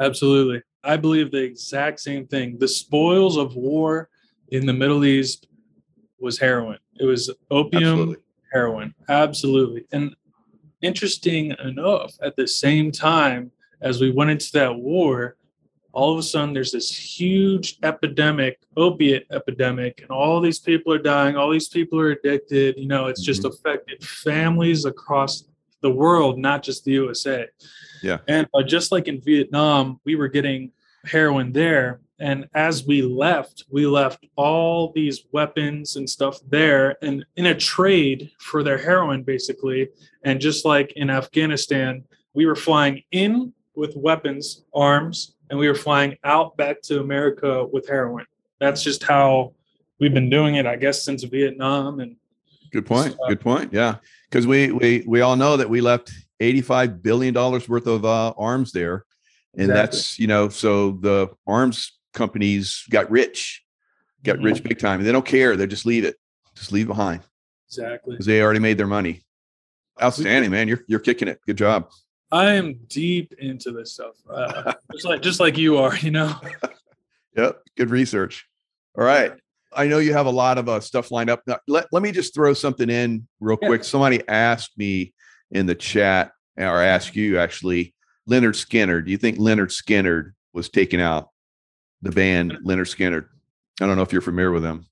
Absolutely. 0.00 0.62
I 0.84 0.96
believe 0.96 1.30
the 1.30 1.42
exact 1.42 2.00
same 2.00 2.26
thing. 2.26 2.58
The 2.58 2.68
spoils 2.68 3.36
of 3.36 3.56
war 3.56 4.08
in 4.48 4.66
the 4.66 4.72
Middle 4.72 5.04
East 5.04 5.48
was 6.20 6.38
heroin. 6.38 6.78
It 6.98 7.04
was 7.04 7.30
opium, 7.50 7.82
Absolutely. 7.82 8.16
heroin. 8.52 8.94
Absolutely. 9.08 9.84
And 9.92 10.14
interesting 10.82 11.54
enough, 11.62 12.12
at 12.22 12.36
the 12.36 12.46
same 12.46 12.92
time 12.92 13.50
as 13.80 14.00
we 14.00 14.10
went 14.10 14.30
into 14.30 14.50
that 14.52 14.74
war, 14.74 15.36
all 15.92 16.12
of 16.12 16.18
a 16.18 16.22
sudden 16.22 16.54
there's 16.54 16.72
this 16.72 16.94
huge 16.94 17.78
epidemic, 17.82 18.60
opiate 18.76 19.26
epidemic, 19.32 20.00
and 20.02 20.10
all 20.10 20.40
these 20.40 20.58
people 20.58 20.92
are 20.92 20.98
dying, 20.98 21.36
all 21.36 21.50
these 21.50 21.68
people 21.68 21.98
are 21.98 22.10
addicted. 22.10 22.76
You 22.78 22.86
know, 22.86 23.06
it's 23.06 23.22
just 23.22 23.44
affected 23.44 24.02
families 24.04 24.84
across 24.84 25.44
the 25.80 25.90
world, 25.90 26.38
not 26.38 26.62
just 26.62 26.84
the 26.84 26.92
USA. 26.92 27.46
Yeah. 28.02 28.18
And 28.28 28.46
uh, 28.54 28.62
just 28.62 28.92
like 28.92 29.08
in 29.08 29.20
Vietnam, 29.20 30.00
we 30.04 30.16
were 30.16 30.28
getting 30.28 30.72
heroin 31.04 31.52
there. 31.52 32.00
And 32.20 32.48
as 32.54 32.84
we 32.84 33.02
left, 33.02 33.64
we 33.70 33.86
left 33.86 34.26
all 34.34 34.92
these 34.92 35.24
weapons 35.32 35.96
and 35.96 36.10
stuff 36.10 36.38
there 36.48 36.96
and 37.00 37.24
in 37.36 37.46
a 37.46 37.54
trade 37.54 38.32
for 38.40 38.64
their 38.64 38.78
heroin, 38.78 39.22
basically. 39.22 39.88
And 40.24 40.40
just 40.40 40.64
like 40.64 40.92
in 40.96 41.10
Afghanistan, 41.10 42.04
we 42.34 42.46
were 42.46 42.56
flying 42.56 43.02
in 43.12 43.52
with 43.76 43.96
weapons, 43.96 44.64
arms, 44.74 45.36
and 45.50 45.58
we 45.58 45.68
were 45.68 45.74
flying 45.74 46.16
out 46.24 46.56
back 46.56 46.82
to 46.82 47.00
America 47.00 47.66
with 47.66 47.88
heroin. 47.88 48.26
That's 48.60 48.82
just 48.82 49.02
how 49.02 49.54
we've 50.00 50.14
been 50.14 50.30
doing 50.30 50.56
it, 50.56 50.66
I 50.66 50.76
guess, 50.76 51.02
since 51.04 51.22
Vietnam. 51.24 52.00
And 52.00 52.16
Good 52.72 52.86
point. 52.86 53.12
So- 53.12 53.28
Good 53.28 53.40
point. 53.40 53.72
Yeah, 53.72 53.96
because 54.30 54.46
we 54.46 54.70
we 54.72 55.04
we 55.06 55.20
all 55.20 55.36
know 55.36 55.56
that 55.56 55.70
we 55.70 55.80
left 55.80 56.12
eighty 56.40 56.60
five 56.60 57.02
billion 57.02 57.32
dollars 57.34 57.68
worth 57.68 57.86
of 57.86 58.04
uh, 58.04 58.32
arms 58.36 58.72
there, 58.72 59.04
and 59.54 59.70
Exactly. 59.70 59.74
that's 59.74 60.18
you 60.18 60.26
know 60.26 60.48
so 60.48 60.92
the 60.92 61.28
arms 61.46 61.98
companies 62.14 62.84
got 62.90 63.10
rich, 63.10 63.62
got 64.24 64.38
rich 64.40 64.62
big 64.62 64.78
time, 64.78 65.00
and 65.00 65.06
they 65.06 65.12
don't 65.12 65.24
care. 65.26 65.56
They 65.56 65.66
just 65.66 65.86
leave 65.86 66.04
it, 66.04 66.16
just 66.56 66.72
leave 66.72 66.86
it 66.86 66.88
behind 66.88 67.22
exactly. 67.68 68.14
because 68.14 68.26
they 68.26 68.42
already 68.42 68.60
made 68.60 68.76
their 68.78 68.86
money. 68.86 69.22
Outstanding, 70.02 70.50
man. 70.50 70.68
You're 70.68 70.84
you're 70.86 71.00
kicking 71.00 71.28
it. 71.28 71.40
Good 71.46 71.56
job. 71.58 71.88
I 72.30 72.52
am 72.52 72.74
deep 72.88 73.32
into 73.38 73.72
this 73.72 73.92
stuff, 73.94 74.16
uh, 74.30 74.74
just 74.92 75.04
like 75.06 75.22
just 75.22 75.40
like 75.40 75.56
you 75.56 75.78
are. 75.78 75.96
You 75.96 76.10
know. 76.10 76.34
Yep. 77.36 77.60
Good 77.76 77.90
research. 77.90 78.48
All 78.98 79.04
right. 79.04 79.32
I 79.72 79.86
know 79.86 79.98
you 79.98 80.12
have 80.12 80.26
a 80.26 80.30
lot 80.30 80.58
of 80.58 80.68
uh, 80.68 80.80
stuff 80.80 81.12
lined 81.12 81.30
up. 81.30 81.42
Now, 81.46 81.58
let, 81.68 81.86
let 81.92 82.02
me 82.02 82.10
just 82.10 82.34
throw 82.34 82.52
something 82.52 82.90
in 82.90 83.28
real 83.38 83.58
Yeah. 83.62 83.68
quick. 83.68 83.84
Somebody 83.84 84.26
asked 84.26 84.76
me 84.76 85.12
in 85.52 85.66
the 85.66 85.74
chat, 85.76 86.32
or 86.56 86.82
asked 86.82 87.14
you 87.14 87.38
actually, 87.38 87.94
Lynyrd 88.28 88.56
Skynyrd. 88.56 89.04
Do 89.04 89.12
you 89.12 89.18
think 89.18 89.38
Lynyrd 89.38 89.70
Skynyrd 89.70 90.32
was 90.52 90.68
taken 90.68 90.98
out? 90.98 91.28
The 92.02 92.10
band 92.10 92.58
Lynyrd 92.66 92.92
Skynyrd. 92.92 93.28
I 93.80 93.86
don't 93.86 93.94
know 93.94 94.02
if 94.02 94.12
you're 94.12 94.20
familiar 94.20 94.50
with 94.50 94.64
them. 94.64 94.86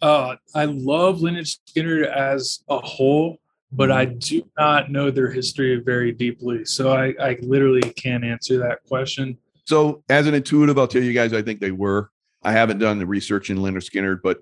Uh, 0.00 0.36
I 0.54 0.66
love 0.66 1.18
Lynyrd 1.18 1.56
Skynyrd 1.74 2.06
as 2.06 2.62
a 2.68 2.78
whole, 2.78 3.38
but 3.72 3.90
I 3.90 4.06
mm. 4.06 4.18
do 4.18 4.42
not 4.58 4.90
know 4.90 5.10
their 5.10 5.30
history 5.30 5.76
very 5.76 6.12
deeply. 6.12 6.64
So 6.64 6.92
I, 6.92 7.14
I 7.20 7.38
literally 7.42 7.82
can't 7.92 8.24
answer 8.24 8.58
that 8.58 8.82
question. 8.88 9.38
So, 9.64 10.02
as 10.08 10.26
an 10.26 10.34
intuitive, 10.34 10.78
I'll 10.78 10.88
tell 10.88 11.02
you 11.02 11.12
guys, 11.12 11.32
I 11.32 11.42
think 11.42 11.60
they 11.60 11.70
were. 11.70 12.10
I 12.42 12.52
haven't 12.52 12.78
done 12.78 12.98
the 12.98 13.06
research 13.06 13.50
in 13.50 13.58
Lynyrd 13.58 13.88
Skynyrd, 13.88 14.20
but 14.22 14.40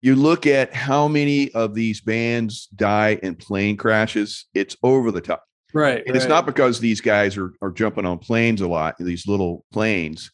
you 0.00 0.16
look 0.16 0.46
at 0.46 0.72
how 0.72 1.08
many 1.08 1.50
of 1.52 1.74
these 1.74 2.00
bands 2.00 2.66
die 2.74 3.18
in 3.22 3.34
plane 3.34 3.76
crashes, 3.76 4.46
it's 4.54 4.76
over 4.82 5.10
the 5.10 5.20
top. 5.20 5.44
Right. 5.74 6.02
And 6.06 6.16
it's 6.16 6.26
not 6.26 6.46
because 6.46 6.80
these 6.80 7.00
guys 7.00 7.36
are, 7.36 7.52
are 7.60 7.70
jumping 7.70 8.06
on 8.06 8.18
planes 8.18 8.60
a 8.60 8.68
lot, 8.68 8.96
these 8.98 9.26
little 9.26 9.64
planes, 9.72 10.30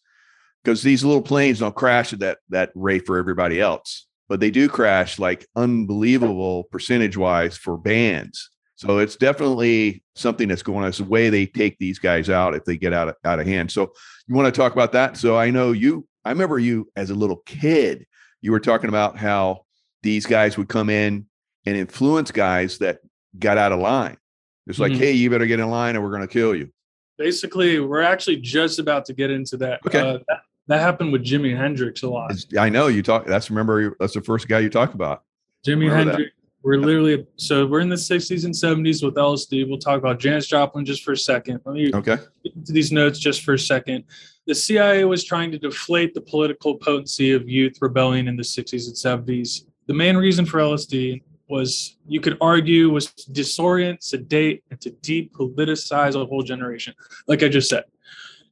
because 0.63 0.83
these 0.83 1.05
little 1.05 1.23
planes 1.23 1.59
don't 1.59 1.75
crash 1.75 2.13
at 2.13 2.21
that, 2.21 2.39
that 2.51 2.71
rate 2.75 3.07
for 3.07 3.19
everybody 3.19 3.61
else, 3.61 4.06
but 4.29 4.41
they 4.41 4.51
do 4.51 4.69
crash 4.69 5.19
like 5.19 5.47
unbelievable 5.57 6.65
percentage 6.65 7.17
wise 7.17 7.57
for 7.57 7.77
bands. 7.77 8.51
So 8.77 8.99
it's 8.99 9.17
definitely 9.17 10.03
something 10.17 10.49
that's 10.49 10.62
going 10.62 10.83
on. 10.83 10.89
It's 10.89 10.99
the 10.99 11.05
way 11.05 11.31
they 11.31 11.47
take 11.47 11.79
these 11.79 11.99
guys 11.99 12.29
out 12.29 12.55
if 12.55 12.65
they 12.65 12.77
get 12.77 12.93
out 12.93 13.09
of, 13.09 13.15
out 13.25 13.41
of 13.41 13.47
hand. 13.47 13.71
So 13.71 13.93
you 14.27 14.35
want 14.35 14.53
to 14.53 14.59
talk 14.61 14.73
about 14.73 14.93
that? 14.93 15.17
So 15.17 15.37
I 15.39 15.51
know 15.51 15.73
you, 15.73 16.07
I 16.27 16.31
remember 16.31 16.59
you 16.59 16.91
as 16.95 17.09
a 17.11 17.15
little 17.15 17.39
kid, 17.47 18.07
you 18.43 18.53
were 18.53 18.61
talking 18.61 18.89
about 18.91 19.17
how 19.17 19.62
these 20.03 20.27
guys 20.27 20.59
would 20.59 20.69
come 20.69 20.91
in 20.91 21.27
and 21.65 21.77
influence 21.77 22.31
guys 22.31 22.79
that 22.79 22.99
got 23.39 23.57
out 23.57 23.73
of 23.73 23.79
line. 23.79 24.19
It's 24.67 24.79
like, 24.79 24.93
Mhm. 24.93 24.99
hey, 24.99 25.12
you 25.12 25.31
better 25.31 25.47
get 25.47 25.59
in 25.61 25.71
line 25.71 25.97
or 25.97 26.03
we're 26.03 26.11
going 26.11 26.21
to 26.23 26.29
kill 26.29 26.55
you. 26.55 26.69
Basically, 27.17 27.81
we're 27.81 28.03
actually 28.03 28.37
just 28.37 28.79
about 28.79 29.07
to 29.07 29.15
get 29.15 29.31
into 29.31 29.57
that. 29.59 29.81
Okay. 29.87 30.01
Uh, 30.01 30.19
that, 30.29 30.41
that 30.68 30.81
happened 30.81 31.12
with 31.12 31.24
Jimi 31.24 31.57
Hendrix 31.57 32.02
a 32.02 32.09
lot. 32.09 32.33
It's- 32.33 32.46
I 32.59 32.68
know 32.68 32.88
you 32.88 33.02
talk. 33.02 33.26
That's 33.26 33.50
remember 33.50 33.96
that's 34.00 34.14
the 34.14 34.20
first 34.22 34.48
guy 34.48 34.61
you 34.61 34.70
talk 34.70 34.94
about. 34.94 35.22
Jimi 35.66 35.81
remember 35.88 36.05
that. 36.05 36.11
Hendrix. 36.12 36.33
We're 36.62 36.79
literally 36.79 37.24
so 37.37 37.64
we're 37.66 37.79
in 37.81 37.88
the 37.88 37.94
60s 37.96 38.44
and 38.44 38.52
70s 38.52 39.00
with 39.05 39.14
LSD. 39.14 39.68
We'll 39.68 39.79
talk 39.79 39.98
about 39.98 40.18
Janis 40.18 40.48
Joplin 40.48 40.85
just 40.85 41.05
for 41.05 41.12
a 41.12 41.16
second. 41.16 41.61
Let 41.64 41.74
me 41.76 41.92
Okay. 41.94 42.16
get 42.42 42.57
into 42.57 42.72
these 42.72 42.90
notes 42.90 43.20
just 43.20 43.42
for 43.44 43.55
a 43.55 43.59
second. 43.59 44.02
The 44.48 44.55
CIA 44.55 45.05
was 45.05 45.22
trying 45.22 45.52
to 45.52 45.59
deflate 45.59 46.12
the 46.14 46.20
political 46.20 46.74
potency 46.76 47.33
of 47.33 47.48
youth 47.48 47.79
rebellion 47.81 48.26
in 48.26 48.37
the 48.37 48.42
60s 48.42 48.88
and 48.88 48.96
70s. 48.96 49.66
The 49.87 49.94
main 49.94 50.16
reason 50.16 50.44
for 50.44 50.59
LSD 50.59 51.22
was 51.48 51.96
you 52.09 52.20
could 52.20 52.37
argue 52.40 52.90
was 52.90 53.12
to 53.12 53.31
disorient, 53.31 54.02
sedate, 54.02 54.64
and 54.72 54.81
to 54.81 54.90
depoliticize 54.90 56.20
a 56.20 56.26
whole 56.26 56.42
generation. 56.42 56.94
Like 57.29 57.44
I 57.44 57.48
just 57.48 57.68
said, 57.70 57.85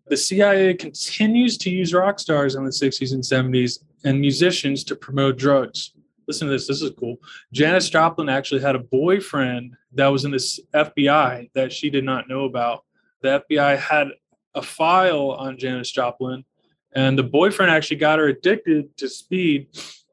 the 0.07 0.17
CIA 0.17 0.75
continues 0.75 1.57
to 1.59 1.71
use 1.71 1.95
rock 1.95 2.19
stars 2.19 2.55
in 2.55 2.65
the 2.65 2.71
60s 2.71 3.13
and 3.13 3.23
70s 3.23 3.81
and 4.05 4.21
musicians 4.21 4.85
to 4.85 4.97
promote 4.97 5.39
drugs. 5.39 5.93
Listen 6.27 6.49
to 6.49 6.53
this. 6.53 6.67
This 6.67 6.83
is 6.83 6.91
cool. 6.99 7.17
Janis 7.53 7.89
Joplin 7.89 8.29
actually 8.29 8.61
had 8.61 8.77
a 8.77 8.81
boyfriend 8.81 9.77
that 9.93 10.09
was 10.09 10.25
in 10.25 10.31
this 10.31 10.61
FBI 10.75 11.51
that 11.55 11.73
she 11.73 11.91
did 11.91 12.05
not 12.05 12.29
know 12.29 12.45
about. 12.45 12.85
The 13.23 13.43
FBI 13.49 13.79
had 13.79 14.09
a 14.55 14.63
file 14.63 15.31
on 15.33 15.59
Janis 15.59 15.91
Joplin, 15.91 16.45
and 16.95 17.19
the 17.19 17.25
boyfriend 17.25 17.71
actually 17.71 17.97
got 17.97 18.19
her 18.19 18.29
addicted 18.29 18.97
to 18.99 19.09
speed. 19.09 19.69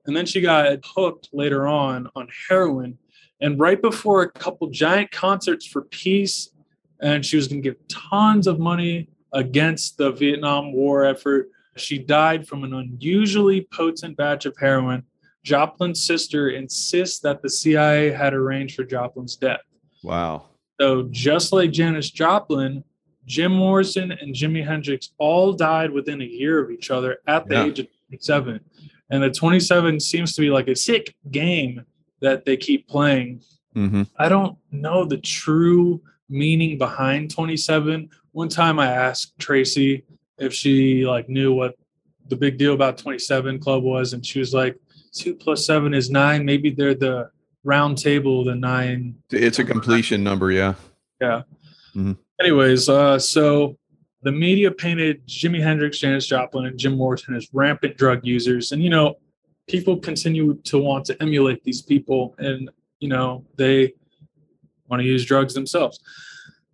And 0.06 0.16
then 0.16 0.26
she 0.26 0.42
got 0.42 0.80
hooked 0.84 1.30
later 1.32 1.68
on 1.68 2.10
on 2.16 2.28
heroin. 2.50 2.98
And 3.40 3.60
right 3.60 3.82
before 3.82 4.24
a 4.24 4.32
couple 4.32 4.70
giant 4.70 5.12
concerts 5.12 5.66
for 5.66 5.84
peace, 5.84 6.50
and 7.02 7.26
she 7.26 7.36
was 7.36 7.48
going 7.48 7.62
to 7.62 7.70
give 7.70 7.88
tons 7.88 8.48
of 8.48 8.60
money 8.60 9.10
against 9.34 9.98
the 9.98 10.12
Vietnam 10.12 10.74
War 10.74 11.06
effort, 11.06 11.50
she 11.78 11.98
died 11.98 12.48
from 12.48 12.64
an 12.64 12.74
unusually 12.74 13.68
potent 13.74 14.18
batch 14.18 14.46
of 14.46 14.56
heroin. 14.60 15.04
Joplin's 15.44 16.04
sister 16.04 16.50
insists 16.50 17.20
that 17.22 17.42
the 17.42 17.50
CIA 17.50 18.12
had 18.12 18.34
arranged 18.34 18.76
for 18.76 18.84
Joplin's 18.84 19.36
death. 19.36 19.62
Wow. 20.04 20.46
So, 20.80 21.08
just 21.12 21.54
like 21.54 21.72
Janis 21.72 22.10
Joplin, 22.12 22.84
Jim 23.26 23.52
Morrison 23.52 24.12
and 24.12 24.36
Jimi 24.36 24.66
Hendrix 24.66 25.12
all 25.18 25.54
died 25.54 25.92
within 25.92 26.22
a 26.22 26.26
year 26.26 26.60
of 26.64 26.72
each 26.72 26.92
other 26.92 27.20
at 27.28 27.48
the 27.48 27.56
Yeah. 27.56 27.66
age 27.66 27.80
of 27.80 27.88
27. 28.10 28.60
And 29.10 29.24
the 29.24 29.30
27 29.30 30.00
seems 30.00 30.34
to 30.36 30.42
be 30.42 30.50
like 30.50 30.68
a 30.68 30.76
sick 30.76 31.16
game 31.32 31.86
that 32.22 32.46
they 32.46 32.58
keep 32.58 32.88
playing. 32.88 33.42
hmm 33.74 34.04
I 34.18 34.28
don't 34.30 34.58
know 34.72 35.06
the 35.06 35.18
true 35.18 36.02
meaning 36.30 36.78
behind 36.78 37.32
27. 37.32 38.10
One 38.32 38.50
time 38.50 38.80
I 38.80 38.88
asked 38.88 39.38
Tracy 39.40 40.06
if 40.38 40.54
she 40.54 41.06
like 41.06 41.30
knew 41.30 41.54
what 41.54 41.76
the 42.28 42.36
big 42.36 42.58
deal 42.58 42.74
about 42.74 42.98
27 42.98 43.60
club 43.60 43.84
was 43.84 44.14
and 44.14 44.26
she 44.26 44.40
was 44.40 44.54
like 44.54 44.78
two 45.14 45.36
plus 45.36 45.66
seven 45.66 45.94
is 45.94 46.10
nine 46.10 46.46
maybe 46.46 46.70
they're 46.70 46.96
the 46.96 47.30
round 47.64 47.98
table 47.98 48.44
the 48.44 48.56
nine 48.56 49.16
It's 49.30 49.60
a 49.60 49.64
completion 49.64 50.24
number. 50.24 50.52
Yeah. 50.52 50.74
Yeah. 51.20 51.42
Mm-hmm. 51.96 52.14
Anyways 52.40 52.90
uh 52.90 53.20
so 53.20 53.78
the 54.24 54.32
media 54.32 54.72
painted 54.72 55.26
jimi 55.28 55.62
hendrix 55.62 56.00
janis 56.00 56.26
joplin 56.26 56.66
and 56.66 56.80
jim 56.80 56.96
morrison 56.96 57.36
as 57.36 57.48
rampant 57.54 57.98
drug 57.98 58.22
users 58.24 58.72
and 58.72 58.82
you 58.82 58.90
know 58.90 59.16
people 59.68 59.98
continue 59.98 60.56
to 60.64 60.78
want 60.78 61.06
to 61.06 61.22
emulate 61.22 61.64
these 61.64 61.82
people 61.82 62.34
and 62.40 62.70
you 63.00 63.10
know 63.10 63.46
they 63.58 63.94
want 64.88 65.02
to 65.02 65.08
use 65.08 65.26
drugs 65.26 65.54
themselves 65.54 66.00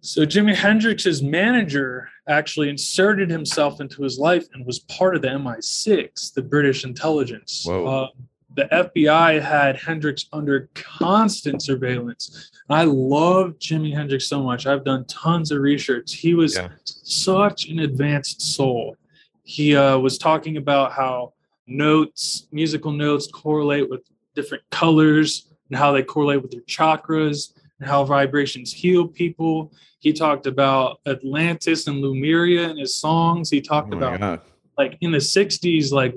so 0.02 0.26
jimi 0.26 0.54
hendrix's 0.56 1.22
manager 1.22 2.10
actually 2.28 2.70
inserted 2.70 3.30
himself 3.30 3.82
into 3.82 4.04
his 4.04 4.20
life 4.20 4.46
and 4.54 4.66
was 4.66 4.80
part 4.80 5.16
of 5.16 5.22
the 5.22 5.28
mi6 5.28 6.34
the 6.34 6.42
british 6.42 6.84
intelligence. 6.84 7.68
Uh, 7.68 8.08
the 8.56 8.66
fbi 8.66 9.42
had 9.42 9.76
hendrix 9.78 10.26
under 10.34 10.70
constant 10.74 11.62
surveillance 11.62 12.52
I 12.70 12.84
love 12.84 13.58
Jimi 13.60 13.94
Hendrix 13.94 14.28
so 14.28 14.44
much. 14.44 14.68
I've 14.68 14.84
done 14.84 15.06
tons 15.06 15.52
of 15.52 15.62
research. 15.62 16.16
He 16.16 16.34
was 16.34 16.56
Yeah. 16.56 16.70
such 16.84 17.70
an 17.70 17.80
advanced 17.80 18.42
soul. 18.42 18.98
He 19.44 19.74
uh, 19.76 19.98
was 20.00 20.18
talking 20.18 20.58
about 20.58 20.92
how 20.92 21.34
notes, 21.66 22.48
musical 22.52 22.92
notes, 22.92 23.28
correlate 23.32 23.90
with 23.90 24.02
different 24.36 24.64
colors 24.70 25.48
and 25.70 25.78
how 25.80 25.94
they 25.94 26.04
correlate 26.04 26.42
with 26.42 26.52
their 26.52 26.62
chakras 26.62 27.54
and 27.80 27.90
how 27.90 28.04
vibrations 28.04 28.74
heal 28.74 29.08
people. 29.08 29.72
He 30.00 30.14
talked 30.14 30.48
about 30.48 31.00
Atlantis 31.06 31.88
and 31.88 32.02
Lemuria 32.02 32.70
in 32.70 32.78
his 32.78 32.96
songs. 32.96 33.50
He 33.50 33.60
Oh 33.60 33.62
talked 33.62 33.90
my 33.90 33.98
about 33.98 34.20
God. 34.20 34.42
like 34.78 34.98
in 35.02 35.12
the 35.12 35.18
60s 35.18 35.92
like 35.92 36.16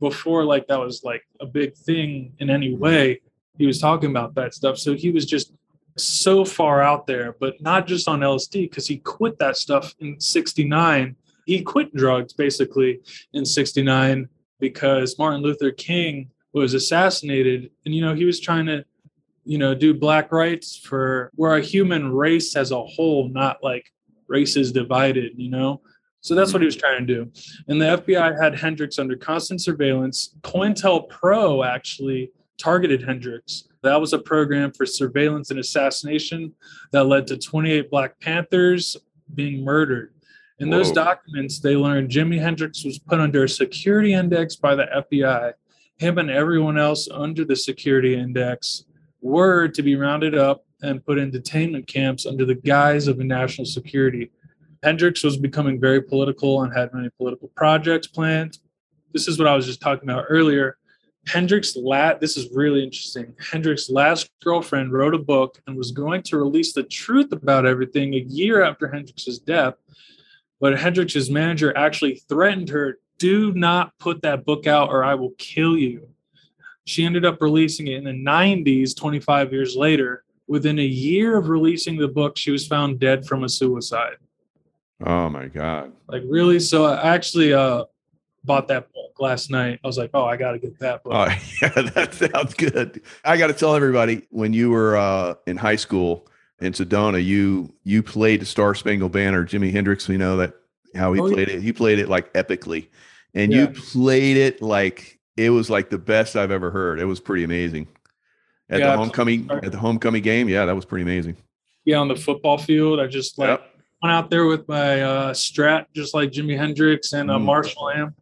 before 0.00 0.44
like 0.44 0.66
that 0.66 0.78
was 0.78 1.04
like 1.04 1.22
a 1.40 1.46
big 1.46 1.74
thing 1.74 2.32
in 2.38 2.50
any 2.50 2.70
mm-hmm. 2.72 2.82
way 2.82 3.20
he 3.58 3.66
was 3.66 3.80
talking 3.80 4.10
about 4.10 4.34
that 4.34 4.54
stuff 4.54 4.78
so 4.78 4.94
he 4.94 5.10
was 5.10 5.26
just 5.26 5.52
so 5.96 6.44
far 6.44 6.82
out 6.82 7.06
there 7.06 7.36
but 7.40 7.60
not 7.60 7.86
just 7.86 8.08
on 8.08 8.20
lsd 8.20 8.68
because 8.68 8.86
he 8.86 8.98
quit 8.98 9.38
that 9.38 9.56
stuff 9.56 9.94
in 10.00 10.18
69 10.20 11.16
he 11.46 11.62
quit 11.62 11.94
drugs 11.94 12.32
basically 12.32 13.00
in 13.32 13.44
69 13.44 14.28
because 14.58 15.18
martin 15.18 15.42
luther 15.42 15.70
king 15.70 16.30
was 16.52 16.74
assassinated 16.74 17.70
and 17.84 17.94
you 17.94 18.00
know 18.00 18.14
he 18.14 18.24
was 18.24 18.40
trying 18.40 18.66
to 18.66 18.84
you 19.44 19.58
know 19.58 19.74
do 19.74 19.92
black 19.92 20.32
rights 20.32 20.76
for 20.76 21.30
we're 21.36 21.56
a 21.56 21.60
human 21.60 22.12
race 22.12 22.54
as 22.56 22.70
a 22.70 22.82
whole 22.82 23.28
not 23.28 23.58
like 23.62 23.84
races 24.28 24.72
divided 24.72 25.32
you 25.36 25.50
know 25.50 25.80
so 26.20 26.34
that's 26.34 26.52
what 26.52 26.62
he 26.62 26.66
was 26.66 26.76
trying 26.76 27.04
to 27.04 27.14
do 27.14 27.30
and 27.68 27.80
the 27.80 27.96
FBI 27.96 28.40
had 28.40 28.58
Hendrix 28.58 28.98
under 28.98 29.16
constant 29.16 29.60
surveillance. 29.60 30.36
COINTELPRO 30.42 31.66
actually 31.66 32.30
targeted 32.58 33.02
Hendrix. 33.02 33.68
That 33.82 34.00
was 34.00 34.12
a 34.12 34.18
program 34.18 34.72
for 34.72 34.86
surveillance 34.86 35.50
and 35.50 35.58
assassination 35.58 36.52
that 36.92 37.04
led 37.04 37.26
to 37.28 37.36
28 37.36 37.90
Black 37.90 38.18
Panthers 38.20 38.96
being 39.34 39.64
murdered. 39.64 40.14
In 40.60 40.70
those 40.70 40.88
Whoa. 40.88 40.94
documents, 40.94 41.58
they 41.58 41.74
learned 41.74 42.10
Jimi 42.10 42.38
Hendrix 42.38 42.84
was 42.84 42.98
put 42.98 43.18
under 43.18 43.44
a 43.44 43.48
security 43.48 44.14
index 44.14 44.54
by 44.54 44.76
the 44.76 44.86
FBI. 44.94 45.54
Him 45.96 46.18
and 46.18 46.30
everyone 46.30 46.78
else 46.78 47.08
under 47.10 47.44
the 47.44 47.56
security 47.56 48.14
index 48.14 48.84
were 49.22 49.68
to 49.68 49.82
be 49.82 49.96
rounded 49.96 50.34
up 50.34 50.64
and 50.82 51.04
put 51.04 51.18
in 51.18 51.30
detainment 51.30 51.86
camps 51.86 52.26
under 52.26 52.44
the 52.44 52.54
guise 52.54 53.06
of 53.06 53.18
national 53.18 53.64
security. 53.64 54.30
Hendrix 54.82 55.22
was 55.22 55.36
becoming 55.36 55.80
very 55.80 56.02
political 56.02 56.62
and 56.62 56.76
had 56.76 56.92
many 56.92 57.08
political 57.16 57.48
projects 57.54 58.08
planned. 58.08 58.58
This 59.12 59.28
is 59.28 59.38
what 59.38 59.46
I 59.46 59.54
was 59.54 59.66
just 59.66 59.80
talking 59.80 60.08
about 60.08 60.26
earlier. 60.28 60.76
Hendrix 61.28 61.76
la 61.76 62.14
this 62.14 62.36
is 62.36 62.50
really 62.52 62.82
interesting. 62.82 63.32
Hendrix's 63.38 63.90
last 63.90 64.28
girlfriend 64.42 64.92
wrote 64.92 65.14
a 65.14 65.18
book 65.18 65.62
and 65.66 65.76
was 65.76 65.92
going 65.92 66.22
to 66.24 66.36
release 66.36 66.72
the 66.72 66.82
truth 66.82 67.30
about 67.30 67.64
everything 67.64 68.14
a 68.14 68.18
year 68.18 68.64
after 68.64 68.88
Hendrix's 68.88 69.38
death. 69.38 69.74
But 70.60 70.78
Hendrix's 70.78 71.30
manager 71.30 71.76
actually 71.76 72.16
threatened 72.28 72.70
her, 72.70 72.98
do 73.18 73.52
not 73.52 73.96
put 73.98 74.22
that 74.22 74.44
book 74.44 74.66
out 74.66 74.88
or 74.88 75.04
I 75.04 75.14
will 75.14 75.32
kill 75.38 75.76
you. 75.76 76.08
She 76.84 77.04
ended 77.04 77.24
up 77.24 77.40
releasing 77.40 77.86
it 77.88 77.94
in 77.96 78.04
the 78.04 78.10
90s, 78.10 78.96
25 78.96 79.52
years 79.52 79.76
later. 79.76 80.24
Within 80.48 80.78
a 80.78 80.84
year 80.84 81.36
of 81.38 81.48
releasing 81.48 81.96
the 81.96 82.08
book, 82.08 82.36
she 82.36 82.50
was 82.50 82.66
found 82.66 82.98
dead 82.98 83.24
from 83.26 83.44
a 83.44 83.48
suicide. 83.48 84.16
Oh 85.04 85.28
my 85.28 85.46
God. 85.46 85.92
Like 86.08 86.22
really? 86.26 86.60
So 86.60 86.84
I 86.86 87.14
actually 87.14 87.52
uh 87.54 87.84
bought 88.44 88.66
that 88.68 88.92
book 88.92 89.12
last 89.20 89.50
night. 89.50 89.78
I 89.82 89.86
was 89.86 89.98
like, 89.98 90.10
oh, 90.14 90.24
I 90.24 90.36
got 90.36 90.52
to 90.52 90.58
get 90.58 90.78
that 90.80 91.02
book. 91.04 91.12
Oh, 91.14 91.24
yeah, 91.62 91.68
that 91.94 92.14
sounds 92.14 92.54
good. 92.54 93.00
I 93.24 93.36
got 93.36 93.46
to 93.48 93.52
tell 93.52 93.74
everybody 93.76 94.26
when 94.30 94.52
you 94.52 94.70
were 94.70 94.96
uh, 94.96 95.34
in 95.46 95.56
high 95.56 95.76
school 95.76 96.26
in 96.60 96.72
Sedona, 96.72 97.24
you 97.24 97.72
you 97.84 98.02
played 98.02 98.40
the 98.40 98.46
Star 98.46 98.74
Spangled 98.74 99.12
Banner. 99.12 99.44
Jimi 99.46 99.70
Hendrix, 99.72 100.08
we 100.08 100.16
know 100.16 100.36
that 100.38 100.54
how 100.94 101.12
he 101.12 101.20
Oh, 101.20 101.26
yeah. 101.28 101.34
played 101.34 101.48
it. 101.48 101.62
He 101.62 101.72
played 101.72 101.98
it 102.00 102.08
like 102.08 102.32
epically, 102.34 102.88
and 103.34 103.52
Yeah. 103.52 103.60
you 103.62 103.68
played 103.68 104.36
it 104.36 104.60
like 104.60 105.18
it 105.36 105.50
was 105.50 105.70
like 105.70 105.90
the 105.90 105.98
best 105.98 106.36
I've 106.36 106.50
ever 106.50 106.70
heard. 106.70 106.98
It 107.00 107.04
was 107.04 107.20
pretty 107.20 107.44
amazing. 107.44 107.88
At 108.70 108.80
Yeah, 108.80 108.92
the 108.92 108.96
homecoming, 108.98 109.50
at 109.50 109.72
the 109.72 109.78
homecoming 109.78 110.22
game, 110.22 110.48
yeah, 110.48 110.64
that 110.64 110.74
was 110.74 110.84
pretty 110.84 111.02
amazing. 111.02 111.36
yeah, 111.84 111.96
on 111.96 112.08
the 112.08 112.16
football 112.16 112.58
field, 112.58 113.00
I 113.00 113.06
just 113.06 113.38
like 113.38 113.48
Yep. 113.48 113.70
went 114.02 114.12
out 114.14 114.30
there 114.30 114.46
with 114.46 114.66
my 114.68 115.02
uh, 115.02 115.32
Strat, 115.34 115.86
just 115.94 116.14
like 116.14 116.30
Jimi 116.30 116.56
Hendrix 116.56 117.12
and 117.12 117.30
a 117.30 117.34
Mm. 117.34 117.44
Marshall 117.44 117.90
amp, 117.90 118.14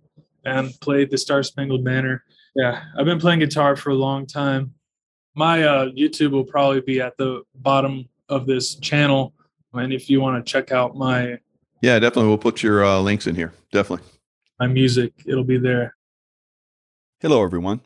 and 0.44 0.73
played 0.81 1.11
the 1.11 1.18
Star 1.18 1.42
Spangled 1.42 1.85
Banner. 1.85 2.25
Yeah, 2.57 2.83
I've 2.99 3.05
been 3.07 3.20
playing 3.20 3.40
guitar 3.40 3.77
for 3.77 3.90
a 3.90 3.94
long 3.94 4.27
time. 4.27 4.75
My 5.37 5.62
uh, 5.62 5.87
YouTube 5.90 6.31
will 6.33 6.44
probably 6.44 6.81
be 6.81 7.01
at 7.01 7.16
the 7.16 7.42
bottom 7.55 8.09
of 8.29 8.46
this 8.46 8.75
channel, 8.77 9.35
and 9.75 9.92
if 9.92 10.09
you 10.11 10.20
want 10.20 10.44
to 10.44 10.51
check 10.51 10.73
out 10.73 10.96
my 10.96 11.38
Yeah, 11.83 11.99
definitely. 11.99 12.29
We'll 12.29 12.38
put 12.38 12.62
your 12.62 12.85
uh, 12.85 12.99
links 13.01 13.27
in 13.27 13.35
here. 13.37 13.53
Definitely. 13.73 14.07
my 14.59 14.66
music, 14.66 15.12
it'll 15.27 15.44
be 15.44 15.59
there. 15.59 15.94
Hello, 17.22 17.44
everyone. 17.44 17.83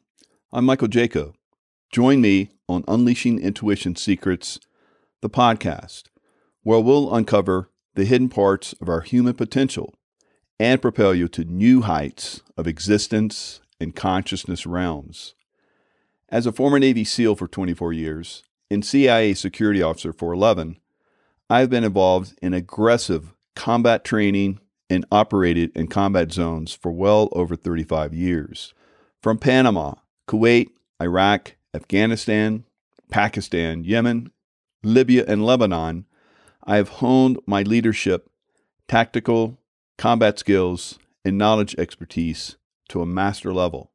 I'm 0.53 0.65
Michael 0.65 0.87
Jaco. 0.87 1.35
Join 1.91 2.21
me 2.21 2.51
on 2.69 2.85
Unleashing 2.87 3.41
Intuition 3.41 3.97
Secrets, 3.97 4.61
the 5.23 5.29
podcast, 5.29 6.05
where 6.63 6.79
we'll 6.79 7.13
uncover 7.13 7.69
the 7.97 8.05
hidden 8.05 8.29
parts 8.29 8.75
of 8.75 8.89
our 8.89 9.01
human 9.01 9.35
potential 9.35 9.93
and 10.61 10.81
propel 10.81 11.13
you 11.13 11.27
to 11.27 11.43
new 11.43 11.81
heights 11.81 12.43
of 12.57 12.69
existence 12.69 13.61
and 13.81 13.97
consciousness 13.97 14.67
realms. 14.67 15.35
As 16.29 16.47
a 16.47 16.53
former 16.53 16.79
Navy 16.79 17.03
SEAL 17.03 17.35
for 17.35 17.49
24 17.49 17.93
years 17.93 18.45
and 18.71 18.85
CIA 18.85 19.35
security 19.35 19.83
officer 19.83 20.13
for 20.13 20.33
11, 20.33 20.79
I've 21.51 21.71
been 21.71 21.83
involved 21.83 22.39
in 22.41 22.55
aggressive 22.55 23.35
combat 23.57 24.05
training 24.05 24.61
and 24.89 25.05
operated 25.11 25.73
in 25.75 25.89
combat 25.89 26.31
zones 26.31 26.73
for 26.73 26.93
well 26.93 27.29
over 27.33 27.57
35 27.57 28.15
years. 28.15 28.73
From 29.25 29.39
Panama, 29.39 29.95
Kuwait, 30.29 30.69
Iraq, 31.01 31.57
Afghanistan, 31.73 32.65
Pakistan, 33.11 33.83
Yemen, 33.83 34.31
Libya, 34.83 35.25
and 35.27 35.47
Lebanon, 35.47 36.05
I 36.65 36.77
have 36.77 37.01
honed 37.01 37.39
my 37.47 37.63
leadership, 37.63 38.29
tactical, 38.87 39.59
combat 39.97 40.39
skills, 40.39 40.99
and 41.25 41.39
knowledge 41.39 41.75
expertise 41.79 42.57
to 42.91 43.01
a 43.01 43.07
master 43.07 43.51
level. 43.55 43.93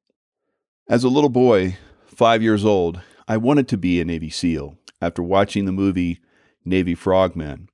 As 0.90 1.04
a 1.04 1.10
little 1.10 1.30
boy, 1.30 1.78
five 2.08 2.42
years 2.42 2.66
old, 2.66 3.00
I 3.28 3.38
wanted 3.38 3.68
to 3.68 3.78
be 3.78 4.02
a 4.02 4.06
Navy 4.06 4.32
SEAL 4.32 4.80
after 5.00 5.22
watching 5.22 5.66
the 5.66 5.72
movie 5.72 6.22
Navy 6.66 6.96
Frogmen. 6.96 7.70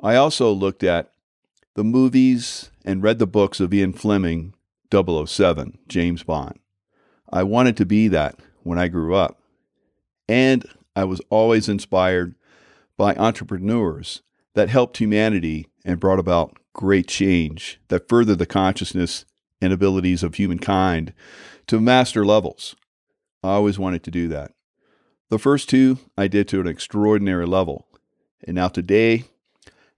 I 0.00 0.16
also 0.16 0.50
looked 0.50 0.82
at 0.82 1.12
the 1.74 1.84
movies 1.84 2.72
and 2.84 3.00
read 3.00 3.20
the 3.20 3.28
books 3.28 3.60
of 3.60 3.72
Ian 3.72 3.92
Fleming, 3.92 4.54
007, 4.92 5.78
James 5.86 6.24
Bond. 6.24 6.58
I 7.32 7.42
wanted 7.42 7.76
to 7.78 7.86
be 7.86 8.08
that 8.08 8.38
when 8.62 8.78
I 8.78 8.88
grew 8.88 9.14
up. 9.14 9.40
And 10.28 10.64
I 10.94 11.04
was 11.04 11.20
always 11.30 11.68
inspired 11.68 12.34
by 12.96 13.14
entrepreneurs 13.14 14.22
that 14.54 14.68
helped 14.68 14.98
humanity 14.98 15.68
and 15.84 16.00
brought 16.00 16.18
about 16.18 16.56
great 16.72 17.08
change 17.08 17.80
that 17.88 18.08
furthered 18.08 18.38
the 18.38 18.46
consciousness 18.46 19.24
and 19.60 19.72
abilities 19.72 20.22
of 20.22 20.34
humankind 20.34 21.12
to 21.66 21.80
master 21.80 22.24
levels. 22.24 22.74
I 23.42 23.50
always 23.50 23.78
wanted 23.78 24.02
to 24.04 24.10
do 24.10 24.28
that. 24.28 24.52
The 25.28 25.38
first 25.38 25.68
two 25.68 25.98
I 26.18 26.28
did 26.28 26.48
to 26.48 26.60
an 26.60 26.66
extraordinary 26.66 27.46
level. 27.46 27.86
And 28.46 28.56
now 28.56 28.68
today, 28.68 29.24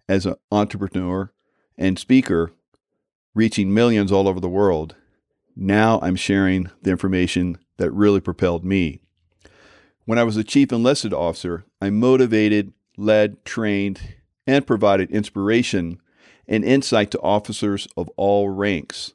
as 0.08 0.26
an 0.26 0.34
entrepreneur 0.50 1.32
and 1.78 1.98
speaker, 1.98 2.52
reaching 3.34 3.72
millions 3.72 4.12
all 4.12 4.28
over 4.28 4.40
the 4.40 4.48
world, 4.48 4.94
now 5.56 5.98
I'm 6.02 6.16
sharing 6.16 6.70
the 6.82 6.90
information 6.90 7.58
that 7.76 7.90
really 7.90 8.20
propelled 8.20 8.64
me. 8.64 9.00
When 10.04 10.18
I 10.18 10.24
was 10.24 10.36
a 10.36 10.44
chief 10.44 10.72
enlisted 10.72 11.12
officer, 11.12 11.64
I 11.80 11.90
motivated, 11.90 12.72
led, 12.96 13.44
trained, 13.44 14.00
and 14.46 14.66
provided 14.66 15.10
inspiration 15.10 16.00
and 16.48 16.64
insight 16.64 17.10
to 17.12 17.20
officers 17.20 17.86
of 17.96 18.08
all 18.16 18.48
ranks, 18.48 19.14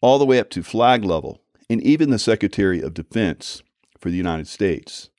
all 0.00 0.18
the 0.18 0.26
way 0.26 0.38
up 0.38 0.50
to 0.50 0.62
flag 0.62 1.04
level, 1.04 1.40
and 1.70 1.82
even 1.82 2.10
the 2.10 2.18
Secretary 2.18 2.80
of 2.80 2.94
Defense 2.94 3.62
for 3.98 4.10
the 4.10 4.16
United 4.16 4.48
States. 4.48 5.10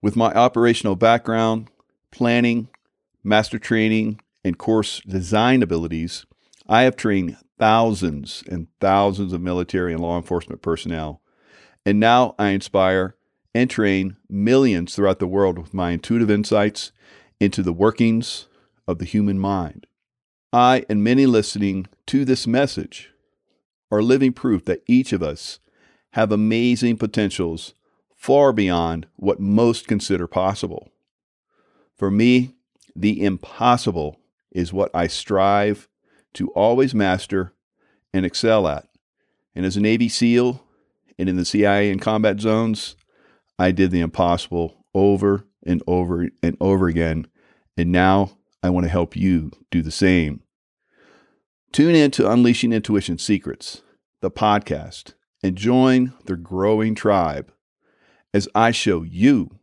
With 0.00 0.16
my 0.16 0.32
operational 0.32 0.96
background, 0.96 1.68
planning, 2.10 2.68
master 3.22 3.58
training, 3.58 4.20
and 4.44 4.58
course 4.58 5.00
design 5.06 5.62
abilities, 5.62 6.26
I 6.66 6.82
have 6.82 6.96
trained 6.96 7.36
thousands 7.58 8.42
and 8.48 8.68
thousands 8.80 9.32
of 9.32 9.40
military 9.40 9.92
and 9.92 10.00
law 10.00 10.16
enforcement 10.16 10.62
personnel. 10.62 11.20
And 11.84 12.00
now 12.00 12.34
I 12.38 12.50
inspire 12.50 13.16
and 13.54 13.70
train 13.70 14.16
millions 14.28 14.94
throughout 14.94 15.18
the 15.18 15.26
world 15.26 15.58
with 15.58 15.74
my 15.74 15.90
intuitive 15.90 16.30
insights 16.30 16.92
into 17.38 17.62
the 17.62 17.72
workings 17.72 18.48
of 18.88 18.98
the 18.98 19.04
human 19.04 19.38
mind. 19.38 19.86
I 20.52 20.84
and 20.88 21.04
many 21.04 21.26
listening 21.26 21.86
to 22.06 22.24
this 22.24 22.46
message 22.46 23.10
are 23.90 24.02
living 24.02 24.32
proof 24.32 24.64
that 24.64 24.82
each 24.86 25.12
of 25.12 25.22
us 25.22 25.60
have 26.12 26.32
amazing 26.32 26.96
potentials 26.96 27.74
far 28.16 28.52
beyond 28.52 29.06
what 29.16 29.40
most 29.40 29.86
consider 29.86 30.26
possible. 30.26 30.88
For 31.96 32.10
me, 32.10 32.54
the 32.96 33.22
impossible 33.22 34.20
is 34.50 34.72
what 34.72 34.90
I 34.94 35.08
strive 35.08 35.88
to 36.34 36.48
always 36.48 36.94
master 36.94 37.52
and 38.12 38.26
excel 38.26 38.68
at. 38.68 38.88
And 39.54 39.64
as 39.64 39.76
a 39.76 39.80
Navy 39.80 40.08
SEAL 40.08 40.62
and 41.18 41.28
in 41.28 41.36
the 41.36 41.44
CIA 41.44 41.90
and 41.90 42.00
combat 42.00 42.40
zones, 42.40 42.96
I 43.58 43.70
did 43.70 43.90
the 43.90 44.00
impossible 44.00 44.84
over 44.94 45.46
and 45.64 45.82
over 45.86 46.28
and 46.42 46.56
over 46.60 46.88
again. 46.88 47.26
And 47.76 47.92
now 47.92 48.38
I 48.62 48.70
want 48.70 48.84
to 48.84 48.90
help 48.90 49.16
you 49.16 49.52
do 49.70 49.82
the 49.82 49.90
same. 49.90 50.42
Tune 51.72 51.94
in 51.94 52.10
to 52.12 52.30
Unleashing 52.30 52.72
Intuition 52.72 53.18
Secrets, 53.18 53.82
the 54.20 54.30
podcast, 54.30 55.14
and 55.42 55.56
join 55.56 56.12
the 56.24 56.36
growing 56.36 56.94
tribe 56.94 57.52
as 58.32 58.48
I 58.54 58.70
show 58.70 59.02
you 59.02 59.58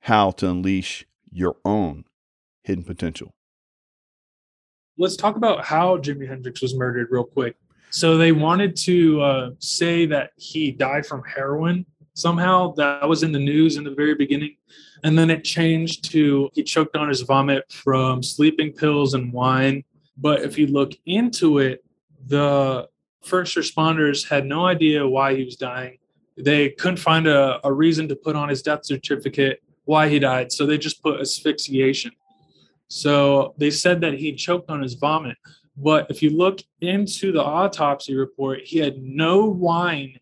how 0.00 0.30
to 0.32 0.48
unleash 0.48 1.06
your 1.30 1.56
own 1.64 2.04
hidden 2.62 2.84
potential 2.84 3.35
let's 4.98 5.16
talk 5.16 5.36
about 5.36 5.64
how 5.64 5.98
Jimi 5.98 6.28
Hendrix 6.28 6.62
was 6.62 6.74
murdered 6.74 7.08
real 7.10 7.24
quick. 7.24 7.56
So 7.90 8.16
they 8.16 8.32
wanted 8.32 8.76
to 8.76 9.20
uh, 9.20 9.50
say 9.58 10.06
that 10.06 10.32
he 10.36 10.70
died 10.70 11.06
from 11.06 11.22
heroin 11.24 11.86
somehow. 12.14 12.72
That 12.74 13.08
was 13.08 13.22
in 13.22 13.32
the 13.32 13.38
news 13.38 13.76
in 13.76 13.84
the 13.84 13.94
very 13.94 14.14
beginning. 14.14 14.56
And 15.04 15.18
then 15.18 15.30
it 15.30 15.44
changed 15.44 16.10
to 16.10 16.50
he 16.54 16.62
choked 16.62 16.96
on 16.96 17.08
his 17.08 17.22
vomit 17.22 17.70
from 17.70 18.22
sleeping 18.22 18.72
pills 18.72 19.14
and 19.14 19.32
wine. 19.32 19.84
But 20.16 20.42
if 20.42 20.58
you 20.58 20.66
look 20.66 20.92
into 21.04 21.58
it, 21.58 21.84
the 22.26 22.88
first 23.22 23.56
responders 23.56 24.28
had 24.28 24.46
no 24.46 24.66
idea 24.66 25.06
why 25.06 25.36
he 25.36 25.44
was 25.44 25.56
dying. 25.56 25.98
They 26.36 26.70
couldn't 26.70 26.98
find 26.98 27.26
a, 27.26 27.60
a 27.64 27.72
reason 27.72 28.08
to 28.08 28.16
put 28.16 28.36
on 28.36 28.48
his 28.48 28.62
death 28.62 28.84
certificate 28.84 29.62
why 29.84 30.08
he 30.08 30.18
died. 30.18 30.52
So 30.52 30.66
they 30.66 30.78
just 30.78 31.02
put 31.02 31.20
asphyxiation. 31.20 32.12
So 32.88 33.54
they 33.58 33.70
said 33.70 34.00
that 34.02 34.14
he 34.14 34.34
choked 34.34 34.70
on 34.70 34.82
his 34.82 34.94
vomit. 34.94 35.36
But 35.76 36.06
if 36.10 36.22
you 36.22 36.30
look 36.30 36.60
into 36.80 37.32
the 37.32 37.42
autopsy 37.42 38.14
report, 38.14 38.60
he 38.64 38.78
had 38.78 39.02
no 39.02 39.44
wine 39.44 40.18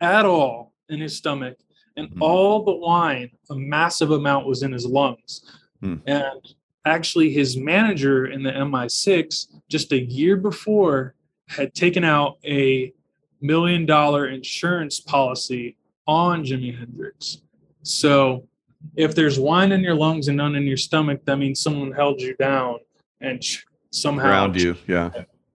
at 0.00 0.24
all 0.24 0.72
in 0.88 1.00
his 1.00 1.16
stomach. 1.16 1.58
And 1.96 2.10
mm-hmm. 2.10 2.22
all 2.22 2.64
the 2.64 2.74
wine, 2.74 3.30
a 3.50 3.54
massive 3.54 4.10
amount, 4.10 4.46
was 4.46 4.62
in 4.62 4.72
his 4.72 4.86
lungs. 4.86 5.42
Mm. 5.82 6.00
And 6.06 6.54
actually, 6.84 7.32
his 7.32 7.56
manager 7.56 8.26
in 8.26 8.42
the 8.42 8.50
MI6, 8.50 9.46
just 9.68 9.92
a 9.92 10.00
year 10.00 10.36
before, 10.36 11.14
had 11.48 11.74
taken 11.74 12.04
out 12.04 12.38
a 12.44 12.92
million 13.40 13.86
dollar 13.86 14.28
insurance 14.28 15.00
policy 15.00 15.76
on 16.06 16.44
Jimi 16.44 16.76
Hendrix. 16.76 17.42
So 17.82 18.48
if 18.96 19.14
there's 19.14 19.38
wine 19.38 19.72
in 19.72 19.80
your 19.80 19.94
lungs 19.94 20.28
and 20.28 20.36
none 20.36 20.54
in 20.54 20.64
your 20.64 20.76
stomach, 20.76 21.24
that 21.24 21.36
means 21.36 21.60
someone 21.60 21.92
held 21.92 22.20
you 22.20 22.34
down 22.36 22.78
and 23.20 23.44
somehow 23.90 24.28
around 24.28 24.60
you. 24.60 24.76
Yeah. 24.86 25.10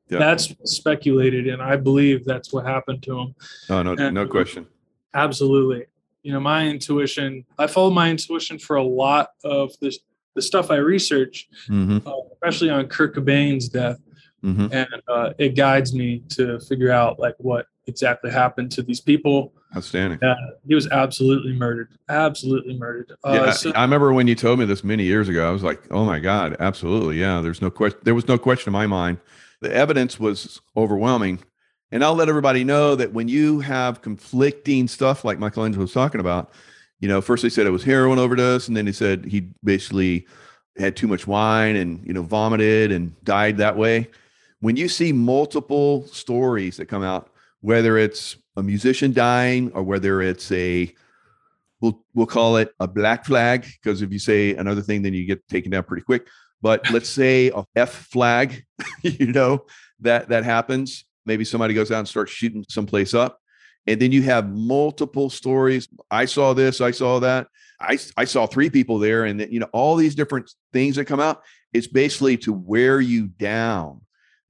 yeah. 0.10 0.20
That's 0.20 0.54
speculated, 0.66 1.48
and 1.48 1.62
I 1.62 1.76
believe 1.76 2.26
that's 2.26 2.52
what 2.52 2.66
happened 2.66 3.04
to 3.04 3.20
him. 3.20 3.36
Oh 3.70 3.82
no, 3.84 3.94
and 3.94 4.14
no 4.14 4.28
question. 4.28 4.68
Absolutely. 5.14 5.86
You 6.24 6.34
know, 6.34 6.40
my 6.40 6.68
intuition. 6.68 7.46
I 7.58 7.68
follow 7.68 7.92
my 7.92 8.10
intuition 8.10 8.60
for 8.60 8.78
a 8.78 8.84
lot 8.84 9.30
of 9.44 9.72
this 9.80 10.00
the 10.36 10.42
stuff 10.42 10.72
I 10.72 10.78
research, 10.78 11.48
mm-hmm. 11.68 12.08
uh, 12.08 12.14
especially 12.34 12.70
on 12.70 12.88
Kurt 12.88 13.16
Cobain's 13.16 13.70
death, 13.70 14.00
mm-hmm. 14.44 14.68
and 14.72 14.90
uh, 15.08 15.34
it 15.38 15.56
guides 15.56 15.94
me 15.94 16.24
to 16.30 16.60
figure 16.62 16.92
out 16.92 17.20
like 17.20 17.36
what 17.38 17.68
exactly 17.88 18.32
happened 18.32 18.72
to 18.72 18.82
these 18.82 19.02
people 19.02 19.54
Outstanding. 19.76 20.20
Yeah, 20.22 20.36
he 20.68 20.76
was 20.76 20.88
absolutely 20.90 21.54
murdered. 21.54 21.90
Absolutely 22.08 22.78
murdered. 22.78 23.14
Uh, 23.24 23.44
yeah, 23.46 23.52
so- 23.52 23.72
I 23.72 23.82
remember 23.82 24.14
when 24.14 24.28
you 24.28 24.36
told 24.36 24.60
me 24.60 24.66
this 24.66 24.84
many 24.84 25.04
years 25.04 25.30
ago. 25.30 25.48
I 25.48 25.52
was 25.52 25.64
like, 25.64 25.82
"Oh 25.90 26.06
my 26.06 26.20
god, 26.20 26.56
absolutely! 26.60 27.20
Yeah, 27.20 27.42
there's 27.42 27.62
no 27.62 27.72
question. 27.72 28.00
There 28.04 28.14
was 28.14 28.28
no 28.28 28.38
question 28.38 28.70
in 28.70 28.74
my 28.74 28.86
mind. 28.86 29.18
The 29.62 29.74
evidence 29.74 30.20
was 30.20 30.62
overwhelming." 30.78 31.40
And 31.92 32.04
I'll 32.04 32.16
let 32.16 32.30
everybody 32.30 32.64
know 32.64 32.96
that 32.96 33.14
when 33.14 33.28
you 33.28 33.60
have 33.62 34.02
conflicting 34.02 34.88
stuff 34.88 35.24
like 35.24 35.40
Michelangelo 35.40 35.84
was 35.84 35.94
talking 35.94 36.20
about, 36.22 36.52
you 37.00 37.08
know, 37.08 37.22
first 37.22 37.44
they 37.44 37.50
said 37.50 37.68
it 37.68 37.72
was 37.72 37.84
heroin 37.84 38.20
overdose, 38.20 38.68
and 38.68 38.78
then 38.78 38.86
he 38.86 38.94
said 38.94 39.26
he 39.26 39.48
basically 39.64 40.28
had 40.78 40.96
too 40.96 41.08
much 41.08 41.26
wine 41.26 41.76
and 41.76 42.06
you 42.06 42.14
know 42.14 42.22
vomited 42.22 42.92
and 42.92 43.16
died 43.24 43.58
that 43.58 43.76
way. 43.76 44.08
When 44.60 44.76
you 44.76 44.88
see 44.88 45.12
multiple 45.14 46.06
stories 46.08 46.78
that 46.78 46.86
come 46.86 47.04
out, 47.04 47.33
whether 47.64 47.98
it's 47.98 48.36
a 48.58 48.62
musician 48.62 49.14
dying 49.14 49.72
or 49.72 49.82
whether 49.84 50.22
it's 50.22 50.52
a 50.52 50.94
we'll 51.80 52.04
we'll 52.14 52.26
call 52.26 52.58
it 52.58 52.76
a 52.82 52.88
black 52.88 53.24
flag 53.24 53.66
because 53.82 54.02
if 54.02 54.12
you 54.12 54.20
say 54.20 54.54
another 54.54 54.82
thing 54.82 55.02
then 55.02 55.14
you 55.14 55.26
get 55.26 55.48
taken 55.48 55.72
down 55.72 55.84
pretty 55.84 56.04
quick. 56.04 56.28
But 56.62 56.90
let's 56.92 57.10
say 57.10 57.52
a 57.56 57.64
f 57.76 58.08
flag 58.12 58.66
you 59.02 59.32
know 59.32 59.66
that 60.02 60.28
that 60.30 60.44
happens. 60.44 61.06
Maybe 61.26 61.46
somebody 61.46 61.74
goes 61.74 61.90
out 61.90 62.00
and 62.00 62.08
starts 62.08 62.34
shooting 62.34 62.66
someplace 62.68 63.14
up 63.14 63.40
and 63.88 64.00
then 64.00 64.12
you 64.12 64.24
have 64.24 64.50
multiple 64.50 65.30
stories. 65.30 65.88
I 66.12 66.26
saw 66.26 66.54
this 66.54 66.82
i 66.82 66.92
saw 66.92 67.20
that. 67.20 67.48
I 67.80 67.98
i 68.18 68.26
saw 68.26 68.46
three 68.46 68.70
people 68.70 69.00
there 69.00 69.24
and 69.24 69.40
you 69.50 69.62
know 69.62 69.70
all 69.72 69.96
these 69.96 70.16
different 70.16 70.52
things 70.74 70.98
that 70.98 71.06
come 71.06 71.22
out. 71.22 71.44
It's 71.72 71.88
basically 71.88 72.36
to 72.40 72.52
wear 72.52 73.00
you 73.00 73.28
down. 73.28 74.02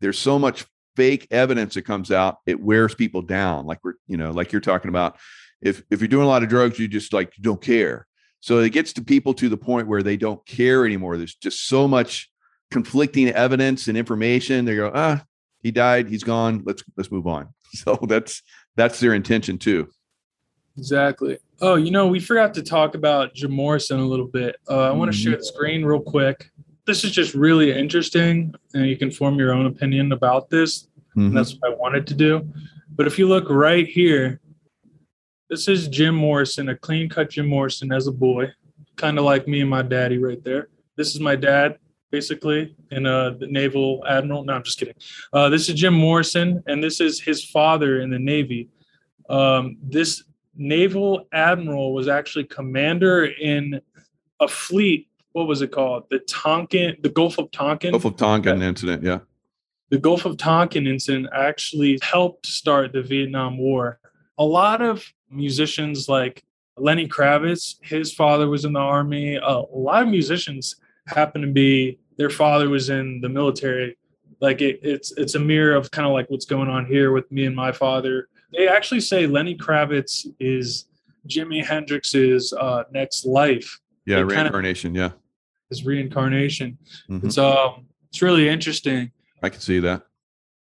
There's 0.02 0.17
so 0.17 0.39
much 0.39 0.65
fake 0.95 1.27
evidence 1.32 1.73
that 1.73 1.84
comes 1.84 2.12
out, 2.12 2.38
it 2.45 2.60
wears 2.60 2.95
people 2.95 3.21
down. 3.21 3.65
Like 3.65 3.79
we're, 3.84 3.93
you 4.08 4.17
know, 4.17 4.32
like 4.32 4.51
you're 4.51 4.62
talking 4.62 4.89
about. 4.89 5.17
If 5.62 5.82
if 5.89 6.01
you're 6.01 6.10
doing 6.10 6.25
a 6.25 6.29
lot 6.29 6.43
of 6.43 6.49
drugs, 6.49 6.77
you 6.77 6.88
just 6.88 7.13
like 7.13 7.34
don't 7.39 7.62
care. 7.62 8.06
So 8.41 8.60
it 8.60 8.71
gets 8.71 8.91
to 8.93 9.01
people 9.01 9.34
to 9.36 9.47
the 9.47 9.58
point 9.58 9.88
where 9.88 10.03
they 10.03 10.17
don't 10.17 10.45
care 10.45 10.86
anymore. 10.86 11.15
There's 11.15 11.35
just 11.35 11.67
so 11.67 11.87
much 11.87 12.29
conflicting 12.71 13.29
evidence 13.29 13.87
and 13.87 13.98
information. 13.98 14.65
They 14.65 14.75
go, 14.75 14.91
ah, 14.94 15.23
he 15.62 15.71
died, 15.71 16.10
he's 16.10 16.23
gone. 16.23 16.63
Let's 16.65 16.83
let's 16.98 17.12
move 17.12 17.27
on. 17.27 17.50
So 17.75 17.98
that's 18.08 18.44
that's 18.75 19.00
their 19.00 19.15
intention 19.15 19.58
too. 19.58 19.89
Exactly. 20.77 21.39
Oh, 21.60 21.73
you 21.73 21.89
know, 21.89 22.08
we 22.08 22.19
forgot 22.19 22.54
to 22.54 22.62
talk 22.62 22.94
about 22.94 23.33
Jim 23.33 23.52
Morrison 23.52 24.00
a 24.00 24.06
little 24.06 24.27
bit. 24.27 24.58
Uh, 24.69 24.89
I 24.89 24.91
want 24.91 25.12
to 25.12 25.17
mm-hmm. 25.17 25.29
share 25.29 25.37
the 25.37 25.44
screen 25.44 25.83
real 25.83 26.00
quick 26.00 26.52
this 26.86 27.04
is 27.04 27.12
just 27.12 27.34
really 27.34 27.71
interesting 27.71 28.54
and 28.73 28.88
you 28.88 28.98
can 28.98 29.12
form 29.12 29.38
your 29.40 29.54
own 29.54 29.65
opinion 29.65 30.12
about 30.12 30.50
this 30.50 30.88
mm-hmm. 31.15 31.36
that's 31.36 31.56
what 31.56 31.71
i 31.71 31.75
wanted 31.75 32.06
to 32.08 32.13
do 32.13 32.48
but 32.96 33.08
if 33.08 33.17
you 33.17 33.27
look 33.27 33.50
right 33.50 33.88
here 33.88 34.40
this 35.50 35.67
is 35.67 35.88
jim 35.88 36.15
morrison 36.15 36.69
a 36.69 36.75
clean 36.75 37.10
cut 37.10 37.29
jim 37.29 37.48
morrison 37.48 37.92
as 37.92 38.08
a 38.08 38.12
boy 38.12 38.50
kind 38.96 39.17
of 39.17 39.25
like 39.25 39.48
me 39.48 39.62
and 39.62 39.69
my 39.69 39.81
daddy 39.81 40.17
right 40.17 40.44
there 40.44 40.69
this 40.96 41.13
is 41.15 41.19
my 41.19 41.36
dad 41.36 41.77
basically 42.12 42.75
in 42.92 43.08
uh, 43.08 43.31
the 43.40 43.48
naval 43.48 44.04
admiral 44.08 44.44
no 44.44 44.54
i'm 44.54 44.63
just 44.63 44.77
kidding 44.77 44.94
uh, 45.34 45.50
this 45.50 45.67
is 45.67 45.75
jim 45.75 45.94
morrison 45.94 46.63
and 46.67 46.84
this 46.84 47.02
is 47.02 47.19
his 47.19 47.44
father 47.44 48.02
in 48.02 48.10
the 48.10 48.19
navy 48.19 48.69
um, 49.29 49.77
this 49.81 50.23
naval 50.56 51.27
admiral 51.34 51.94
was 51.94 52.08
actually 52.08 52.46
commander 52.46 53.25
in 53.25 53.81
a 54.40 54.48
fleet. 54.48 55.08
What 55.34 55.48
was 55.48 55.62
it 55.62 55.71
called? 55.71 56.06
The 56.10 56.19
Tonkin, 56.19 56.98
the 57.02 57.10
Gulf 57.10 57.38
of 57.38 57.52
Tonkin. 57.52 57.92
Gulf 57.92 58.06
of 58.06 58.15
Tonkin 58.17 58.62
incident. 58.62 59.04
Yeah. 59.04 59.19
the 59.90 59.98
Gulf 60.00 60.25
of 60.25 60.38
Tonkin 60.38 60.88
incident 60.88 61.27
actually 61.34 62.00
helped 62.02 62.46
start 62.48 62.94
the 62.94 63.02
Vietnam 63.04 63.58
War. 63.58 64.00
A 64.38 64.44
lot 64.46 64.81
of 64.81 65.04
musicians 65.29 66.08
like 66.10 66.44
Lenny 66.77 67.08
Kravitz, 67.08 67.75
his 67.84 68.13
father 68.13 68.50
was 68.50 68.65
in 68.65 68.73
the 68.73 68.79
army. 68.79 69.38
Uh, 69.38 69.62
a 69.62 69.77
lot 69.77 70.04
of 70.04 70.10
musicians 70.10 70.75
happen 71.08 71.42
to 71.42 71.48
be 71.48 72.00
their 72.17 72.29
father 72.29 72.69
was 72.69 72.90
in 72.90 73.21
the 73.21 73.29
military. 73.29 73.98
Like 74.40 74.62
it, 74.62 74.79
it's 74.84 75.12
it's 75.13 75.36
a 75.36 75.40
mirror 75.40 75.75
of 75.75 75.90
kind 75.92 76.08
of 76.08 76.13
like 76.13 76.29
what's 76.29 76.46
going 76.46 76.69
on 76.69 76.86
here 76.86 77.12
with 77.12 77.31
me 77.31 77.46
and 77.46 77.56
my 77.56 77.71
father. 77.71 78.27
They 78.56 78.67
actually 78.67 79.02
say 79.02 79.25
Lenny 79.27 79.56
Kravitz 79.58 80.27
is 80.40 80.86
Jimi 81.27 81.63
Hendrix's 81.63 82.54
uh, 82.54 82.84
next 82.92 83.25
life, 83.25 83.79
Yeah. 84.06 84.19
It 84.19 84.23
Reincarnation. 84.23 84.94
yeah. 84.96 85.12
Reincarnation. 85.86 86.78
Mhm. 87.10 87.26
It's 87.26 87.38
um 87.38 87.86
it's 88.10 88.21
really 88.21 88.48
interesting. 88.48 89.12
I 89.42 89.50
can 89.50 89.60
see 89.62 89.80
that. 89.80 90.04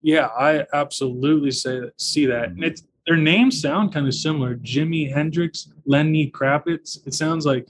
Yeah, 0.01 0.27
I 0.27 0.65
absolutely 0.73 1.51
say 1.51 1.81
see 1.97 2.25
that. 2.27 2.49
And 2.49 2.63
it's 2.63 2.83
their 3.07 3.17
names 3.17 3.59
sound 3.59 3.93
kind 3.93 4.07
of 4.07 4.13
similar. 4.13 4.55
Jimi 4.57 5.11
Hendrix, 5.11 5.71
Lenny 5.85 6.29
Kravitz. 6.29 7.05
It 7.07 7.13
sounds 7.15 7.45
like 7.45 7.67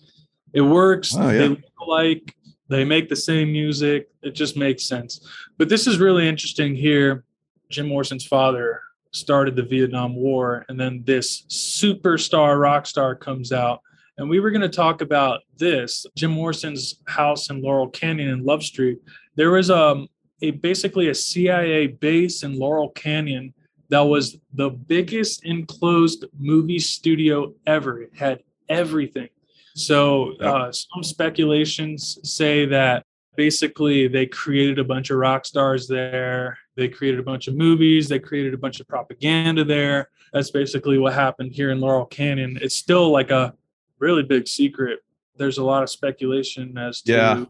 it 0.53 0.61
works. 0.61 1.15
Oh, 1.15 1.29
yeah. 1.29 1.37
They 1.37 1.47
look 1.49 1.59
alike. 1.81 2.35
They 2.67 2.83
make 2.83 3.09
the 3.09 3.15
same 3.15 3.51
music. 3.51 4.09
It 4.21 4.35
just 4.35 4.57
makes 4.57 4.83
sense. 4.85 5.25
But 5.57 5.69
this 5.69 5.87
is 5.87 5.97
really 5.97 6.27
interesting 6.27 6.75
here. 6.75 7.23
Jim 7.69 7.87
Morrison's 7.87 8.25
father 8.25 8.81
started 9.11 9.55
the 9.55 9.63
Vietnam 9.63 10.15
War, 10.15 10.65
and 10.69 10.79
then 10.79 11.03
this 11.05 11.43
superstar 11.49 12.59
rock 12.59 12.85
star 12.85 13.15
comes 13.15 13.51
out. 13.51 13.81
And 14.19 14.29
we 14.29 14.41
were 14.41 14.51
going 14.51 14.61
to 14.61 14.69
talk 14.69 14.99
about 14.99 15.43
this 15.57 16.05
Jim 16.17 16.31
Morrison's 16.31 16.95
house 17.07 17.49
in 17.49 17.61
Laurel 17.61 17.87
Canyon 17.87 18.27
in 18.27 18.43
Love 18.43 18.63
Street. 18.63 18.99
There 19.35 19.51
was 19.51 19.71
um, 19.71 20.09
a 20.41 20.51
basically 20.51 21.07
a 21.07 21.15
CIA 21.15 21.87
base 21.87 22.43
in 22.43 22.59
Laurel 22.59 22.89
Canyon 22.89 23.53
that 23.87 24.01
was 24.01 24.35
the 24.53 24.71
biggest 24.71 25.45
enclosed 25.45 26.25
movie 26.37 26.79
studio 26.79 27.53
ever. 27.65 28.01
It 28.01 28.11
had 28.13 28.43
everything. 28.67 29.29
So 29.75 30.35
uh, 30.41 30.73
some 30.73 31.01
speculations 31.01 32.19
say 32.29 32.65
that 32.65 33.05
basically 33.37 34.09
they 34.09 34.25
created 34.25 34.79
a 34.79 34.83
bunch 34.83 35.11
of 35.11 35.17
rock 35.17 35.45
stars 35.45 35.87
there. 35.87 36.57
They 36.75 36.89
created 36.89 37.21
a 37.21 37.23
bunch 37.23 37.47
of 37.47 37.55
movies. 37.55 38.09
They 38.09 38.19
created 38.19 38.53
a 38.53 38.57
bunch 38.57 38.81
of 38.81 38.87
propaganda 38.89 39.63
there. 39.63 40.09
That's 40.33 40.51
basically 40.51 40.97
what 40.97 41.13
happened 41.13 41.53
here 41.53 41.71
in 41.71 41.79
Laurel 41.79 42.05
Canyon. 42.05 42.59
It's 42.61 42.75
still 42.75 43.11
like 43.11 43.31
a 43.31 43.53
really 43.99 44.23
big 44.23 44.47
secret. 44.47 44.99
There's 45.37 45.57
a 45.57 45.63
lot 45.63 45.83
of 45.83 45.89
speculation 45.89 46.77
as 46.77 47.01
to 47.03 47.11
Yeah. 47.11 47.45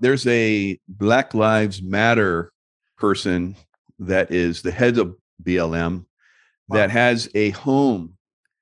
There's 0.00 0.26
a 0.26 0.78
Black 0.88 1.32
Lives 1.34 1.80
Matter 1.82 2.52
person 2.96 3.56
that 4.00 4.32
is 4.32 4.62
the 4.62 4.72
head 4.72 4.98
of 4.98 5.16
BLM 5.42 6.06
that 6.70 6.88
Wow. 6.88 6.92
has 6.92 7.28
a 7.34 7.50
home 7.50 8.14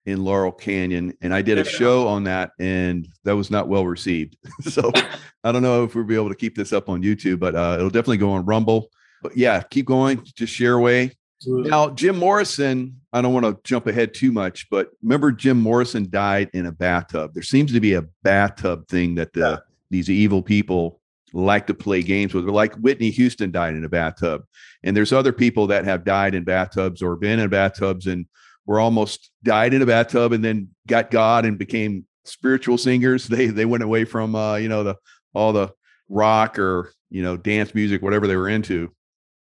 in 0.06 0.24
Laurel 0.24 0.52
Canyon. 0.52 1.14
And 1.20 1.32
I 1.34 1.42
did 1.42 1.58
a 1.58 1.64
show 1.64 2.08
on 2.08 2.24
that 2.24 2.52
and 2.58 3.06
that 3.24 3.36
was 3.36 3.50
not 3.50 3.68
well 3.68 3.86
received. 3.86 4.36
so 4.62 4.90
I 5.44 5.52
don't 5.52 5.62
know 5.62 5.84
if 5.84 5.94
we'll 5.94 6.04
be 6.04 6.14
able 6.14 6.28
to 6.30 6.34
keep 6.34 6.56
this 6.56 6.72
up 6.72 6.88
on 6.88 7.02
YouTube, 7.02 7.38
but 7.38 7.54
uh, 7.54 7.76
it'll 7.78 7.90
definitely 7.90 8.18
go 8.18 8.32
on 8.32 8.44
Rumble. 8.44 8.88
But 9.22 9.36
yeah, 9.36 9.62
keep 9.62 9.86
going. 9.86 10.22
Just 10.34 10.52
share 10.52 10.74
away. 10.74 11.12
Absolutely. 11.40 11.70
Now, 11.70 11.88
Jim 11.88 12.18
Morrison, 12.18 13.00
I 13.14 13.22
don't 13.22 13.32
want 13.32 13.46
to 13.46 13.58
jump 13.64 13.86
ahead 13.86 14.12
too 14.12 14.30
much, 14.30 14.68
but 14.68 14.90
remember 15.02 15.32
Jim 15.32 15.58
Morrison 15.58 16.10
died 16.10 16.50
in 16.52 16.66
a 16.66 16.72
bathtub. 16.72 17.32
There 17.32 17.42
seems 17.42 17.72
to 17.72 17.80
be 17.80 17.94
a 17.94 18.04
bathtub 18.22 18.86
thing 18.88 19.14
that 19.14 19.32
the 19.32 19.62
these 19.90 20.10
evil 20.10 20.42
people 20.42 21.00
like 21.32 21.66
to 21.68 21.74
play 21.74 22.02
games 22.02 22.34
with. 22.34 22.44
Like 22.44 22.74
Whitney 22.74 23.10
Houston 23.10 23.50
died 23.50 23.74
in 23.74 23.84
a 23.84 23.88
bathtub. 23.88 24.44
And 24.82 24.96
there's 24.96 25.12
other 25.12 25.32
people 25.32 25.66
that 25.68 25.84
have 25.84 26.04
died 26.04 26.34
in 26.34 26.44
bathtubs 26.44 27.02
or 27.02 27.16
been 27.16 27.38
in 27.38 27.48
bathtubs 27.48 28.06
and 28.06 28.26
were 28.66 28.78
almost 28.78 29.30
died 29.42 29.72
in 29.72 29.82
a 29.82 29.86
bathtub 29.86 30.32
and 30.32 30.44
then 30.44 30.68
got 30.86 31.10
God 31.10 31.44
and 31.44 31.58
became 31.58 32.04
spiritual 32.24 32.76
singers. 32.76 33.26
They 33.30 33.46
they 33.46 33.64
went 33.64 33.82
away 33.82 34.04
from 34.04 34.34
uh, 34.34 34.56
you 34.56 34.68
know, 34.68 34.84
the 34.84 34.96
all 35.32 35.52
the 35.54 35.72
rock 36.10 36.58
or 36.58 36.92
you 37.08 37.22
know, 37.22 37.36
dance 37.36 37.74
music, 37.74 38.02
whatever 38.02 38.26
they 38.26 38.36
were 38.36 38.48
into. 38.48 38.92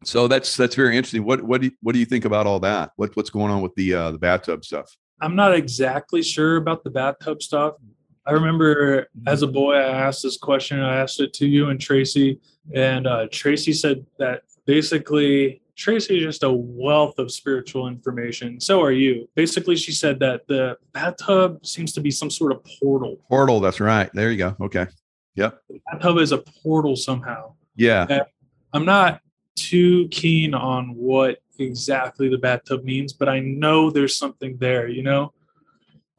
So 0.04 0.28
that's 0.28 0.56
that's 0.56 0.74
very 0.74 0.96
interesting. 0.96 1.24
What 1.24 1.42
what 1.42 1.60
do 1.60 1.68
you, 1.68 1.72
what 1.82 1.92
do 1.92 1.98
you 1.98 2.04
think 2.04 2.24
about 2.24 2.46
all 2.46 2.60
that? 2.60 2.92
What 2.96 3.14
what's 3.16 3.30
going 3.30 3.50
on 3.50 3.62
with 3.62 3.74
the 3.74 3.94
uh, 3.94 4.10
the 4.10 4.18
bathtub 4.18 4.64
stuff? 4.64 4.96
I'm 5.20 5.36
not 5.36 5.54
exactly 5.54 6.22
sure 6.22 6.56
about 6.56 6.84
the 6.84 6.90
bathtub 6.90 7.42
stuff. 7.42 7.74
I 8.26 8.32
remember 8.32 9.08
as 9.26 9.42
a 9.42 9.46
boy, 9.46 9.74
I 9.74 10.06
asked 10.06 10.22
this 10.22 10.36
question. 10.36 10.80
I 10.80 10.96
asked 10.96 11.20
it 11.20 11.32
to 11.34 11.46
you 11.46 11.70
and 11.70 11.80
Tracy, 11.80 12.40
and 12.74 13.06
uh, 13.06 13.26
Tracy 13.30 13.72
said 13.72 14.04
that 14.18 14.42
basically 14.66 15.62
Tracy 15.76 16.18
is 16.18 16.24
just 16.24 16.42
a 16.42 16.52
wealth 16.52 17.18
of 17.18 17.32
spiritual 17.32 17.88
information. 17.88 18.60
So 18.60 18.82
are 18.82 18.92
you. 18.92 19.28
Basically, 19.34 19.76
she 19.76 19.92
said 19.92 20.20
that 20.20 20.46
the 20.46 20.76
bathtub 20.92 21.64
seems 21.64 21.92
to 21.94 22.00
be 22.00 22.10
some 22.10 22.30
sort 22.30 22.52
of 22.52 22.64
portal. 22.80 23.18
Portal. 23.28 23.60
That's 23.60 23.80
right. 23.80 24.10
There 24.12 24.30
you 24.30 24.38
go. 24.38 24.56
Okay. 24.60 24.86
The 25.34 25.52
bathtub 25.90 26.18
is 26.18 26.32
a 26.32 26.38
portal 26.38 26.94
somehow. 26.94 27.54
Yeah. 27.74 28.24
I'm 28.74 28.84
not 28.84 29.21
too 29.56 30.08
keen 30.08 30.54
on 30.54 30.94
what 30.94 31.38
exactly 31.58 32.28
the 32.28 32.38
bathtub 32.38 32.84
means, 32.84 33.12
but 33.12 33.28
I 33.28 33.40
know 33.40 33.90
there's 33.90 34.16
something 34.16 34.56
there, 34.58 34.88
you 34.88 35.02
know? 35.02 35.32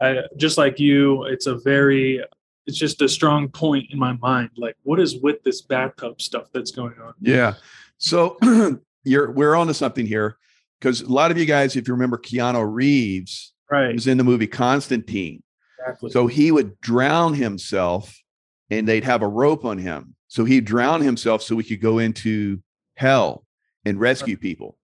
I 0.02 0.22
just 0.38 0.58
like 0.58 0.80
you, 0.80 1.24
it's 1.26 1.48
a 1.48 1.58
very 1.58 2.24
it's 2.66 2.78
just 2.78 3.02
a 3.02 3.10
strong 3.10 3.50
point 3.50 3.88
in 3.92 4.00
my 4.00 4.14
mind. 4.14 4.52
Like, 4.56 4.78
what 4.84 5.00
is 5.00 5.18
with 5.18 5.44
this 5.44 5.62
bathtub 5.62 6.22
stuff 6.22 6.48
that's 6.54 6.72
going 6.72 6.96
on? 7.04 7.14
Yeah. 7.20 7.56
So 7.98 8.38
you're 9.04 9.32
we're 9.32 9.56
on 9.56 9.68
to 9.68 9.74
something 9.74 10.06
here 10.06 10.38
because 10.80 11.02
a 11.02 11.12
lot 11.12 11.32
of 11.32 11.38
you 11.38 11.46
guys, 11.46 11.76
if 11.76 11.88
you 11.88 11.94
remember, 11.94 12.18
Keanu 12.18 12.66
Reeves 12.72 13.54
Right. 13.70 13.94
was 13.94 14.08
in 14.08 14.18
the 14.18 14.24
movie 14.24 14.48
Constantine. 14.48 15.42
Exactly. 15.80 16.12
So 16.12 16.28
he 16.28 16.52
would 16.52 16.80
drown 16.80 17.34
himself 17.34 18.22
and 18.70 18.88
they'd 18.88 19.04
have 19.04 19.22
a 19.22 19.28
rope 19.28 19.66
on 19.66 19.78
him. 19.78 20.16
So 20.28 20.46
he'd 20.46 20.66
drown 20.66 21.02
himself 21.02 21.42
so 21.42 21.56
we 21.56 21.64
could 21.64 21.82
go 21.82 22.00
into 22.00 22.62
hell 22.96 23.46
and 23.86 24.00
rescue 24.00 24.38
people 24.38 24.78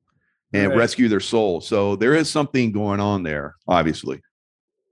and 0.53 0.69
Right. 0.69 0.77
rescue 0.77 1.07
their 1.07 1.19
souls. 1.19 1.67
So 1.67 1.95
there 1.95 2.15
is 2.15 2.29
something 2.29 2.71
going 2.71 2.99
on 2.99 3.23
there, 3.23 3.55
obviously. 3.67 4.21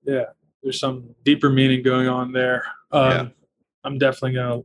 yeah, 0.03 0.25
there's 0.63 0.79
some 0.79 1.13
deeper 1.25 1.49
meaning 1.49 1.83
going 1.83 2.07
on 2.07 2.31
there. 2.31 2.63
Um, 2.91 3.11
Yeah. 3.11 3.27
I'm 3.83 3.97
definitely 3.97 4.33
gonna 4.35 4.61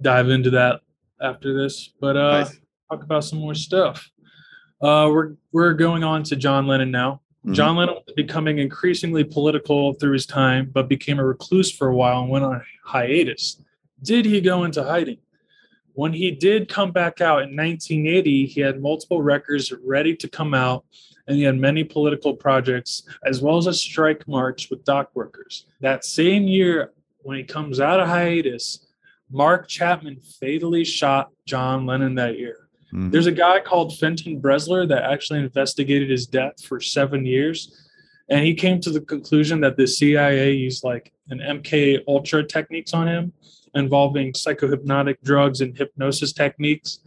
dive 0.00 0.28
into 0.28 0.50
that 0.50 0.80
after 1.20 1.54
this. 1.54 1.90
But 2.00 2.16
uh, 2.16 2.40
Nice. 2.40 2.60
talk 2.90 3.04
about 3.04 3.22
some 3.24 3.38
more 3.38 3.54
stuff. 3.54 4.10
Uh, 4.80 5.08
we're 5.12 5.34
we're 5.52 5.74
going 5.74 6.02
on 6.02 6.24
to 6.24 6.34
John 6.36 6.66
Lennon 6.66 6.90
now. 6.90 7.20
Mhm. 7.46 7.54
John 7.54 7.76
Lennon 7.76 7.94
was 8.04 8.14
becoming 8.16 8.58
increasingly 8.58 9.22
political 9.22 9.92
through 9.94 10.12
his 10.14 10.26
time, 10.26 10.70
but 10.72 10.88
became 10.88 11.18
a 11.20 11.24
recluse 11.24 11.70
for 11.70 11.88
a 11.88 11.94
while 11.94 12.22
and 12.22 12.30
went 12.30 12.44
on 12.44 12.60
hiatus. 12.84 13.62
Did 14.02 14.24
he 14.24 14.40
go 14.40 14.64
into 14.64 14.82
hiding? 14.82 15.18
When 15.94 16.12
he 16.12 16.30
did 16.30 16.68
come 16.68 16.90
back 16.90 17.20
out 17.20 17.42
in 17.42 17.56
1980, 17.56 18.46
he 18.46 18.60
had 18.60 18.80
multiple 18.80 19.22
records 19.22 19.72
ready 19.84 20.16
to 20.16 20.28
come 20.28 20.54
out, 20.54 20.84
and 21.26 21.36
he 21.36 21.42
had 21.42 21.56
many 21.56 21.84
political 21.84 22.34
projects, 22.34 23.02
as 23.24 23.42
well 23.42 23.58
as 23.58 23.66
a 23.66 23.74
strike 23.74 24.26
march 24.26 24.70
with 24.70 24.84
dock 24.84 25.10
workers. 25.14 25.66
That 25.80 26.04
same 26.04 26.44
year, 26.44 26.92
when 27.18 27.36
he 27.36 27.44
comes 27.44 27.78
out 27.78 28.00
of 28.00 28.08
hiatus, 28.08 28.86
Mark 29.30 29.68
Chapman 29.68 30.18
fatally 30.40 30.84
shot 30.84 31.30
John 31.46 31.86
Lennon 31.86 32.14
that 32.16 32.38
year. 32.38 32.68
Mhm. 32.92 33.10
There's 33.10 33.26
a 33.26 33.32
guy 33.32 33.60
called 33.60 33.96
Fenton 33.96 34.40
Bresler 34.40 34.86
that 34.88 35.04
actually 35.04 35.40
investigated 35.40 36.10
his 36.10 36.26
death 36.26 36.62
for 36.62 36.80
seven 36.80 37.24
years. 37.24 37.88
And 38.28 38.44
he 38.44 38.54
came 38.54 38.80
to 38.80 38.90
the 38.90 39.00
conclusion 39.00 39.60
that 39.60 39.76
the 39.76 39.86
CIA 39.86 40.52
used 40.52 40.84
like 40.84 41.12
an 41.30 41.40
MK 41.40 42.00
Ultra 42.06 42.44
techniques 42.44 42.92
on 42.94 43.08
him 43.08 43.32
involving 43.74 44.32
psychohypnotic 44.32 45.16
drugs 45.22 45.60
and 45.60 45.76
hypnosis 45.76 46.32
techniques. 46.32 47.00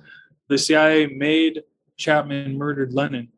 The 0.48 0.58
CIA 0.58 1.08
made 1.08 1.64
Chapman 1.98 2.58
murdered 2.58 2.94
Lennon. 2.94 3.30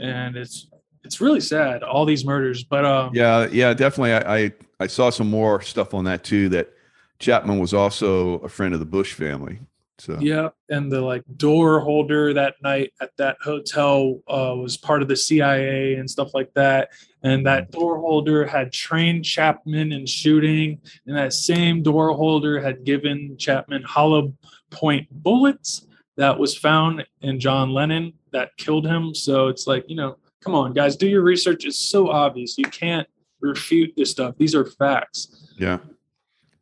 And 0.00 0.36
it's 0.36 0.68
it's 1.04 1.20
really 1.20 1.40
sad, 1.40 1.82
all 1.82 2.04
these 2.04 2.24
murders. 2.24 2.64
But 2.64 2.84
um 2.84 3.10
Yeah, 3.14 3.48
yeah, 3.50 3.74
definitely. 3.74 4.14
I, 4.14 4.36
I 4.36 4.52
I 4.80 4.86
saw 4.86 5.10
some 5.10 5.30
more 5.30 5.60
stuff 5.60 5.94
on 5.94 6.04
that 6.04 6.24
too. 6.24 6.48
That 6.48 6.72
Chapman 7.18 7.58
was 7.58 7.74
also 7.74 8.34
a 8.38 8.48
friend 8.48 8.74
of 8.74 8.80
the 8.80 8.86
Bush 8.86 9.12
family. 9.12 9.60
So 9.98 10.18
Yeah, 10.20 10.48
and 10.68 10.90
the 10.90 11.00
like 11.00 11.22
door 11.36 11.80
holder 11.80 12.34
that 12.34 12.54
night 12.62 12.92
at 13.00 13.16
that 13.18 13.36
hotel 13.42 14.20
uh, 14.28 14.54
was 14.56 14.76
part 14.76 15.02
of 15.02 15.08
the 15.08 15.16
CIA 15.16 15.94
and 15.94 16.10
stuff 16.10 16.34
like 16.34 16.52
that. 16.54 16.88
And 17.22 17.46
that 17.46 17.70
mm-hmm. 17.70 17.80
door 17.80 17.98
holder 17.98 18.46
had 18.46 18.72
trained 18.72 19.24
Chapman 19.24 19.92
in 19.92 20.06
shooting, 20.06 20.80
and 21.06 21.16
that 21.16 21.32
same 21.32 21.82
door 21.82 22.12
holder 22.14 22.60
had 22.60 22.84
given 22.84 23.36
Chapman 23.38 23.82
hollow 23.82 24.34
point 24.70 25.06
bullets 25.10 25.86
that 26.16 26.38
was 26.38 26.56
found 26.56 27.04
in 27.20 27.38
John 27.38 27.72
Lennon 27.72 28.12
that 28.32 28.56
killed 28.56 28.86
him. 28.86 29.14
So 29.14 29.48
it's 29.48 29.66
like 29.66 29.84
you 29.88 29.96
know, 29.96 30.16
come 30.40 30.54
on, 30.54 30.72
guys, 30.72 30.96
do 30.96 31.06
your 31.06 31.22
research. 31.22 31.64
It's 31.64 31.78
so 31.78 32.10
obvious. 32.10 32.58
You 32.58 32.64
can't 32.64 33.06
refute 33.40 33.92
this 33.96 34.10
stuff. 34.10 34.34
These 34.38 34.54
are 34.54 34.64
facts. 34.64 35.52
yeah, 35.58 35.78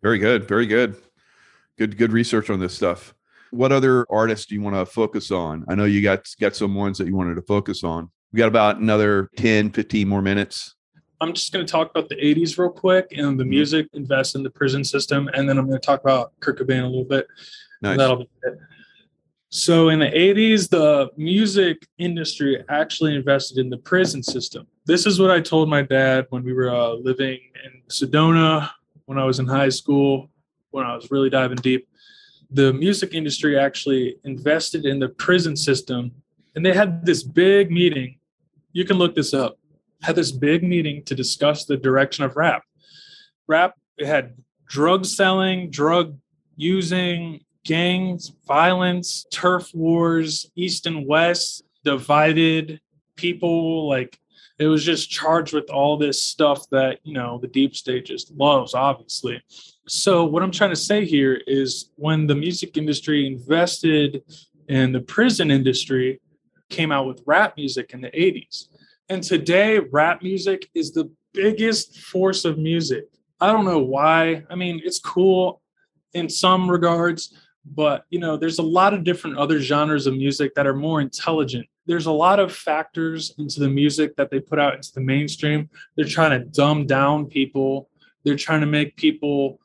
very 0.02 0.18
good, 0.18 0.46
very 0.46 0.66
good. 0.66 0.96
Good, 1.78 1.96
good 1.96 2.12
research 2.12 2.50
on 2.50 2.60
this 2.60 2.74
stuff. 2.74 3.14
What 3.52 3.72
other 3.72 4.06
artists 4.10 4.46
do 4.46 4.54
you 4.54 4.60
want 4.60 4.76
to 4.76 4.84
focus 4.84 5.30
on? 5.30 5.64
I 5.66 5.74
know 5.74 5.84
you 5.84 6.02
got 6.02 6.26
got 6.38 6.54
some 6.54 6.74
ones 6.74 6.98
that 6.98 7.06
you 7.06 7.16
wanted 7.16 7.36
to 7.36 7.42
focus 7.42 7.82
on. 7.82 8.10
We 8.32 8.38
got 8.38 8.48
about 8.48 8.78
another 8.78 9.28
10, 9.36 9.70
15 9.70 10.08
more 10.08 10.22
minutes. 10.22 10.76
I'm 11.20 11.32
just 11.34 11.52
going 11.52 11.66
to 11.66 11.70
talk 11.70 11.90
about 11.90 12.08
the 12.08 12.16
80s 12.16 12.56
real 12.58 12.70
quick 12.70 13.08
and 13.10 13.38
the 13.38 13.44
music 13.44 13.88
invest 13.92 14.34
in 14.36 14.42
the 14.42 14.50
prison 14.50 14.84
system. 14.84 15.28
And 15.34 15.48
then 15.48 15.58
I'm 15.58 15.66
going 15.66 15.80
to 15.80 15.84
talk 15.84 16.00
about 16.00 16.32
Kurt 16.40 16.58
Cobain 16.58 16.82
a 16.82 16.86
little 16.86 17.04
bit. 17.04 17.26
Nice. 17.82 17.98
That'll 17.98 18.16
be 18.16 18.28
it. 18.44 18.58
So 19.50 19.88
in 19.88 19.98
the 19.98 20.06
80s, 20.06 20.68
the 20.68 21.10
music 21.16 21.84
industry 21.98 22.62
actually 22.68 23.16
invested 23.16 23.58
in 23.58 23.68
the 23.68 23.78
prison 23.78 24.22
system. 24.22 24.66
This 24.86 25.06
is 25.06 25.18
what 25.18 25.32
I 25.32 25.40
told 25.40 25.68
my 25.68 25.82
dad 25.82 26.26
when 26.30 26.44
we 26.44 26.52
were 26.52 26.72
uh, 26.72 26.92
living 26.92 27.40
in 27.64 27.82
Sedona 27.88 28.70
when 29.06 29.18
I 29.18 29.24
was 29.24 29.40
in 29.40 29.46
high 29.48 29.70
school, 29.70 30.30
when 30.70 30.86
I 30.86 30.94
was 30.94 31.10
really 31.10 31.30
diving 31.30 31.56
deep. 31.56 31.88
The 32.52 32.72
music 32.72 33.12
industry 33.12 33.58
actually 33.58 34.16
invested 34.22 34.84
in 34.84 35.00
the 35.00 35.08
prison 35.08 35.56
system 35.56 36.12
and 36.54 36.64
they 36.64 36.72
had 36.72 37.04
this 37.04 37.24
big 37.24 37.72
meeting. 37.72 38.19
You 38.72 38.84
can 38.84 38.98
look 38.98 39.14
this 39.14 39.34
up. 39.34 39.58
Had 40.02 40.16
this 40.16 40.32
big 40.32 40.62
meeting 40.62 41.04
to 41.04 41.14
discuss 41.14 41.64
the 41.64 41.76
direction 41.76 42.24
of 42.24 42.36
rap. 42.36 42.62
Rap 43.46 43.74
had 44.00 44.34
drug 44.66 45.04
selling, 45.04 45.70
drug 45.70 46.16
using, 46.56 47.40
gangs, 47.64 48.32
violence, 48.46 49.26
turf 49.30 49.70
wars, 49.74 50.50
east 50.54 50.86
and 50.86 51.06
west, 51.06 51.64
divided 51.84 52.80
people. 53.16 53.88
Like 53.88 54.18
it 54.58 54.66
was 54.66 54.84
just 54.84 55.10
charged 55.10 55.52
with 55.52 55.70
all 55.70 55.96
this 55.96 56.22
stuff 56.22 56.68
that, 56.70 57.00
you 57.02 57.14
know, 57.14 57.38
the 57.38 57.48
deep 57.48 57.74
state 57.74 58.06
just 58.06 58.30
loves, 58.32 58.74
obviously. 58.74 59.42
So, 59.88 60.24
what 60.24 60.42
I'm 60.42 60.52
trying 60.52 60.70
to 60.70 60.76
say 60.76 61.04
here 61.04 61.40
is 61.46 61.90
when 61.96 62.26
the 62.26 62.34
music 62.34 62.76
industry 62.76 63.26
invested 63.26 64.22
in 64.68 64.92
the 64.92 65.00
prison 65.00 65.50
industry, 65.50 66.20
came 66.70 66.92
out 66.92 67.06
with 67.06 67.22
rap 67.26 67.56
music 67.56 67.92
in 67.92 68.00
the 68.00 68.10
80s. 68.10 68.66
And 69.08 69.22
today, 69.22 69.78
rap 69.78 70.22
music 70.22 70.70
is 70.74 70.92
the 70.92 71.10
biggest 71.32 71.98
force 71.98 72.44
of 72.44 72.58
music. 72.58 73.04
I 73.40 73.52
don't 73.52 73.64
know 73.64 73.80
why. 73.80 74.44
I 74.48 74.54
mean, 74.54 74.80
it's 74.84 74.98
cool 74.98 75.60
in 76.14 76.28
some 76.28 76.70
regards, 76.70 77.34
but 77.64 78.04
you 78.10 78.18
know, 78.18 78.36
there's 78.36 78.58
a 78.58 78.62
lot 78.62 78.94
of 78.94 79.04
different 79.04 79.38
other 79.38 79.60
genres 79.60 80.06
of 80.06 80.14
music 80.14 80.54
that 80.54 80.66
are 80.66 80.74
more 80.74 81.00
intelligent. 81.00 81.66
There's 81.86 82.06
a 82.06 82.12
lot 82.12 82.38
of 82.38 82.54
factors 82.54 83.34
into 83.38 83.60
the 83.60 83.68
music 83.68 84.16
that 84.16 84.30
they 84.30 84.40
put 84.40 84.58
out 84.58 84.74
into 84.74 84.92
the 84.92 85.00
mainstream. 85.00 85.68
They're 85.96 86.04
trying 86.04 86.38
to 86.38 86.46
dumb 86.46 86.86
down 86.86 87.26
people. 87.26 87.88
They're 88.24 88.36
trying 88.36 88.60
to 88.60 88.66
make 88.66 88.96
people 88.96 89.58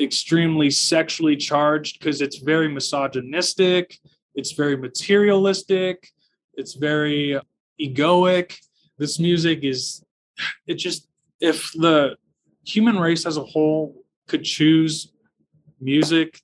extremely 0.00 0.70
sexually 0.70 1.36
charged 1.36 1.98
because 1.98 2.20
it's 2.20 2.38
very 2.38 2.68
misogynistic, 2.68 3.98
it's 4.34 4.52
very 4.52 4.76
materialistic, 4.76 6.10
it's 6.60 6.74
very 6.74 7.40
egoic. 7.80 8.56
This 8.98 9.18
music 9.18 9.60
is, 9.62 10.04
it 10.66 10.74
just, 10.74 11.08
if 11.40 11.72
the 11.72 12.16
human 12.64 12.98
race 12.98 13.26
as 13.26 13.36
a 13.36 13.44
whole 13.44 14.04
could 14.28 14.44
choose 14.44 15.12
music 15.80 16.40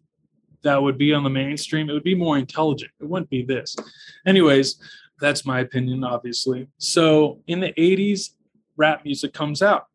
that 0.63 0.83
would 0.83 0.99
be 0.99 1.13
on 1.13 1.23
the 1.23 1.31
mainstream, 1.31 1.89
it 1.89 1.93
would 1.93 2.03
be 2.03 2.15
more 2.15 2.39
intelligent. 2.39 2.91
It 3.01 3.09
wouldn't 3.09 3.31
be 3.31 3.45
this. 3.45 3.77
Anyways, 4.27 4.81
that's 5.21 5.47
my 5.47 5.61
opinion, 5.61 6.03
obviously. 6.03 6.67
So 6.79 7.41
in 7.47 7.61
the 7.61 7.73
80s, 7.75 8.31
rap 8.77 9.05
music 9.05 9.33
comes 9.33 9.63
out, 9.63 9.87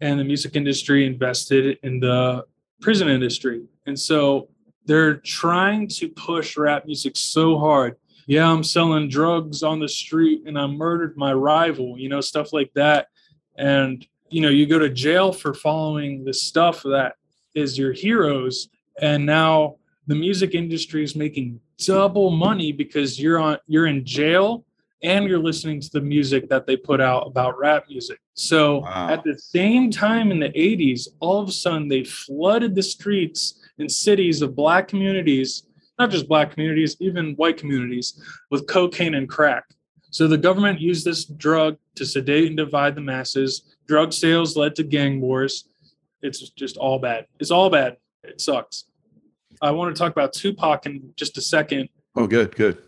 and 0.00 0.20
the 0.20 0.24
music 0.24 0.56
industry 0.56 1.06
invested 1.06 1.78
in 1.82 2.00
the 2.00 2.44
prison 2.80 3.08
industry. 3.08 3.62
And 3.86 3.98
so 3.98 4.48
they're 4.86 5.16
trying 5.16 5.88
to 5.88 6.08
push 6.08 6.56
rap 6.56 6.86
music 6.86 7.16
so 7.16 7.58
hard 7.58 7.96
yeah, 8.26 8.50
I'm 8.50 8.64
selling 8.64 9.08
drugs 9.08 9.62
on 9.62 9.80
the 9.80 9.88
street 9.88 10.42
and 10.46 10.58
I 10.58 10.66
murdered 10.66 11.16
my 11.16 11.32
rival, 11.32 11.98
you 11.98 12.08
know, 12.08 12.20
stuff 12.20 12.52
like 12.52 12.72
that. 12.74 13.08
And, 13.56 14.06
you 14.28 14.40
know, 14.40 14.48
you 14.48 14.66
go 14.66 14.78
to 14.78 14.88
jail 14.88 15.32
for 15.32 15.54
following 15.54 16.24
the 16.24 16.34
stuff 16.34 16.82
that 16.82 17.16
is 17.54 17.78
your 17.78 17.92
heroes. 17.92 18.68
And 19.00 19.26
now 19.26 19.76
the 20.06 20.14
music 20.14 20.54
industry 20.54 21.02
is 21.02 21.16
making 21.16 21.60
double 21.78 22.30
money 22.30 22.72
because 22.72 23.18
you're 23.18 23.38
on 23.38 23.58
you're 23.66 23.86
in 23.86 24.04
jail 24.04 24.64
and 25.02 25.26
you're 25.26 25.38
listening 25.38 25.80
to 25.80 25.90
the 25.90 26.00
music 26.00 26.48
that 26.48 26.66
they 26.66 26.76
put 26.76 27.00
out 27.00 27.26
about 27.26 27.58
rap 27.58 27.84
music. 27.88 28.18
So 28.34 28.80
wow. 28.80 29.08
at 29.08 29.24
the 29.24 29.38
same 29.38 29.90
time 29.90 30.30
in 30.30 30.38
the 30.38 30.50
80s, 30.50 31.08
all 31.20 31.40
of 31.40 31.48
a 31.48 31.52
sudden 31.52 31.88
they 31.88 32.04
flooded 32.04 32.74
the 32.74 32.82
streets 32.82 33.60
and 33.78 33.90
cities 33.90 34.42
of 34.42 34.54
black 34.54 34.88
communities 34.88 35.64
not 36.00 36.10
just 36.10 36.26
black 36.26 36.52
communities, 36.52 36.96
even 36.98 37.34
white 37.34 37.58
communities, 37.58 38.20
with 38.50 38.66
cocaine 38.66 39.14
and 39.14 39.28
crack. 39.28 39.64
So 40.10 40.26
the 40.26 40.38
government 40.38 40.80
used 40.80 41.04
this 41.04 41.24
drug 41.24 41.76
to 41.96 42.04
sedate 42.04 42.48
and 42.48 42.56
divide 42.56 42.94
the 42.94 43.00
masses. 43.02 43.76
Drug 43.86 44.12
sales 44.12 44.56
led 44.56 44.74
to 44.76 44.82
gang 44.82 45.20
wars. 45.20 45.68
It's 46.22 46.50
just 46.50 46.76
all 46.78 46.98
bad. 46.98 47.26
It's 47.38 47.50
all 47.50 47.70
bad. 47.70 47.98
It 48.24 48.40
sucks. 48.40 48.84
I 49.62 49.70
want 49.70 49.94
to 49.94 49.98
talk 49.98 50.10
about 50.10 50.32
Tupac 50.32 50.86
in 50.86 51.12
just 51.16 51.38
a 51.38 51.42
second. 51.42 51.90
Oh, 52.16 52.26
good, 52.26 52.56
good. 52.56 52.78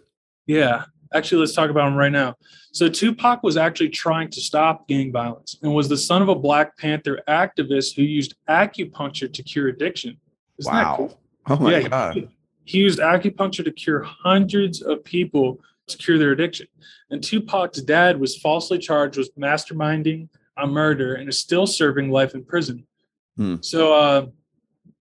Yeah. 0.47 0.85
Actually, 1.15 1.41
let's 1.41 1.55
talk 1.55 1.69
about 1.69 1.89
him 1.89 1.95
right 1.95 2.11
now. 2.11 2.35
So, 2.73 2.89
Tupac 2.89 3.43
was 3.43 3.59
actually 3.59 3.91
trying 3.91 4.31
to 4.31 4.41
stop 4.41 4.89
gang 4.89 5.13
violence 5.13 5.59
and 5.63 5.75
was 5.75 5.91
the 5.91 5.97
son 5.99 6.23
of 6.23 6.31
a 6.31 6.35
Black 6.35 6.79
Panther 6.79 7.21
activist 7.29 7.95
who 7.95 8.03
used 8.03 8.35
acupuncture 8.49 9.31
to 9.31 9.43
cure 9.43 9.69
addiction. 9.69 10.17
Isn't 10.59 10.73
wow. 10.73 10.97
Cool? 10.97 11.21
Oh, 11.49 11.57
my 11.57 11.77
yeah, 11.77 11.89
God. 11.89 12.29
He 12.65 12.79
used 12.79 12.99
acupuncture 12.99 13.65
to 13.65 13.73
cure 13.73 14.03
hundreds 14.03 14.83
of 14.83 15.05
people 15.05 15.61
to 15.89 15.97
cure 15.97 16.19
their 16.19 16.33
addiction. 16.33 16.67
And 17.11 17.23
Tupac's 17.23 17.83
dad 17.83 18.21
was 18.21 18.37
falsely 18.37 18.79
charged 18.79 19.19
with 19.19 19.35
masterminding 19.37 20.29
a 20.57 20.67
murder 20.67 21.15
and 21.15 21.29
is 21.29 21.39
still 21.39 21.67
serving 21.67 22.11
life 22.11 22.35
in 22.35 22.45
prison. 22.45 22.87
Hmm. 23.37 23.57
So 23.61 23.95
uh, 23.95 24.27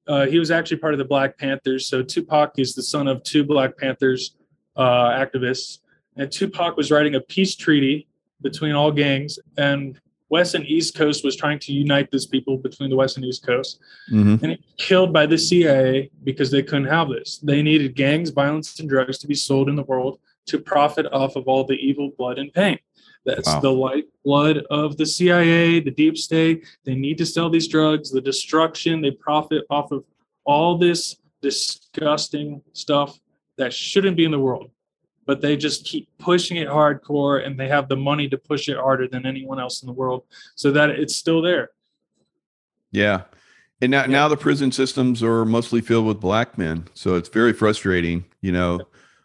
uh, 0.08 0.26
he 0.26 0.40
was 0.40 0.52
actually 0.52 0.78
part 0.78 0.94
of 0.94 0.98
the 0.98 1.06
Black 1.06 1.38
Panthers. 1.38 1.88
So 1.88 2.02
Tupac 2.02 2.58
is 2.58 2.74
the 2.74 2.84
son 2.84 3.08
of 3.08 3.24
two 3.24 3.44
Black 3.44 3.78
Panthers 3.78 4.36
uh, 4.76 5.10
activists. 5.10 5.80
And 6.16 6.32
Tupac 6.32 6.78
was 6.78 6.92
writing 6.92 7.16
a 7.16 7.22
peace 7.22 7.56
treaty 7.56 8.08
between 8.42 8.74
all 8.74 8.92
gangs. 8.92 9.40
And 9.58 10.00
West 10.32 10.56
and 10.56 10.66
East 10.66 10.96
Coast 10.96 11.26
was 11.26 11.36
trying 11.36 11.60
to 11.60 11.74
unite 11.74 12.10
these 12.10 12.26
people 12.26 12.58
between 12.58 12.90
the 12.90 12.96
West 12.96 13.18
and 13.18 13.26
East 13.26 13.46
Coast. 13.46 13.80
Mm-hmm. 14.10 14.44
And 14.44 14.58
killed 14.78 15.12
by 15.12 15.26
the 15.26 15.38
CIA 15.38 16.10
because 16.24 16.50
they 16.50 16.64
couldn't 16.64 16.86
have 16.86 17.10
this. 17.10 17.40
They 17.40 17.62
needed 17.62 17.96
gangs, 17.96 18.30
violence, 18.30 18.80
and 18.80 18.90
drugs 18.90 19.18
to 19.20 19.28
be 19.28 19.36
sold 19.36 19.68
in 19.68 19.76
the 19.76 19.84
world 19.84 20.20
to 20.48 20.58
profit 20.58 21.06
off 21.12 21.36
of 21.36 21.48
all 21.48 21.66
the 21.66 21.76
evil 21.76 22.12
blood 22.18 22.40
and 22.40 22.52
pain. 22.54 22.80
That's 23.26 23.48
wow. 23.48 23.60
the 23.60 23.72
lifeblood 23.72 24.66
of 24.72 24.98
the 24.98 25.06
CIA, 25.06 25.82
the 25.82 25.92
deep 25.92 26.18
state. 26.18 26.66
They 26.86 26.96
need 26.96 27.18
to 27.18 27.26
sell 27.26 27.50
these 27.50 27.68
drugs, 27.68 28.10
the 28.10 28.22
destruction, 28.22 29.02
they 29.02 29.12
profit 29.12 29.66
off 29.70 29.92
of 29.92 30.06
all 30.46 30.78
this 30.78 31.18
disgusting 31.42 32.62
stuff 32.74 33.20
that 33.58 33.74
shouldn't 33.74 34.18
be 34.18 34.26
in 34.26 34.32
the 34.32 34.40
world 34.40 34.72
but 35.26 35.42
they 35.42 35.56
just 35.56 35.86
keep 35.86 36.10
pushing 36.18 36.58
it 36.58 36.68
hardcore 36.68 37.46
and 37.46 37.60
they 37.60 37.68
have 37.68 37.88
the 37.88 37.96
money 37.96 38.28
to 38.30 38.38
push 38.38 38.68
it 38.68 38.78
harder 38.78 39.08
than 39.08 39.26
anyone 39.26 39.60
else 39.60 39.82
in 39.82 39.88
the 39.88 39.94
world 39.94 40.24
so 40.56 40.72
that 40.72 40.90
it's 40.90 41.16
still 41.16 41.42
there. 41.42 41.70
Yeah. 42.92 43.24
And 43.82 43.92
now, 43.92 44.02
yeah. 44.02 44.08
now 44.08 44.28
the 44.28 44.38
prison 44.38 44.72
systems 44.72 45.24
are 45.24 45.46
mostly 45.46 45.82
filled 45.82 46.08
with 46.08 46.20
black 46.20 46.58
men. 46.58 46.88
So 46.94 47.16
it's 47.16 47.30
very 47.30 47.54
frustrating, 47.54 48.26
you 48.42 48.52
know. 48.52 48.82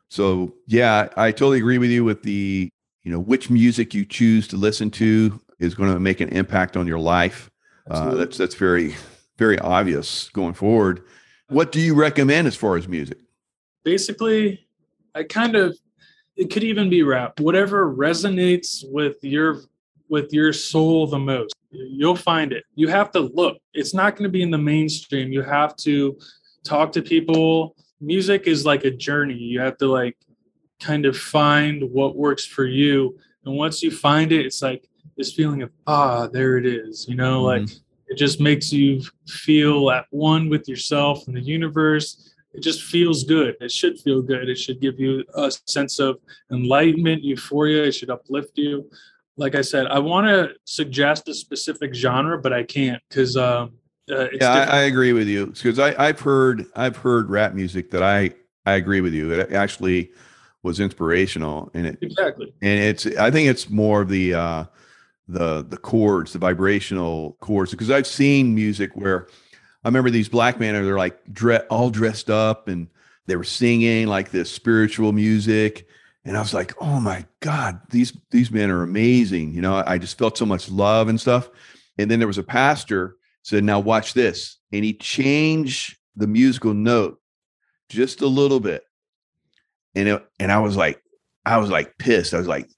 So 0.08 0.54
yeah, 0.66 1.08
I 1.16 1.32
totally 1.32 1.58
agree 1.58 1.78
with 1.78 1.90
you 1.90 2.04
with 2.04 2.22
the, 2.22 2.70
you 3.02 3.10
know, 3.10 3.18
which 3.18 3.50
music 3.50 3.94
you 3.94 4.04
choose 4.04 4.48
to 4.48 4.56
listen 4.56 4.90
to 4.92 5.40
is 5.58 5.74
going 5.74 5.92
to 5.92 6.00
make 6.00 6.20
an 6.20 6.28
impact 6.30 6.76
on 6.76 6.86
your 6.86 6.98
life. 6.98 7.50
Uh, 7.90 8.14
that's 8.14 8.36
that's 8.36 8.56
very 8.56 8.96
very 9.36 9.58
obvious 9.60 10.28
going 10.30 10.54
forward. 10.54 11.02
What 11.48 11.70
do 11.70 11.80
you 11.80 11.94
recommend 11.94 12.46
as 12.46 12.56
far 12.56 12.76
as 12.76 12.88
music? 12.88 13.18
Basically, 13.84 14.66
I 15.14 15.22
kind 15.22 15.54
of 15.54 15.78
it 16.36 16.50
could 16.50 16.64
even 16.64 16.90
be 16.90 17.02
rap. 17.02 17.40
Whatever 17.40 17.92
resonates 17.92 18.84
with 18.90 19.16
your 19.22 19.62
with 20.08 20.32
your 20.32 20.52
soul 20.52 21.06
the 21.06 21.18
most 21.18 21.54
you'll 21.70 22.16
find 22.16 22.52
it. 22.52 22.64
You 22.74 22.88
have 22.88 23.10
to 23.12 23.20
look. 23.20 23.58
It's 23.74 23.92
not 23.92 24.16
going 24.16 24.24
to 24.24 24.32
be 24.32 24.42
in 24.42 24.50
the 24.50 24.58
mainstream. 24.58 25.32
You 25.32 25.42
have 25.42 25.76
to 25.78 26.16
talk 26.64 26.92
to 26.92 27.02
people. 27.02 27.76
Music 28.00 28.46
is 28.46 28.64
like 28.64 28.84
a 28.84 28.90
journey. 28.90 29.34
You 29.34 29.60
have 29.60 29.76
to 29.78 29.86
like 29.86 30.16
kind 30.80 31.06
of 31.06 31.16
find 31.16 31.82
what 31.90 32.16
works 32.16 32.44
for 32.44 32.64
you. 32.64 33.18
And 33.44 33.56
once 33.56 33.82
you 33.82 33.90
find 33.90 34.32
it 34.32 34.46
it's 34.46 34.62
like 34.62 34.88
this 35.16 35.32
feeling 35.32 35.62
of 35.62 35.70
ah 35.86 36.26
there 36.26 36.58
it 36.58 36.66
is 36.66 37.06
you 37.08 37.14
know 37.14 37.44
mm-hmm. 37.44 37.64
like 37.64 37.70
it 38.08 38.16
just 38.16 38.40
makes 38.40 38.72
you 38.72 39.02
feel 39.26 39.90
at 39.90 40.06
one 40.10 40.48
with 40.48 40.68
yourself 40.68 41.26
and 41.26 41.36
the 41.36 41.40
universe 41.40 42.34
it 42.56 42.62
just 42.62 42.82
feels 42.82 43.24
good. 43.24 43.54
It 43.60 43.70
should 43.70 43.98
feel 44.00 44.22
good. 44.22 44.48
It 44.48 44.56
should 44.56 44.80
give 44.80 44.98
you 44.98 45.24
a 45.34 45.50
sense 45.66 45.98
of 45.98 46.16
enlightenment, 46.50 47.22
euphoria. 47.22 47.84
It 47.84 47.92
should 47.92 48.10
uplift 48.10 48.56
you. 48.56 48.90
Like 49.36 49.54
I 49.54 49.60
said, 49.60 49.86
I 49.86 49.98
want 49.98 50.26
to 50.26 50.54
suggest 50.64 51.28
a 51.28 51.34
specific 51.34 51.94
genre, 51.94 52.38
but 52.40 52.52
I 52.52 52.62
can't 52.62 53.02
because 53.08 53.36
um, 53.36 53.74
Uh, 54.08 54.28
it's 54.32 54.38
yeah, 54.40 54.66
I. 54.70 54.78
I 54.78 54.80
agree 54.82 55.12
with 55.12 55.26
you 55.26 55.46
because 55.46 55.78
I've 55.78 56.20
heard 56.20 56.66
I've 56.76 56.96
heard 56.96 57.28
rap 57.28 57.54
music 57.54 57.90
that 57.90 58.02
I 58.02 58.30
I 58.64 58.74
agree 58.74 59.00
with 59.00 59.12
you. 59.12 59.32
It 59.32 59.52
actually 59.52 60.12
was 60.62 60.78
inspirational, 60.80 61.70
and 61.74 61.86
it 61.88 61.98
exactly. 62.00 62.54
and 62.62 62.78
it's 62.80 63.04
I 63.06 63.30
think 63.30 63.48
it's 63.48 63.68
more 63.68 64.02
of 64.02 64.08
the 64.08 64.34
uh, 64.34 64.64
the 65.26 65.64
the 65.68 65.76
chords, 65.76 66.32
the 66.32 66.38
vibrational 66.38 67.36
chords. 67.40 67.72
Because 67.72 67.90
I've 67.90 68.06
seen 68.06 68.54
music 68.54 68.90
where 68.94 69.26
I 69.86 69.88
remember 69.88 70.10
these 70.10 70.28
black 70.28 70.58
men 70.58 70.74
are 70.74 70.84
they're 70.84 70.98
like 70.98 71.16
dre- 71.32 71.64
all 71.70 71.90
dressed 71.90 72.28
up 72.28 72.66
and 72.66 72.88
they 73.26 73.36
were 73.36 73.44
singing 73.44 74.08
like 74.08 74.32
this 74.32 74.50
spiritual 74.50 75.12
music, 75.12 75.86
and 76.24 76.36
I 76.36 76.40
was 76.40 76.52
like, 76.52 76.74
oh 76.80 76.98
my 76.98 77.24
god, 77.38 77.80
these 77.90 78.12
these 78.32 78.50
men 78.50 78.68
are 78.72 78.82
amazing. 78.82 79.54
You 79.54 79.60
know, 79.60 79.84
I 79.86 79.98
just 79.98 80.18
felt 80.18 80.36
so 80.36 80.44
much 80.44 80.68
love 80.68 81.06
and 81.06 81.20
stuff. 81.20 81.48
And 81.98 82.10
then 82.10 82.18
there 82.18 82.26
was 82.26 82.36
a 82.36 82.42
pastor 82.42 83.14
said, 83.44 83.62
now 83.62 83.78
watch 83.78 84.12
this, 84.12 84.58
and 84.72 84.84
he 84.84 84.92
changed 84.92 85.96
the 86.16 86.26
musical 86.26 86.74
note 86.74 87.20
just 87.88 88.22
a 88.22 88.26
little 88.26 88.58
bit, 88.58 88.82
and 89.94 90.08
it, 90.08 90.26
and 90.40 90.50
I 90.50 90.58
was 90.58 90.76
like, 90.76 91.00
I 91.44 91.58
was 91.58 91.70
like 91.70 91.96
pissed. 91.96 92.34
I 92.34 92.38
was 92.38 92.48
like, 92.48 92.68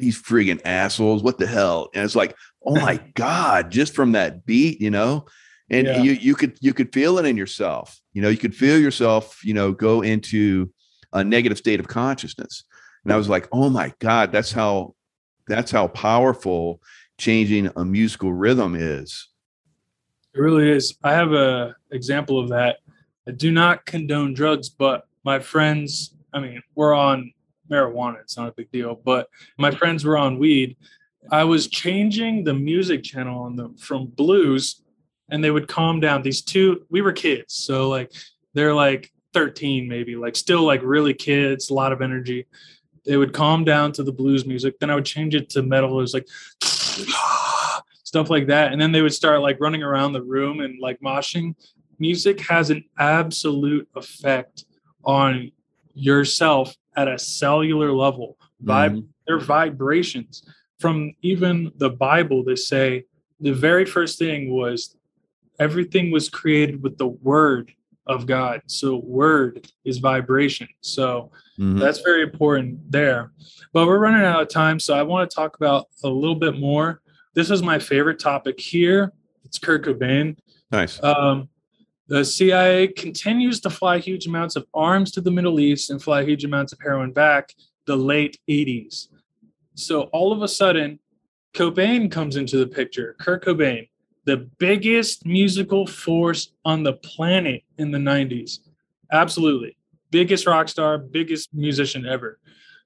these 0.00 0.20
friggin' 0.20 0.60
assholes, 0.64 1.22
what 1.22 1.38
the 1.38 1.46
hell? 1.46 1.88
And 1.94 2.04
it's 2.04 2.16
like, 2.16 2.36
oh 2.66 2.74
my 2.74 2.96
god, 3.14 3.70
just 3.70 3.94
from 3.94 4.10
that 4.12 4.44
beat, 4.44 4.80
you 4.80 4.90
know, 4.90 5.26
and 5.72 5.86
Yeah. 5.86 6.02
you 6.02 6.12
you 6.12 6.34
could 6.34 6.56
you 6.60 6.72
could 6.74 6.92
feel 6.92 7.18
it 7.18 7.24
in 7.26 7.36
yourself, 7.36 8.00
you 8.12 8.22
know, 8.22 8.28
you 8.28 8.36
could 8.36 8.54
feel 8.54 8.78
yourself, 8.78 9.44
you 9.44 9.54
know, 9.54 9.72
go 9.72 10.02
into 10.02 10.70
a 11.12 11.24
negative 11.24 11.58
state 11.58 11.80
of 11.80 11.88
consciousness, 11.88 12.64
and 13.04 13.12
I 13.12 13.16
was 13.16 13.28
like, 13.28 13.48
oh 13.52 13.68
my 13.70 13.92
god, 13.98 14.30
that's 14.30 14.52
how 14.52 14.94
that's 15.48 15.70
how 15.70 15.88
powerful 15.88 16.80
changing 17.18 17.70
a 17.76 17.84
musical 17.84 18.32
rhythm 18.32 18.74
is. 18.74 19.28
It 20.34 20.40
really 20.40 20.70
is. 20.70 20.96
I 21.02 21.12
have 21.12 21.32
a 21.32 21.74
example 21.90 22.38
of 22.38 22.48
that. 22.50 22.78
I 23.26 23.32
do 23.32 23.50
not 23.50 23.84
condone 23.86 24.34
drugs, 24.34 24.68
but 24.68 25.06
my 25.24 25.38
friends, 25.38 26.14
I 26.32 26.40
mean, 26.40 26.62
we're 26.74 26.94
on 26.94 27.32
marijuana. 27.70 28.20
It's 28.20 28.36
not 28.36 28.48
a 28.48 28.52
big 28.52 28.70
deal, 28.72 29.00
but 29.04 29.28
my 29.58 29.70
friends 29.70 30.04
were 30.04 30.16
on 30.18 30.38
weed. 30.38 30.76
I 31.30 31.44
was 31.44 31.68
changing 31.68 32.44
the 32.44 32.54
music 32.54 33.02
channel 33.04 33.42
on 33.42 33.56
them 33.56 33.76
from 33.76 34.06
blues 34.06 34.81
and 35.32 35.42
they 35.42 35.50
would 35.50 35.66
calm 35.66 35.98
down. 35.98 36.22
These 36.22 36.42
two, 36.42 36.86
we 36.90 37.00
were 37.00 37.12
kids. 37.12 37.54
So 37.54 37.88
like 37.88 38.12
they're 38.54 38.74
like 38.74 39.10
13 39.32 39.88
maybe, 39.88 40.14
like 40.14 40.36
still 40.36 40.62
like 40.62 40.80
really 40.84 41.14
kids, 41.14 41.70
a 41.70 41.74
lot 41.74 41.92
of 41.92 42.02
energy. 42.02 42.46
They 43.04 43.16
would 43.16 43.32
calm 43.32 43.64
down 43.64 43.90
to 43.92 44.02
the 44.04 44.12
blues 44.12 44.46
music. 44.46 44.78
Then 44.78 44.90
I 44.90 44.94
would 44.94 45.04
change 45.06 45.34
it 45.34 45.48
to 45.50 45.62
metal. 45.62 45.98
It 45.98 46.02
was 46.02 46.14
like 46.14 46.28
stuff 48.04 48.30
like 48.30 48.46
that. 48.48 48.72
And 48.72 48.80
then 48.80 48.92
they 48.92 49.02
would 49.02 49.14
start 49.14 49.40
like 49.40 49.58
running 49.60 49.82
around 49.82 50.12
the 50.12 50.22
room 50.22 50.60
and 50.60 50.78
like 50.80 51.00
moshing. 51.00 51.54
Music 51.98 52.40
has 52.48 52.70
an 52.70 52.84
absolute 52.98 53.88
effect 53.96 54.64
on 55.04 55.50
yourself 55.94 56.74
at 56.96 57.08
a 57.08 57.18
cellular 57.18 57.92
level. 57.92 58.36
Vib- 58.64 58.92
Mhm. 58.96 59.06
They're 59.26 59.38
vibrations. 59.38 60.42
From 60.78 61.14
even 61.22 61.70
the 61.76 61.90
Bible, 61.90 62.42
they 62.44 62.56
say 62.56 63.04
the 63.40 63.52
very 63.52 63.84
first 63.84 64.18
thing 64.18 64.50
was 64.50 64.96
everything 65.58 66.10
was 66.10 66.28
created 66.28 66.82
with 66.82 66.98
the 66.98 67.06
word 67.08 67.72
of 68.06 68.26
God. 68.26 68.62
So 68.66 68.96
word 68.96 69.68
is 69.84 69.98
vibration. 69.98 70.68
So 70.80 71.30
Mhm. 71.58 71.78
that's 71.78 72.00
very 72.00 72.22
important 72.22 72.90
there. 72.90 73.32
But 73.72 73.86
we're 73.86 73.98
running 73.98 74.22
out 74.24 74.42
of 74.42 74.48
time, 74.48 74.80
so 74.80 74.94
I 74.94 75.02
want 75.02 75.30
to 75.30 75.34
talk 75.34 75.56
about 75.56 75.86
a 76.02 76.08
little 76.08 76.34
bit 76.34 76.58
more. 76.58 77.00
This 77.34 77.50
is 77.50 77.62
my 77.62 77.78
favorite 77.78 78.18
topic 78.18 78.58
here. 78.60 79.12
It's 79.44 79.58
Kurt 79.58 79.84
Cobain. 79.84 80.36
Nice. 80.70 81.02
Um, 81.02 81.48
the 82.08 82.24
CIA 82.24 82.88
continues 82.88 83.60
to 83.60 83.70
fly 83.70 83.98
huge 83.98 84.26
amounts 84.26 84.56
of 84.56 84.66
arms 84.74 85.12
to 85.12 85.20
the 85.20 85.30
Middle 85.30 85.60
East 85.60 85.90
and 85.90 86.02
fly 86.02 86.24
huge 86.24 86.44
amounts 86.44 86.72
of 86.72 86.80
heroin 86.82 87.12
back 87.12 87.54
the 87.86 87.96
late 87.96 88.38
80s. 88.48 89.08
So 89.74 90.02
all 90.12 90.32
of 90.32 90.42
a 90.42 90.48
sudden, 90.48 90.98
Cobain 91.54 92.10
comes 92.10 92.36
into 92.36 92.56
the 92.58 92.66
picture. 92.66 93.14
Kurt 93.20 93.44
Cobain, 93.44 93.88
the 94.24 94.48
biggest 94.58 95.26
musical 95.26 95.86
force 95.86 96.52
on 96.64 96.82
the 96.82 96.94
planet 96.94 97.64
in 97.78 97.90
the 97.90 97.98
90s. 97.98 98.60
Absolutely. 99.10 99.76
Biggest 100.10 100.46
rock 100.46 100.68
star, 100.68 100.98
biggest 100.98 101.52
musician 101.52 102.06
ever. 102.06 102.38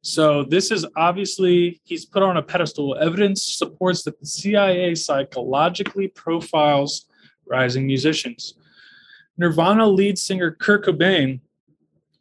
So 0.03 0.45
this 0.45 0.71
is 0.71 0.87
obviously 0.97 1.81
he's 1.85 2.05
put 2.05 2.23
on 2.23 2.37
a 2.37 2.43
pedestal. 2.43 2.97
Evidence 2.97 3.43
supports 3.43 4.03
that 4.05 4.19
the 4.21 4.27
CIA 4.27 4.95
psychologically 4.95 6.09
profiles 6.09 7.07
rising 7.47 7.87
musicians. 7.87 8.55
Nirvana 9.37 9.87
lead 9.87 10.19
singer 10.19 10.53
Kurt 10.53 10.85
Cobain 10.85 11.41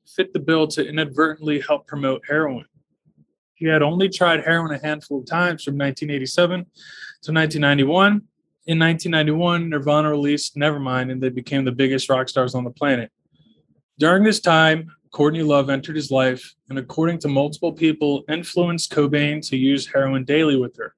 fit 0.06 0.34
the 0.34 0.40
bill 0.40 0.68
to 0.70 0.88
inadvertently 0.88 1.60
help 1.60 1.88
promote 1.88 2.24
heroin. 2.28 2.66
He 3.54 3.68
had 3.68 3.82
only 3.82 4.10
tried 4.10 4.44
heroin 4.44 4.72
a 4.72 4.86
handful 4.86 5.20
of 5.20 5.26
times 5.26 5.64
from 5.64 5.78
1987 5.78 6.62
to 6.62 7.32
1991. 7.32 8.22
In 8.68 8.80
1991, 8.80 9.70
Nirvana 9.70 10.10
released 10.10 10.56
Nevermind 10.56 11.12
and 11.12 11.22
they 11.22 11.30
became 11.30 11.66
the 11.66 11.72
biggest 11.72 12.10
rock 12.10 12.28
stars 12.28 12.56
on 12.56 12.64
the 12.64 12.72
planet. 12.72 13.12
During 14.00 14.24
this 14.24 14.40
time, 14.40 14.92
Courtney 15.12 15.44
Love 15.44 15.70
entered 15.70 15.96
his 15.96 16.10
life 16.10 16.56
and, 16.70 16.80
according 16.80 17.20
to 17.20 17.28
multiple 17.28 17.72
people, 17.72 18.24
influenced 18.28 18.92
Cobain 18.92 19.48
to 19.50 19.56
use 19.56 19.86
heroin 19.86 20.26
daily 20.26 20.58
with 20.58 20.76
her. 20.78 20.96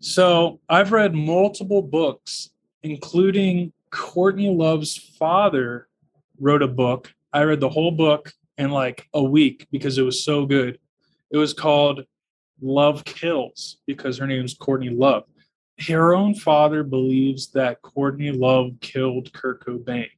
So 0.00 0.58
I've 0.68 0.90
read 0.90 1.14
multiple 1.14 1.80
books, 1.80 2.50
including 2.82 3.72
Courtney 3.90 4.50
Love's 4.50 4.96
father 4.96 5.86
wrote 6.40 6.62
a 6.62 6.68
book. 6.68 7.14
I 7.32 7.44
read 7.44 7.60
the 7.60 7.70
whole 7.70 7.92
book 7.92 8.32
in 8.58 8.70
like 8.70 9.08
a 9.14 9.22
week 9.22 9.68
because 9.70 9.96
it 9.96 10.02
was 10.02 10.24
so 10.24 10.44
good. 10.44 10.80
It 11.30 11.36
was 11.36 11.54
called 11.54 12.04
Love 12.60 13.04
Kills 13.04 13.78
because 13.86 14.18
her 14.18 14.26
name's 14.26 14.54
Courtney 14.54 14.90
Love. 14.90 15.22
Her 15.88 16.14
own 16.14 16.34
father 16.34 16.82
believes 16.82 17.48
that 17.48 17.82
Courtney 17.82 18.32
Love 18.32 18.72
killed 18.80 19.32
Kurt 19.32 19.64
Cobain. 19.64 20.08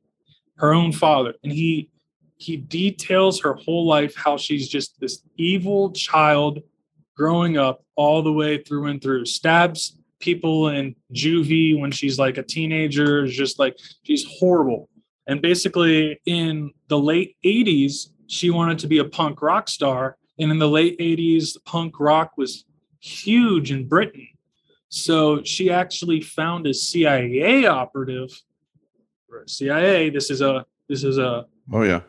Her 0.57 0.73
own 0.73 0.93
father. 0.93 1.35
And 1.43 1.53
he 1.53 1.91
he 2.37 2.57
details 2.57 3.41
her 3.41 3.55
whole 3.55 3.85
life 3.85 4.15
how 4.15 4.37
she's 4.37 4.69
just 4.69 4.99
this 5.01 5.23
evil 5.37 5.91
child 5.91 6.61
growing 7.17 7.59
up 7.59 7.83
all 7.97 8.23
the 8.23 8.33
way 8.33 8.63
through 8.63 8.87
and 8.87 9.03
through. 9.03 9.25
Stabs 9.25 9.99
people 10.21 10.69
in 10.69 10.95
juvie 11.13 11.79
when 11.79 11.91
she's 11.91 12.19
like 12.19 12.39
a 12.39 12.43
teenager, 12.43 13.27
just 13.27 13.59
like 13.59 13.77
she's 14.05 14.25
horrible. 14.39 14.89
And 15.27 15.43
basically, 15.43 16.21
in 16.27 16.71
the 16.87 16.99
late 16.99 17.37
80s, 17.45 18.09
she 18.29 18.51
wanted 18.51 18.79
to 18.81 18.87
be 18.87 18.99
a 18.99 19.05
punk 19.05 19.43
rock 19.43 19.69
star. 19.69 20.17
And 20.39 20.51
in 20.51 20.59
the 20.59 20.69
late 20.69 20.99
80s, 20.99 21.57
punk 21.65 21.99
rock 21.99 22.33
was 22.37 22.65
huge 23.01 23.73
in 23.73 23.89
Britain. 23.89 24.29
So 24.89 25.43
she 25.43 25.71
actually 25.71 26.21
found 26.21 26.67
a 26.67 26.75
CIA 26.75 27.67
operative. 27.67 28.31
CIA, 29.47 30.11
this 30.11 30.31
is 30.31 30.41
a 30.41 30.65
this 30.89 31.05
is 31.05 31.19
a 31.19 31.47
Oh 31.73 31.83
yeah. 31.83 32.01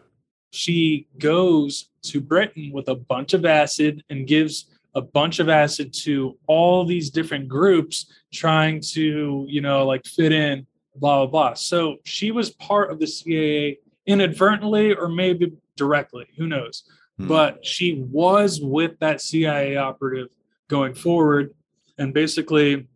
she 0.52 1.08
goes 1.18 1.90
to 2.04 2.22
Britain 2.22 2.72
with 2.74 2.88
a 2.88 2.96
bunch 2.96 3.34
of 3.34 3.46
acid 3.46 4.04
and 4.10 4.26
gives 4.26 4.66
a 4.96 5.02
bunch 5.02 5.40
of 5.40 5.50
acid 5.50 5.94
to 5.94 6.38
all 6.48 6.86
these 6.86 7.10
different 7.10 7.48
groups 7.48 8.08
trying 8.34 8.82
to, 8.82 9.46
you 9.48 9.62
know, 9.62 9.86
like 9.86 10.06
fit 10.06 10.32
in, 10.32 10.66
blah, 10.96 11.26
blah, 11.26 11.28
blah. 11.28 11.54
So 11.54 11.98
she 12.06 12.32
was 12.32 12.52
part 12.52 12.92
of 12.92 13.00
the 13.00 13.08
CIA 13.08 13.80
inadvertently 14.08 14.94
or 14.94 15.08
maybe 15.10 15.54
directly, 15.76 16.26
who 16.38 16.48
knows? 16.48 16.84
Hmm. 17.18 17.28
But 17.28 17.66
she 17.66 18.02
was 18.10 18.60
with 18.62 18.98
that 19.00 19.22
CIA 19.22 19.76
operative 19.78 20.30
going 20.68 20.94
forward. 20.94 21.54
And 22.00 22.14
basically, 22.14 22.88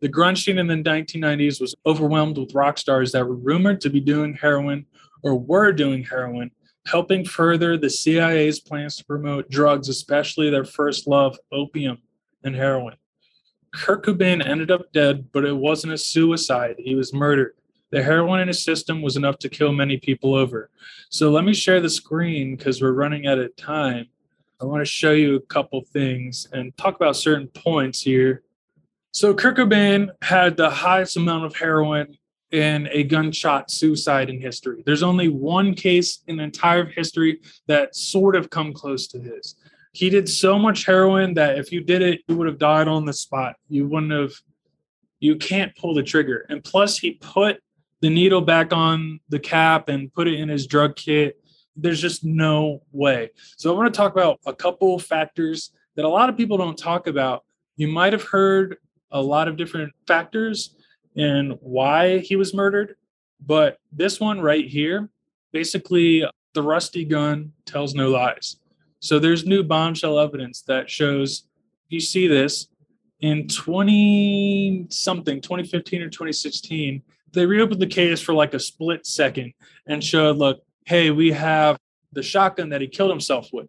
the 0.00 0.08
grunge 0.08 0.44
scene 0.44 0.58
in 0.58 0.66
the 0.66 0.74
1990s 0.74 1.60
was 1.60 1.74
overwhelmed 1.86 2.36
with 2.36 2.54
rock 2.54 2.76
stars 2.76 3.12
that 3.12 3.26
were 3.26 3.34
rumored 3.34 3.80
to 3.80 3.90
be 3.90 4.00
doing 4.00 4.34
heroin 4.34 4.84
or 5.22 5.36
were 5.38 5.72
doing 5.72 6.04
heroin 6.04 6.50
helping 6.88 7.24
further 7.24 7.76
the 7.76 7.90
CIA's 7.90 8.60
plans 8.60 8.96
to 8.96 9.04
promote 9.04 9.50
drugs, 9.50 9.88
especially 9.88 10.48
their 10.50 10.64
first 10.64 11.06
love, 11.06 11.38
opium 11.52 11.98
and 12.44 12.54
heroin. 12.54 12.96
Kurt 13.74 14.04
Cobain 14.04 14.44
ended 14.44 14.70
up 14.70 14.90
dead, 14.92 15.30
but 15.32 15.44
it 15.44 15.54
wasn't 15.54 15.92
a 15.92 15.98
suicide. 15.98 16.76
He 16.78 16.94
was 16.94 17.12
murdered. 17.12 17.54
The 17.90 18.02
heroin 18.02 18.40
in 18.40 18.48
his 18.48 18.62
system 18.62 19.02
was 19.02 19.16
enough 19.16 19.38
to 19.40 19.48
kill 19.48 19.72
many 19.72 19.98
people 19.98 20.34
over. 20.34 20.70
So 21.10 21.30
let 21.30 21.44
me 21.44 21.52
share 21.52 21.80
the 21.80 21.90
screen 21.90 22.56
because 22.56 22.80
we're 22.80 22.92
running 22.92 23.26
out 23.26 23.38
of 23.38 23.54
time. 23.56 24.06
I 24.60 24.64
want 24.64 24.80
to 24.80 24.86
show 24.86 25.12
you 25.12 25.36
a 25.36 25.40
couple 25.40 25.82
things 25.82 26.48
and 26.52 26.76
talk 26.76 26.96
about 26.96 27.16
certain 27.16 27.48
points 27.48 28.00
here. 28.00 28.42
So 29.12 29.34
Kurt 29.34 29.56
Cobain 29.56 30.10
had 30.22 30.56
the 30.56 30.70
highest 30.70 31.16
amount 31.16 31.44
of 31.44 31.56
heroin 31.56 32.16
in 32.50 32.88
a 32.92 33.04
gunshot 33.04 33.70
suicide 33.70 34.30
in 34.30 34.40
history. 34.40 34.82
There's 34.86 35.02
only 35.02 35.28
one 35.28 35.74
case 35.74 36.22
in 36.26 36.40
entire 36.40 36.86
history 36.86 37.40
that 37.66 37.94
sort 37.94 38.36
of 38.36 38.50
come 38.50 38.72
close 38.72 39.06
to 39.08 39.18
his. 39.18 39.56
He 39.92 40.10
did 40.10 40.28
so 40.28 40.58
much 40.58 40.86
heroin 40.86 41.34
that 41.34 41.58
if 41.58 41.72
you 41.72 41.82
did 41.82 42.02
it, 42.02 42.20
you 42.28 42.36
would 42.36 42.46
have 42.46 42.58
died 42.58 42.88
on 42.88 43.04
the 43.04 43.12
spot. 43.12 43.56
You 43.68 43.86
wouldn't 43.88 44.12
have 44.12 44.32
you 45.20 45.36
can't 45.36 45.74
pull 45.76 45.94
the 45.94 46.02
trigger. 46.02 46.46
And 46.48 46.62
plus 46.62 46.98
he 46.98 47.12
put 47.12 47.60
the 48.00 48.10
needle 48.10 48.40
back 48.40 48.72
on 48.72 49.20
the 49.28 49.40
cap 49.40 49.88
and 49.88 50.12
put 50.12 50.28
it 50.28 50.38
in 50.38 50.48
his 50.48 50.66
drug 50.66 50.94
kit. 50.96 51.42
There's 51.74 52.00
just 52.00 52.24
no 52.24 52.82
way. 52.92 53.30
So 53.56 53.72
I 53.72 53.76
want 53.76 53.92
to 53.92 53.96
talk 53.96 54.12
about 54.12 54.38
a 54.46 54.54
couple 54.54 54.98
factors 54.98 55.72
that 55.96 56.04
a 56.04 56.08
lot 56.08 56.28
of 56.28 56.36
people 56.36 56.56
don't 56.56 56.78
talk 56.78 57.06
about. 57.06 57.44
You 57.76 57.88
might 57.88 58.12
have 58.12 58.22
heard 58.22 58.76
a 59.10 59.20
lot 59.20 59.48
of 59.48 59.56
different 59.56 59.92
factors 60.06 60.76
in 61.14 61.56
why 61.60 62.18
he 62.18 62.36
was 62.36 62.54
murdered, 62.54 62.96
but 63.44 63.78
this 63.92 64.20
one 64.20 64.40
right 64.40 64.66
here, 64.66 65.08
basically, 65.52 66.24
the 66.54 66.62
rusty 66.62 67.04
gun 67.04 67.52
tells 67.66 67.94
no 67.94 68.10
lies. 68.10 68.56
So 69.00 69.18
there's 69.18 69.46
new 69.46 69.62
bombshell 69.62 70.18
evidence 70.18 70.62
that 70.62 70.90
shows 70.90 71.44
you 71.88 72.00
see 72.00 72.26
this 72.26 72.68
in 73.20 73.48
20 73.48 74.86
something 74.90 75.40
2015 75.40 76.02
or 76.02 76.08
2016 76.08 77.02
they 77.32 77.46
reopened 77.46 77.80
the 77.80 77.86
case 77.86 78.20
for 78.20 78.32
like 78.32 78.54
a 78.54 78.60
split 78.60 79.04
second 79.06 79.52
and 79.86 80.04
showed 80.04 80.36
look 80.36 80.62
hey 80.84 81.10
we 81.10 81.32
have 81.32 81.76
the 82.12 82.22
shotgun 82.22 82.68
that 82.68 82.80
he 82.80 82.86
killed 82.86 83.10
himself 83.10 83.48
with 83.52 83.68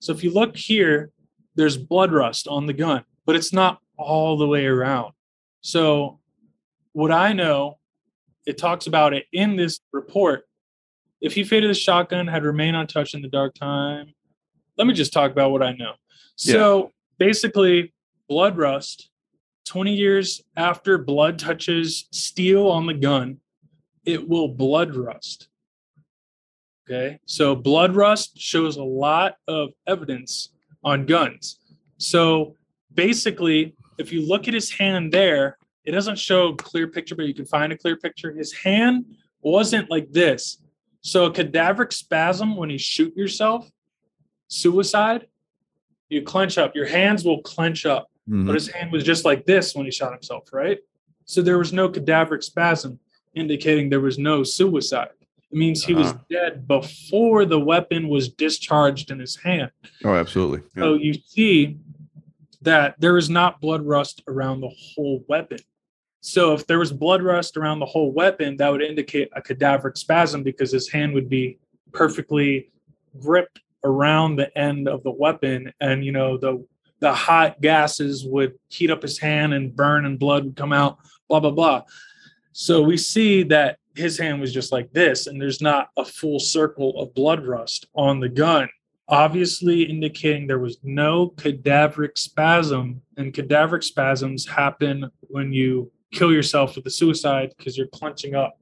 so 0.00 0.12
if 0.12 0.22
you 0.22 0.32
look 0.32 0.56
here 0.56 1.10
there's 1.56 1.76
blood 1.76 2.12
rust 2.12 2.46
on 2.46 2.66
the 2.66 2.72
gun 2.72 3.04
but 3.26 3.34
it's 3.34 3.52
not 3.52 3.80
all 3.96 4.36
the 4.36 4.46
way 4.46 4.66
around 4.66 5.12
so 5.60 6.18
what 6.92 7.12
i 7.12 7.32
know 7.32 7.78
it 8.46 8.58
talks 8.58 8.86
about 8.86 9.14
it 9.14 9.24
in 9.32 9.56
this 9.56 9.80
report 9.92 10.44
if 11.20 11.34
he 11.34 11.44
faded 11.44 11.70
the 11.70 11.74
shotgun 11.74 12.26
had 12.26 12.44
remained 12.44 12.76
untouched 12.76 13.14
in 13.14 13.22
the 13.22 13.28
dark 13.28 13.54
time 13.54 14.12
let 14.76 14.86
me 14.86 14.92
just 14.92 15.12
talk 15.12 15.30
about 15.30 15.50
what 15.50 15.62
i 15.62 15.72
know 15.72 15.92
so 16.36 16.84
yeah. 16.84 16.88
basically 17.18 17.92
blood 18.28 18.56
rust 18.56 19.10
20 19.64 19.94
years 19.94 20.42
after 20.56 20.98
blood 20.98 21.38
touches 21.38 22.06
steel 22.10 22.68
on 22.68 22.86
the 22.86 22.94
gun, 22.94 23.38
it 24.04 24.28
will 24.28 24.48
blood 24.48 24.94
rust. 24.94 25.48
Okay. 26.86 27.18
So 27.24 27.56
blood 27.56 27.96
rust 27.96 28.38
shows 28.38 28.76
a 28.76 28.82
lot 28.82 29.36
of 29.48 29.70
evidence 29.86 30.50
on 30.82 31.06
guns. 31.06 31.58
So 31.96 32.56
basically, 32.92 33.74
if 33.98 34.12
you 34.12 34.26
look 34.26 34.48
at 34.48 34.54
his 34.54 34.70
hand 34.70 35.12
there, 35.12 35.58
it 35.84 35.92
doesn't 35.92 36.18
show 36.18 36.48
a 36.48 36.56
clear 36.56 36.88
picture, 36.88 37.14
but 37.14 37.26
you 37.26 37.34
can 37.34 37.44
find 37.44 37.72
a 37.72 37.76
clear 37.76 37.96
picture. 37.96 38.32
His 38.32 38.52
hand 38.52 39.04
wasn't 39.42 39.90
like 39.90 40.10
this. 40.10 40.58
So 41.02 41.26
a 41.26 41.32
cadaveric 41.32 41.92
spasm 41.92 42.56
when 42.56 42.70
you 42.70 42.78
shoot 42.78 43.14
yourself, 43.14 43.70
suicide, 44.48 45.26
you 46.08 46.22
clench 46.22 46.56
up. 46.56 46.74
Your 46.74 46.86
hands 46.86 47.24
will 47.24 47.42
clench 47.42 47.84
up. 47.84 48.10
Mm-hmm. 48.28 48.46
But 48.46 48.54
his 48.54 48.68
hand 48.68 48.90
was 48.90 49.04
just 49.04 49.24
like 49.24 49.44
this 49.44 49.74
when 49.74 49.84
he 49.84 49.92
shot 49.92 50.12
himself, 50.12 50.50
right? 50.52 50.78
So 51.26 51.42
there 51.42 51.58
was 51.58 51.72
no 51.72 51.88
cadaveric 51.88 52.42
spasm, 52.42 52.98
indicating 53.34 53.90
there 53.90 54.00
was 54.00 54.18
no 54.18 54.42
suicide. 54.42 55.08
It 55.50 55.58
means 55.58 55.84
he 55.84 55.94
uh-huh. 55.94 56.02
was 56.02 56.14
dead 56.30 56.66
before 56.66 57.44
the 57.44 57.60
weapon 57.60 58.08
was 58.08 58.28
discharged 58.28 59.10
in 59.10 59.18
his 59.18 59.36
hand. 59.36 59.70
Oh, 60.04 60.14
absolutely. 60.14 60.62
Yeah. 60.74 60.82
So 60.82 60.94
you 60.94 61.14
see 61.14 61.78
that 62.64 62.94
there 62.98 63.16
is 63.16 63.30
not 63.30 63.60
blood 63.60 63.82
rust 63.86 64.22
around 64.28 64.60
the 64.60 64.74
whole 64.94 65.24
weapon. 65.28 65.58
So 66.20 66.52
if 66.52 66.66
there 66.66 66.78
was 66.78 66.92
blood 66.92 67.22
rust 67.22 67.56
around 67.56 67.78
the 67.78 67.86
whole 67.86 68.12
weapon, 68.12 68.56
that 68.56 68.72
would 68.72 68.82
indicate 68.82 69.28
a 69.36 69.42
cadaveric 69.42 69.96
spasm 69.96 70.42
because 70.42 70.72
his 70.72 70.90
hand 70.90 71.14
would 71.14 71.28
be 71.28 71.58
perfectly 71.92 72.70
gripped 73.20 73.60
around 73.84 74.36
the 74.36 74.56
end 74.58 74.88
of 74.88 75.02
the 75.02 75.10
weapon 75.10 75.70
and 75.80 76.02
you 76.04 76.10
know 76.10 76.38
the 76.38 76.66
the 77.00 77.12
hot 77.12 77.60
gases 77.60 78.24
would 78.24 78.58
heat 78.70 78.90
up 78.90 79.02
his 79.02 79.18
hand 79.18 79.52
and 79.52 79.76
burn 79.76 80.06
and 80.06 80.18
blood 80.18 80.44
would 80.44 80.56
come 80.56 80.72
out, 80.72 80.98
blah, 81.28 81.38
blah, 81.38 81.50
blah. 81.50 81.82
So 82.52 82.80
we 82.80 82.96
see 82.96 83.42
that 83.44 83.78
his 83.94 84.18
hand 84.18 84.40
was 84.40 84.54
just 84.54 84.72
like 84.72 84.90
this, 84.92 85.26
and 85.26 85.40
there's 85.40 85.60
not 85.60 85.90
a 85.98 86.04
full 86.04 86.40
circle 86.40 86.98
of 86.98 87.14
blood 87.14 87.44
rust 87.46 87.86
on 87.94 88.20
the 88.20 88.28
gun, 88.28 88.70
obviously 89.08 89.82
indicating 89.82 90.46
there 90.46 90.58
was 90.58 90.78
no 90.82 91.30
cadaveric 91.36 92.16
spasm. 92.16 93.02
And 93.16 93.32
cadaveric 93.32 93.84
spasms 93.84 94.46
happen 94.46 95.10
when 95.20 95.52
you 95.52 95.90
kill 96.12 96.32
yourself 96.32 96.76
with 96.76 96.86
a 96.86 96.90
suicide 96.90 97.52
because 97.56 97.76
you're 97.76 97.86
clenching 97.88 98.34
up. 98.34 98.58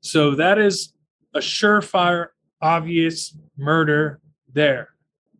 So 0.00 0.34
that 0.36 0.58
is 0.58 0.94
a 1.34 1.38
surefire, 1.38 2.28
obvious 2.60 3.36
murder 3.56 4.20
there. 4.52 4.88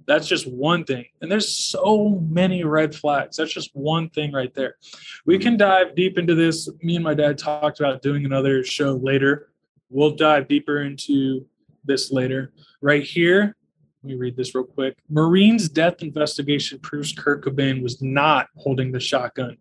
That's 0.07 0.27
just 0.27 0.51
one 0.51 0.85
thing. 0.85 1.07
And 1.21 1.31
there's 1.31 1.49
so 1.49 2.21
many 2.29 2.65
red 2.65 2.95
flags. 2.95 3.37
That's 3.37 3.53
just 3.53 3.71
one 3.75 4.11
thing 4.11 4.33
right 4.33 4.53
there. 4.55 4.77
We 5.25 5.39
can 5.39 5.57
dive 5.57 5.95
deep 5.95 6.19
into 6.19 6.35
this. 6.35 6.69
Me 6.83 6.97
and 6.97 7.05
my 7.05 7.15
dad 7.15 7.39
talked 7.39 7.81
about 7.81 8.03
doing 8.03 8.25
another 8.25 8.65
show 8.65 8.95
later. 8.95 9.51
We'll 9.89 10.17
dive 10.17 10.49
deeper 10.49 10.83
into 10.83 11.47
this 11.85 12.11
later. 12.11 12.53
Right 12.81 13.05
here, 13.05 13.57
let 14.03 14.09
me 14.09 14.17
read 14.17 14.37
this 14.37 14.55
real 14.55 14.65
quick. 14.65 14.97
Marine's 15.11 15.69
death 15.69 15.97
investigation 16.01 16.79
proves 16.79 17.13
Kurt 17.13 17.45
Cobain 17.45 17.83
was 17.83 18.01
not 18.01 18.47
holding 18.57 18.93
the 18.93 19.01
shotgun. 19.01 19.59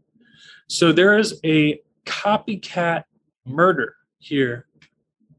So 0.68 0.94
there 0.94 1.18
is 1.18 1.40
a 1.44 1.82
copycat 2.06 3.04
murder 3.46 3.96
here 4.20 4.68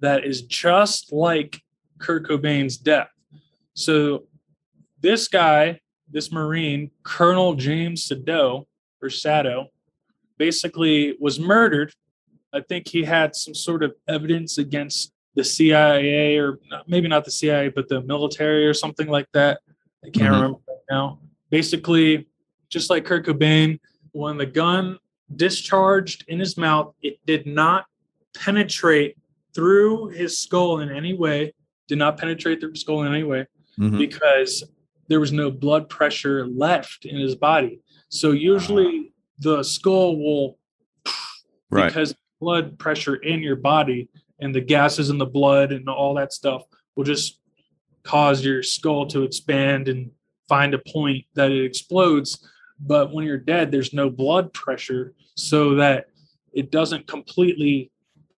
that 0.01 0.25
is 0.25 0.43
just 0.43 1.13
like 1.13 1.63
Kurt 1.99 2.27
Cobain's 2.29 2.77
death. 2.77 3.09
So 3.75 4.25
this 5.01 5.29
guy, 5.29 5.81
this 6.11 6.31
Marine, 6.31 6.91
Colonel 7.03 7.55
James 7.55 8.05
Sado 8.05 8.67
or 9.01 9.09
Sado, 9.09 9.69
basically 10.37 11.17
was 11.21 11.41
murdered. 11.41 11.95
I 12.53 12.61
think 12.61 12.89
he 12.89 13.05
had 13.05 13.35
some 13.35 13.55
sort 13.55 13.83
of 13.83 13.95
evidence 14.09 14.59
against 14.59 15.13
the 15.35 15.45
CIA 15.45 16.37
or 16.37 16.59
maybe 16.87 17.09
not 17.09 17.25
the 17.25 17.31
CIA, 17.31 17.69
but 17.69 17.89
the 17.89 18.03
military 18.03 18.67
or 18.67 18.75
something 18.75 19.09
like 19.09 19.29
that. 19.33 19.61
I 20.05 20.11
can't 20.11 20.17
mm-hmm. 20.17 20.35
remember 20.35 20.59
right 20.69 20.79
now. 20.91 21.21
Basically, 21.51 22.27
just 22.69 22.91
like 22.91 23.05
Kurt 23.05 23.27
Cobain, 23.27 23.79
when 24.13 24.37
the 24.37 24.47
gun 24.47 24.99
discharged 25.37 26.25
in 26.29 26.39
his 26.39 26.57
mouth, 26.57 26.95
it 27.03 27.19
did 27.27 27.47
not 27.47 27.87
penetrate 28.35 29.17
through 29.55 30.09
his 30.09 30.39
skull 30.39 30.81
in 30.81 30.91
any 30.91 31.15
way, 31.15 31.55
did 31.89 31.99
not 31.99 32.17
penetrate 32.17 32.61
through 32.61 32.71
his 32.71 32.81
skull 32.81 33.03
in 33.03 33.13
any 33.13 33.25
way, 33.25 33.47
mm-hmm. 33.79 33.99
because 33.99 34.65
there 35.09 35.21
was 35.21 35.33
no 35.33 35.51
blood 35.51 35.89
pressure 35.89 36.47
left 36.47 37.05
in 37.05 37.19
his 37.19 37.35
body. 37.35 37.81
So 38.09 38.31
usually 38.31 39.13
the 39.39 39.63
skull 39.63 40.17
will, 40.17 40.59
right. 41.71 41.87
because 41.87 42.15
blood 42.41 42.79
pressure 42.79 43.17
in 43.17 43.41
your 43.41 43.57
body 43.57 44.09
and 44.41 44.55
the 44.55 44.61
gases 44.61 45.11
in 45.11 45.19
the 45.19 45.27
blood 45.27 45.73
and 45.73 45.89
all 45.89 46.15
that 46.15 46.33
stuff 46.33 46.63
will 46.97 47.05
just 47.05 47.41
cause 48.03 48.45
your 48.45 48.63
skull 48.63 49.07
to 49.07 49.23
expand 49.23 49.89
and 49.89 50.11
find 50.49 50.75
a 50.75 50.81
point 50.93 51.25
that 51.35 51.51
it 51.51 51.65
explodes. 51.65 52.47
But 52.79 53.13
when 53.13 53.25
you're 53.25 53.39
dead, 53.39 53.71
there's 53.71 53.93
no 53.93 54.11
blood 54.11 54.53
pressure 54.53 55.15
so 55.37 55.77
that 55.77 56.07
it 56.53 56.71
doesn't 56.71 57.07
completely 57.07 57.91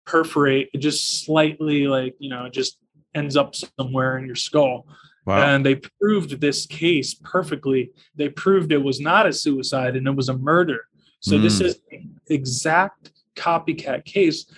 perforate. 0.05 0.69
It 0.73 0.79
just 0.79 1.23
slightly, 1.23 1.87
like, 1.87 2.15
you 2.19 2.29
know, 2.29 2.49
just 2.49 2.77
ends 3.13 3.37
up 3.37 3.55
somewhere 3.55 4.17
in 4.17 4.25
your 4.25 4.35
skull. 4.35 4.87
Wow. 5.25 5.41
And 5.43 5.65
they 5.65 5.75
proved 5.75 6.41
this 6.41 6.65
case 6.65 7.13
perfectly. 7.13 7.91
They 8.15 8.29
proved 8.29 8.71
it 8.71 8.83
was 8.83 8.99
not 8.99 9.27
a 9.27 9.33
suicide 9.33 9.95
and 9.95 10.07
it 10.07 10.15
was 10.15 10.29
a 10.29 10.37
murder. 10.37 10.85
So 11.19 11.37
mm. 11.37 11.43
this 11.43 11.61
is 11.61 11.79
exact 12.27 13.11
copycat 13.35 14.05
case. 14.05 14.51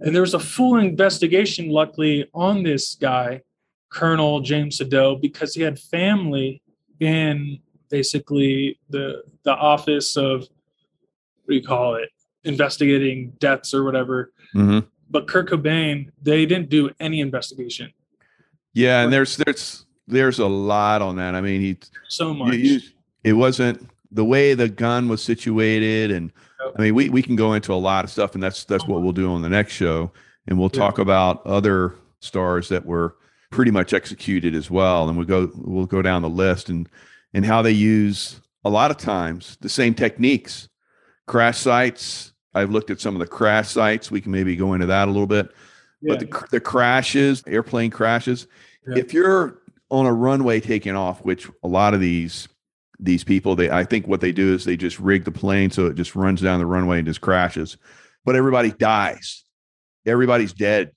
And 0.00 0.14
there 0.14 0.22
was 0.22 0.34
a 0.34 0.40
full 0.40 0.76
investigation, 0.76 1.68
luckily, 1.68 2.28
on 2.34 2.62
this 2.62 2.94
guy, 2.94 3.42
Colonel 3.90 4.40
James 4.40 4.78
Sado, 4.78 5.16
because 5.16 5.54
he 5.54 5.62
had 5.62 5.78
family 5.78 6.62
in 7.00 7.58
basically 7.90 8.78
the 8.88 9.22
the 9.44 9.52
office 9.52 10.16
of 10.16 10.40
what 10.40 11.50
do 11.50 11.54
you 11.54 11.62
call 11.62 11.96
it, 11.96 12.08
investigating 12.44 13.32
deaths 13.38 13.74
or 13.74 13.84
whatever. 13.84 14.32
Mm-hmm. 14.54 14.86
But 15.10 15.28
Kurt 15.28 15.50
Cobain, 15.50 16.10
they 16.22 16.46
didn't 16.46 16.70
do 16.70 16.90
any 16.98 17.20
investigation. 17.20 17.92
Yeah, 18.72 19.02
and 19.02 19.12
there's 19.12 19.36
there's 19.36 19.86
there's 20.06 20.38
a 20.38 20.46
lot 20.46 21.02
on 21.02 21.16
that. 21.16 21.34
I 21.34 21.40
mean, 21.40 21.60
he 21.60 21.76
so 22.08 22.32
much. 22.32 22.54
You, 22.54 22.58
you, 22.58 22.80
it 23.22 23.32
wasn't 23.34 23.88
the 24.10 24.24
way 24.24 24.54
the 24.54 24.68
gun 24.68 25.08
was 25.08 25.22
situated, 25.22 26.10
and 26.10 26.32
I 26.76 26.82
mean, 26.82 26.94
we 26.94 27.08
we 27.08 27.22
can 27.22 27.36
go 27.36 27.52
into 27.54 27.72
a 27.72 27.74
lot 27.74 28.04
of 28.04 28.10
stuff, 28.10 28.34
and 28.34 28.42
that's 28.42 28.64
that's 28.64 28.86
what 28.86 29.02
we'll 29.02 29.12
do 29.12 29.32
on 29.32 29.42
the 29.42 29.48
next 29.48 29.72
show, 29.72 30.10
and 30.46 30.58
we'll 30.58 30.70
talk 30.70 30.98
yeah. 30.98 31.02
about 31.02 31.46
other 31.46 31.94
stars 32.20 32.68
that 32.68 32.86
were 32.86 33.16
pretty 33.50 33.70
much 33.70 33.92
executed 33.92 34.54
as 34.54 34.70
well, 34.70 35.08
and 35.08 35.16
we'll 35.16 35.26
go 35.26 35.50
we'll 35.56 35.86
go 35.86 36.02
down 36.02 36.22
the 36.22 36.28
list 36.28 36.68
and 36.68 36.88
and 37.34 37.44
how 37.44 37.62
they 37.62 37.72
use 37.72 38.40
a 38.64 38.70
lot 38.70 38.90
of 38.90 38.96
times 38.96 39.56
the 39.60 39.68
same 39.68 39.94
techniques, 39.94 40.68
crash 41.26 41.58
sites. 41.58 42.32
I've 42.54 42.70
looked 42.70 42.90
at 42.90 43.00
some 43.00 43.14
of 43.14 43.20
the 43.20 43.26
crash 43.26 43.70
sites. 43.70 44.10
We 44.10 44.20
can 44.20 44.32
maybe 44.32 44.56
go 44.56 44.74
into 44.74 44.86
that 44.86 45.08
a 45.08 45.10
little 45.10 45.26
bit. 45.26 45.50
Yeah. 46.02 46.14
But 46.14 46.20
the, 46.20 46.46
the 46.50 46.60
crashes, 46.60 47.42
airplane 47.46 47.90
crashes, 47.90 48.46
yeah. 48.86 48.98
if 48.98 49.14
you're 49.14 49.62
on 49.90 50.06
a 50.06 50.12
runway 50.12 50.60
taking 50.60 50.96
off, 50.96 51.24
which 51.24 51.48
a 51.62 51.68
lot 51.68 51.94
of 51.94 52.00
these 52.00 52.48
these 53.02 53.24
people 53.24 53.56
they 53.56 53.68
I 53.68 53.84
think 53.84 54.06
what 54.06 54.20
they 54.20 54.32
do 54.32 54.54
is 54.54 54.64
they 54.64 54.76
just 54.76 55.00
rig 55.00 55.24
the 55.24 55.32
plane 55.32 55.70
so 55.70 55.86
it 55.86 55.96
just 55.96 56.14
runs 56.14 56.40
down 56.40 56.60
the 56.60 56.66
runway 56.66 56.98
and 56.98 57.06
just 57.06 57.20
crashes. 57.20 57.76
But 58.24 58.36
everybody 58.36 58.70
dies. 58.70 59.44
everybody's 60.06 60.52
dead. 60.52 60.92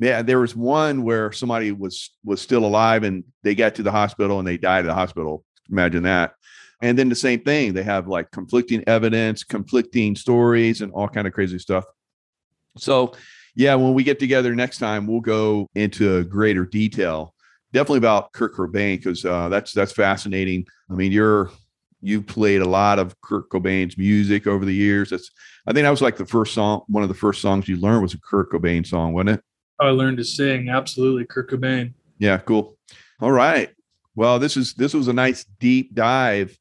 Yeah, 0.00 0.22
there 0.22 0.38
was 0.40 0.54
one 0.54 1.02
where 1.02 1.32
somebody 1.32 1.72
was 1.72 2.10
was 2.24 2.40
still 2.40 2.64
alive 2.64 3.02
and 3.04 3.24
they 3.42 3.54
got 3.54 3.76
to 3.76 3.82
the 3.82 3.90
hospital 3.92 4.38
and 4.38 4.46
they 4.46 4.58
died 4.58 4.80
at 4.80 4.88
the 4.88 4.94
hospital. 4.94 5.44
Imagine 5.70 6.02
that. 6.04 6.34
And 6.80 6.96
then 6.96 7.08
the 7.08 7.16
same 7.16 7.40
thing, 7.40 7.74
they 7.74 7.82
have 7.82 8.06
like 8.06 8.30
conflicting 8.30 8.84
evidence, 8.86 9.42
conflicting 9.42 10.14
stories, 10.14 10.80
and 10.80 10.92
all 10.92 11.08
kind 11.08 11.26
of 11.26 11.32
crazy 11.32 11.58
stuff. 11.58 11.84
So, 12.76 13.14
yeah, 13.56 13.74
when 13.74 13.94
we 13.94 14.04
get 14.04 14.20
together 14.20 14.54
next 14.54 14.78
time, 14.78 15.06
we'll 15.06 15.20
go 15.20 15.66
into 15.74 16.22
greater 16.24 16.64
detail, 16.64 17.34
definitely 17.72 17.98
about 17.98 18.32
Kurt 18.32 18.54
Cobain 18.54 18.96
because 18.96 19.24
uh, 19.24 19.48
that's 19.48 19.72
that's 19.72 19.92
fascinating. 19.92 20.66
I 20.90 20.94
mean, 20.94 21.12
you're 21.12 21.50
you've 22.00 22.26
played 22.26 22.60
a 22.60 22.68
lot 22.68 22.98
of 22.98 23.20
Kurt 23.20 23.48
Cobain's 23.50 23.98
music 23.98 24.46
over 24.46 24.64
the 24.64 24.74
years. 24.74 25.10
That's 25.10 25.30
I 25.66 25.72
think 25.72 25.84
that 25.84 25.90
was 25.90 26.02
like 26.02 26.16
the 26.16 26.26
first 26.26 26.54
song, 26.54 26.82
one 26.88 27.02
of 27.02 27.08
the 27.08 27.14
first 27.14 27.42
songs 27.42 27.68
you 27.68 27.76
learned 27.76 28.02
was 28.02 28.14
a 28.14 28.20
Kurt 28.20 28.50
Cobain 28.50 28.86
song, 28.86 29.12
wasn't 29.12 29.30
it? 29.30 29.44
I 29.80 29.90
learned 29.90 30.18
to 30.18 30.24
sing. 30.24 30.68
Absolutely, 30.68 31.24
Kurt 31.26 31.50
Cobain. 31.50 31.92
Yeah, 32.18 32.38
cool. 32.38 32.76
All 33.20 33.32
right. 33.32 33.70
Well, 34.14 34.38
this 34.38 34.56
is 34.56 34.74
this 34.74 34.94
was 34.94 35.08
a 35.08 35.12
nice 35.12 35.44
deep 35.60 35.94
dive 35.94 36.58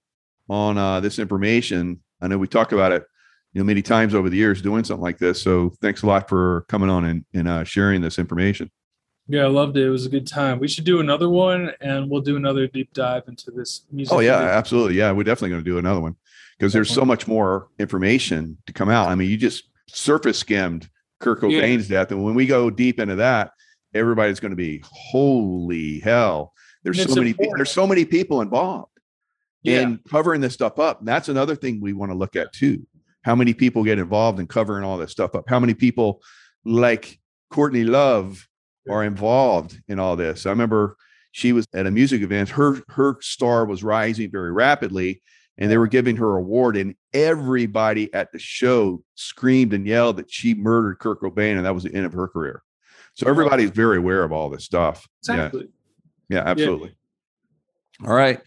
on 0.50 0.78
uh, 0.78 1.00
this 1.00 1.20
information. 1.20 2.02
I 2.22 2.28
know 2.28 2.38
we 2.38 2.48
talked 2.48 2.74
about 2.74 2.92
it, 2.92 3.06
you 3.54 3.62
know, 3.62 3.66
many 3.66 3.82
times 3.82 4.14
over 4.14 4.30
the 4.30 4.38
years 4.38 4.62
doing 4.62 4.84
something 4.84 5.04
like 5.04 5.18
this. 5.18 5.42
So 5.42 5.72
thanks 5.82 6.04
a 6.04 6.08
lot 6.08 6.30
for 6.30 6.66
coming 6.70 6.90
on 6.90 7.06
and, 7.06 7.26
and 7.34 7.48
uh, 7.48 7.64
sharing 7.64 8.02
this 8.02 8.20
information. 8.20 8.72
Yeah, 9.28 9.44
I 9.44 9.48
loved 9.48 9.76
it. 9.78 9.86
It 9.86 9.90
was 9.90 10.06
a 10.06 10.10
good 10.10 10.26
time. 10.26 10.60
We 10.60 10.68
should 10.68 10.86
do 10.86 11.00
another 11.00 11.30
one, 11.30 11.72
and 11.82 12.10
we'll 12.10 12.22
do 12.22 12.38
another 12.38 12.68
deep 12.68 12.94
dive 12.94 13.24
into 13.28 13.52
this 13.52 13.82
music. 13.92 14.14
Oh 14.14 14.20
yeah, 14.20 14.38
absolutely. 14.38 14.96
Yeah, 14.96 15.12
we're 15.12 15.24
definitely 15.24 15.50
going 15.50 15.64
to 15.64 15.70
do 15.70 15.78
another 15.78 16.00
one 16.00 16.16
because 16.58 16.72
there's 16.74 16.90
so 16.90 17.04
much 17.04 17.28
more 17.28 17.68
information 17.78 18.58
to 18.68 18.74
come 18.74 18.90
out. 18.90 19.10
I 19.10 19.16
mean, 19.16 19.30
you 19.30 19.38
just 19.38 19.66
surface 19.88 20.40
skimmed 20.40 20.90
Kurt 21.20 21.42
Cobain's 21.42 21.90
yeah. 21.90 22.00
death, 22.00 22.12
and 22.12 22.24
when 22.24 22.36
we 22.36 22.46
go 22.46 22.70
deep 22.70 23.00
into 23.00 23.16
that, 23.16 23.52
everybody's 23.94 24.40
going 24.40 24.52
to 24.52 24.58
be 24.58 24.82
holy 24.86 26.00
hell. 26.00 26.54
There's 26.84 27.04
so 27.04 27.16
many. 27.16 27.32
Important. 27.32 27.58
There's 27.58 27.72
so 27.72 27.86
many 27.86 28.06
people 28.06 28.42
involved 28.42 28.98
yeah. 29.64 29.82
in 29.82 30.00
covering 30.10 30.42
this 30.42 30.54
stuff 30.54 30.80
up. 30.80 31.00
And 31.00 31.08
that's 31.08 31.30
another 31.30 31.56
thing 31.56 31.82
we 31.82 31.94
want 31.94 32.12
to 32.12 32.18
look 32.18 32.36
at 32.36 32.54
too. 32.54 32.86
How 33.24 33.36
many 33.36 33.54
people 33.54 33.84
get 33.84 34.00
involved 34.00 34.40
in 34.40 34.48
covering 34.48 34.84
all 34.84 34.98
this 34.98 35.12
stuff 35.12 35.36
up? 35.36 35.50
How 35.50 35.60
many 35.60 35.74
people 35.74 36.22
like 36.64 37.20
Courtney 37.50 37.84
Love 37.84 38.48
are 38.90 39.04
involved 39.04 39.80
in 39.88 40.00
all 40.00 40.16
this? 40.16 40.46
I 40.46 40.50
remember 40.50 40.98
she 41.32 41.54
was 41.54 41.66
at 41.74 41.86
a 41.86 41.92
music 41.92 42.22
event. 42.22 42.50
Her 42.50 42.82
her 42.90 43.18
star 43.22 43.66
was 43.66 43.84
rising 43.84 44.32
very 44.32 44.52
rapidly, 44.52 45.22
and 45.58 45.70
they 45.70 45.78
were 45.78 45.88
giving 45.88 46.16
her 46.18 46.36
award, 46.36 46.78
and 46.78 46.96
everybody 47.14 48.14
at 48.14 48.32
the 48.32 48.40
show 48.40 49.04
screamed 49.16 49.74
and 49.74 49.86
yelled 49.86 50.18
that 50.18 50.32
she 50.32 50.54
murdered 50.54 51.00
Kurt 51.00 51.22
Cobain, 51.22 51.58
and 51.58 51.66
that 51.66 51.76
was 51.76 51.84
the 51.84 51.94
end 51.94 52.06
of 52.06 52.14
her 52.14 52.28
career. 52.28 52.64
So 53.14 53.28
everybody's 53.28 53.72
very 53.72 53.98
aware 53.98 54.24
of 54.24 54.32
all 54.32 54.50
this 54.50 54.64
stuff. 54.64 55.08
Exactly. 55.22 55.70
Yeah, 56.30 56.38
yeah 56.38 56.50
absolutely. 56.50 56.96
Yeah. 58.00 58.08
All 58.08 58.16
right. 58.16 58.40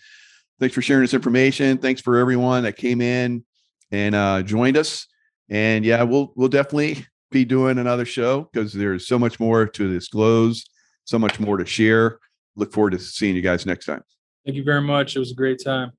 Thanks 0.61 0.75
for 0.75 0.83
sharing 0.83 1.03
this 1.03 1.15
information. 1.15 1.79
Thanks 1.79 2.01
for 2.01 2.19
everyone 2.19 2.63
that 2.65 2.77
came 2.77 3.01
in 3.01 3.45
and 3.91 4.15
uh, 4.15 4.43
joined 4.43 4.77
us. 4.77 5.07
And 5.49 5.85
yeah, 5.85 6.03
we'll 6.05 6.33
we'll 6.37 6.49
definitely 6.49 7.05
be 7.31 7.45
doing 7.45 7.79
another 7.79 8.05
show 8.05 8.49
because 8.53 8.73
there's 8.73 9.07
so 9.07 9.19
much 9.19 9.41
more 9.41 9.67
to 9.67 9.93
disclose, 9.93 10.65
so 11.05 11.19
much 11.19 11.41
more 11.41 11.57
to 11.57 11.67
share. 11.67 12.19
Look 12.57 12.73
forward 12.73 12.91
to 12.91 12.99
seeing 12.99 13.37
you 13.37 13.43
guys 13.43 13.67
next 13.67 13.87
time. 13.87 14.03
Thank 14.45 14.57
you 14.57 14.65
very 14.65 14.83
much. 14.83 15.17
It 15.17 15.19
was 15.21 15.33
a 15.33 15.35
great 15.35 15.63
time. 15.63 15.93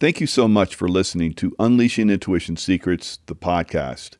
Thank 0.00 0.20
you 0.20 0.26
so 0.26 0.48
much 0.48 0.74
for 0.74 0.88
listening 0.88 1.34
to 1.34 1.54
Unleashing 1.58 2.10
Intuition 2.10 2.56
Secrets, 2.56 3.18
the 3.26 3.36
podcast. 3.36 4.16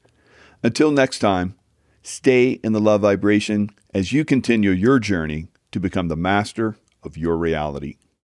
Until 0.63 0.91
next 0.91 1.19
time, 1.19 1.57
stay 2.03 2.53
in 2.63 2.73
the 2.73 2.81
love 2.81 3.01
vibration 3.01 3.71
as 3.93 4.13
you 4.13 4.25
continue 4.25 4.71
your 4.71 4.99
journey 4.99 5.49
to 5.73 5.81
become 5.81 6.09
the 6.09 6.17
master 6.17 6.77
of 7.03 7.17
your 7.17 7.37
reality. 7.37 7.97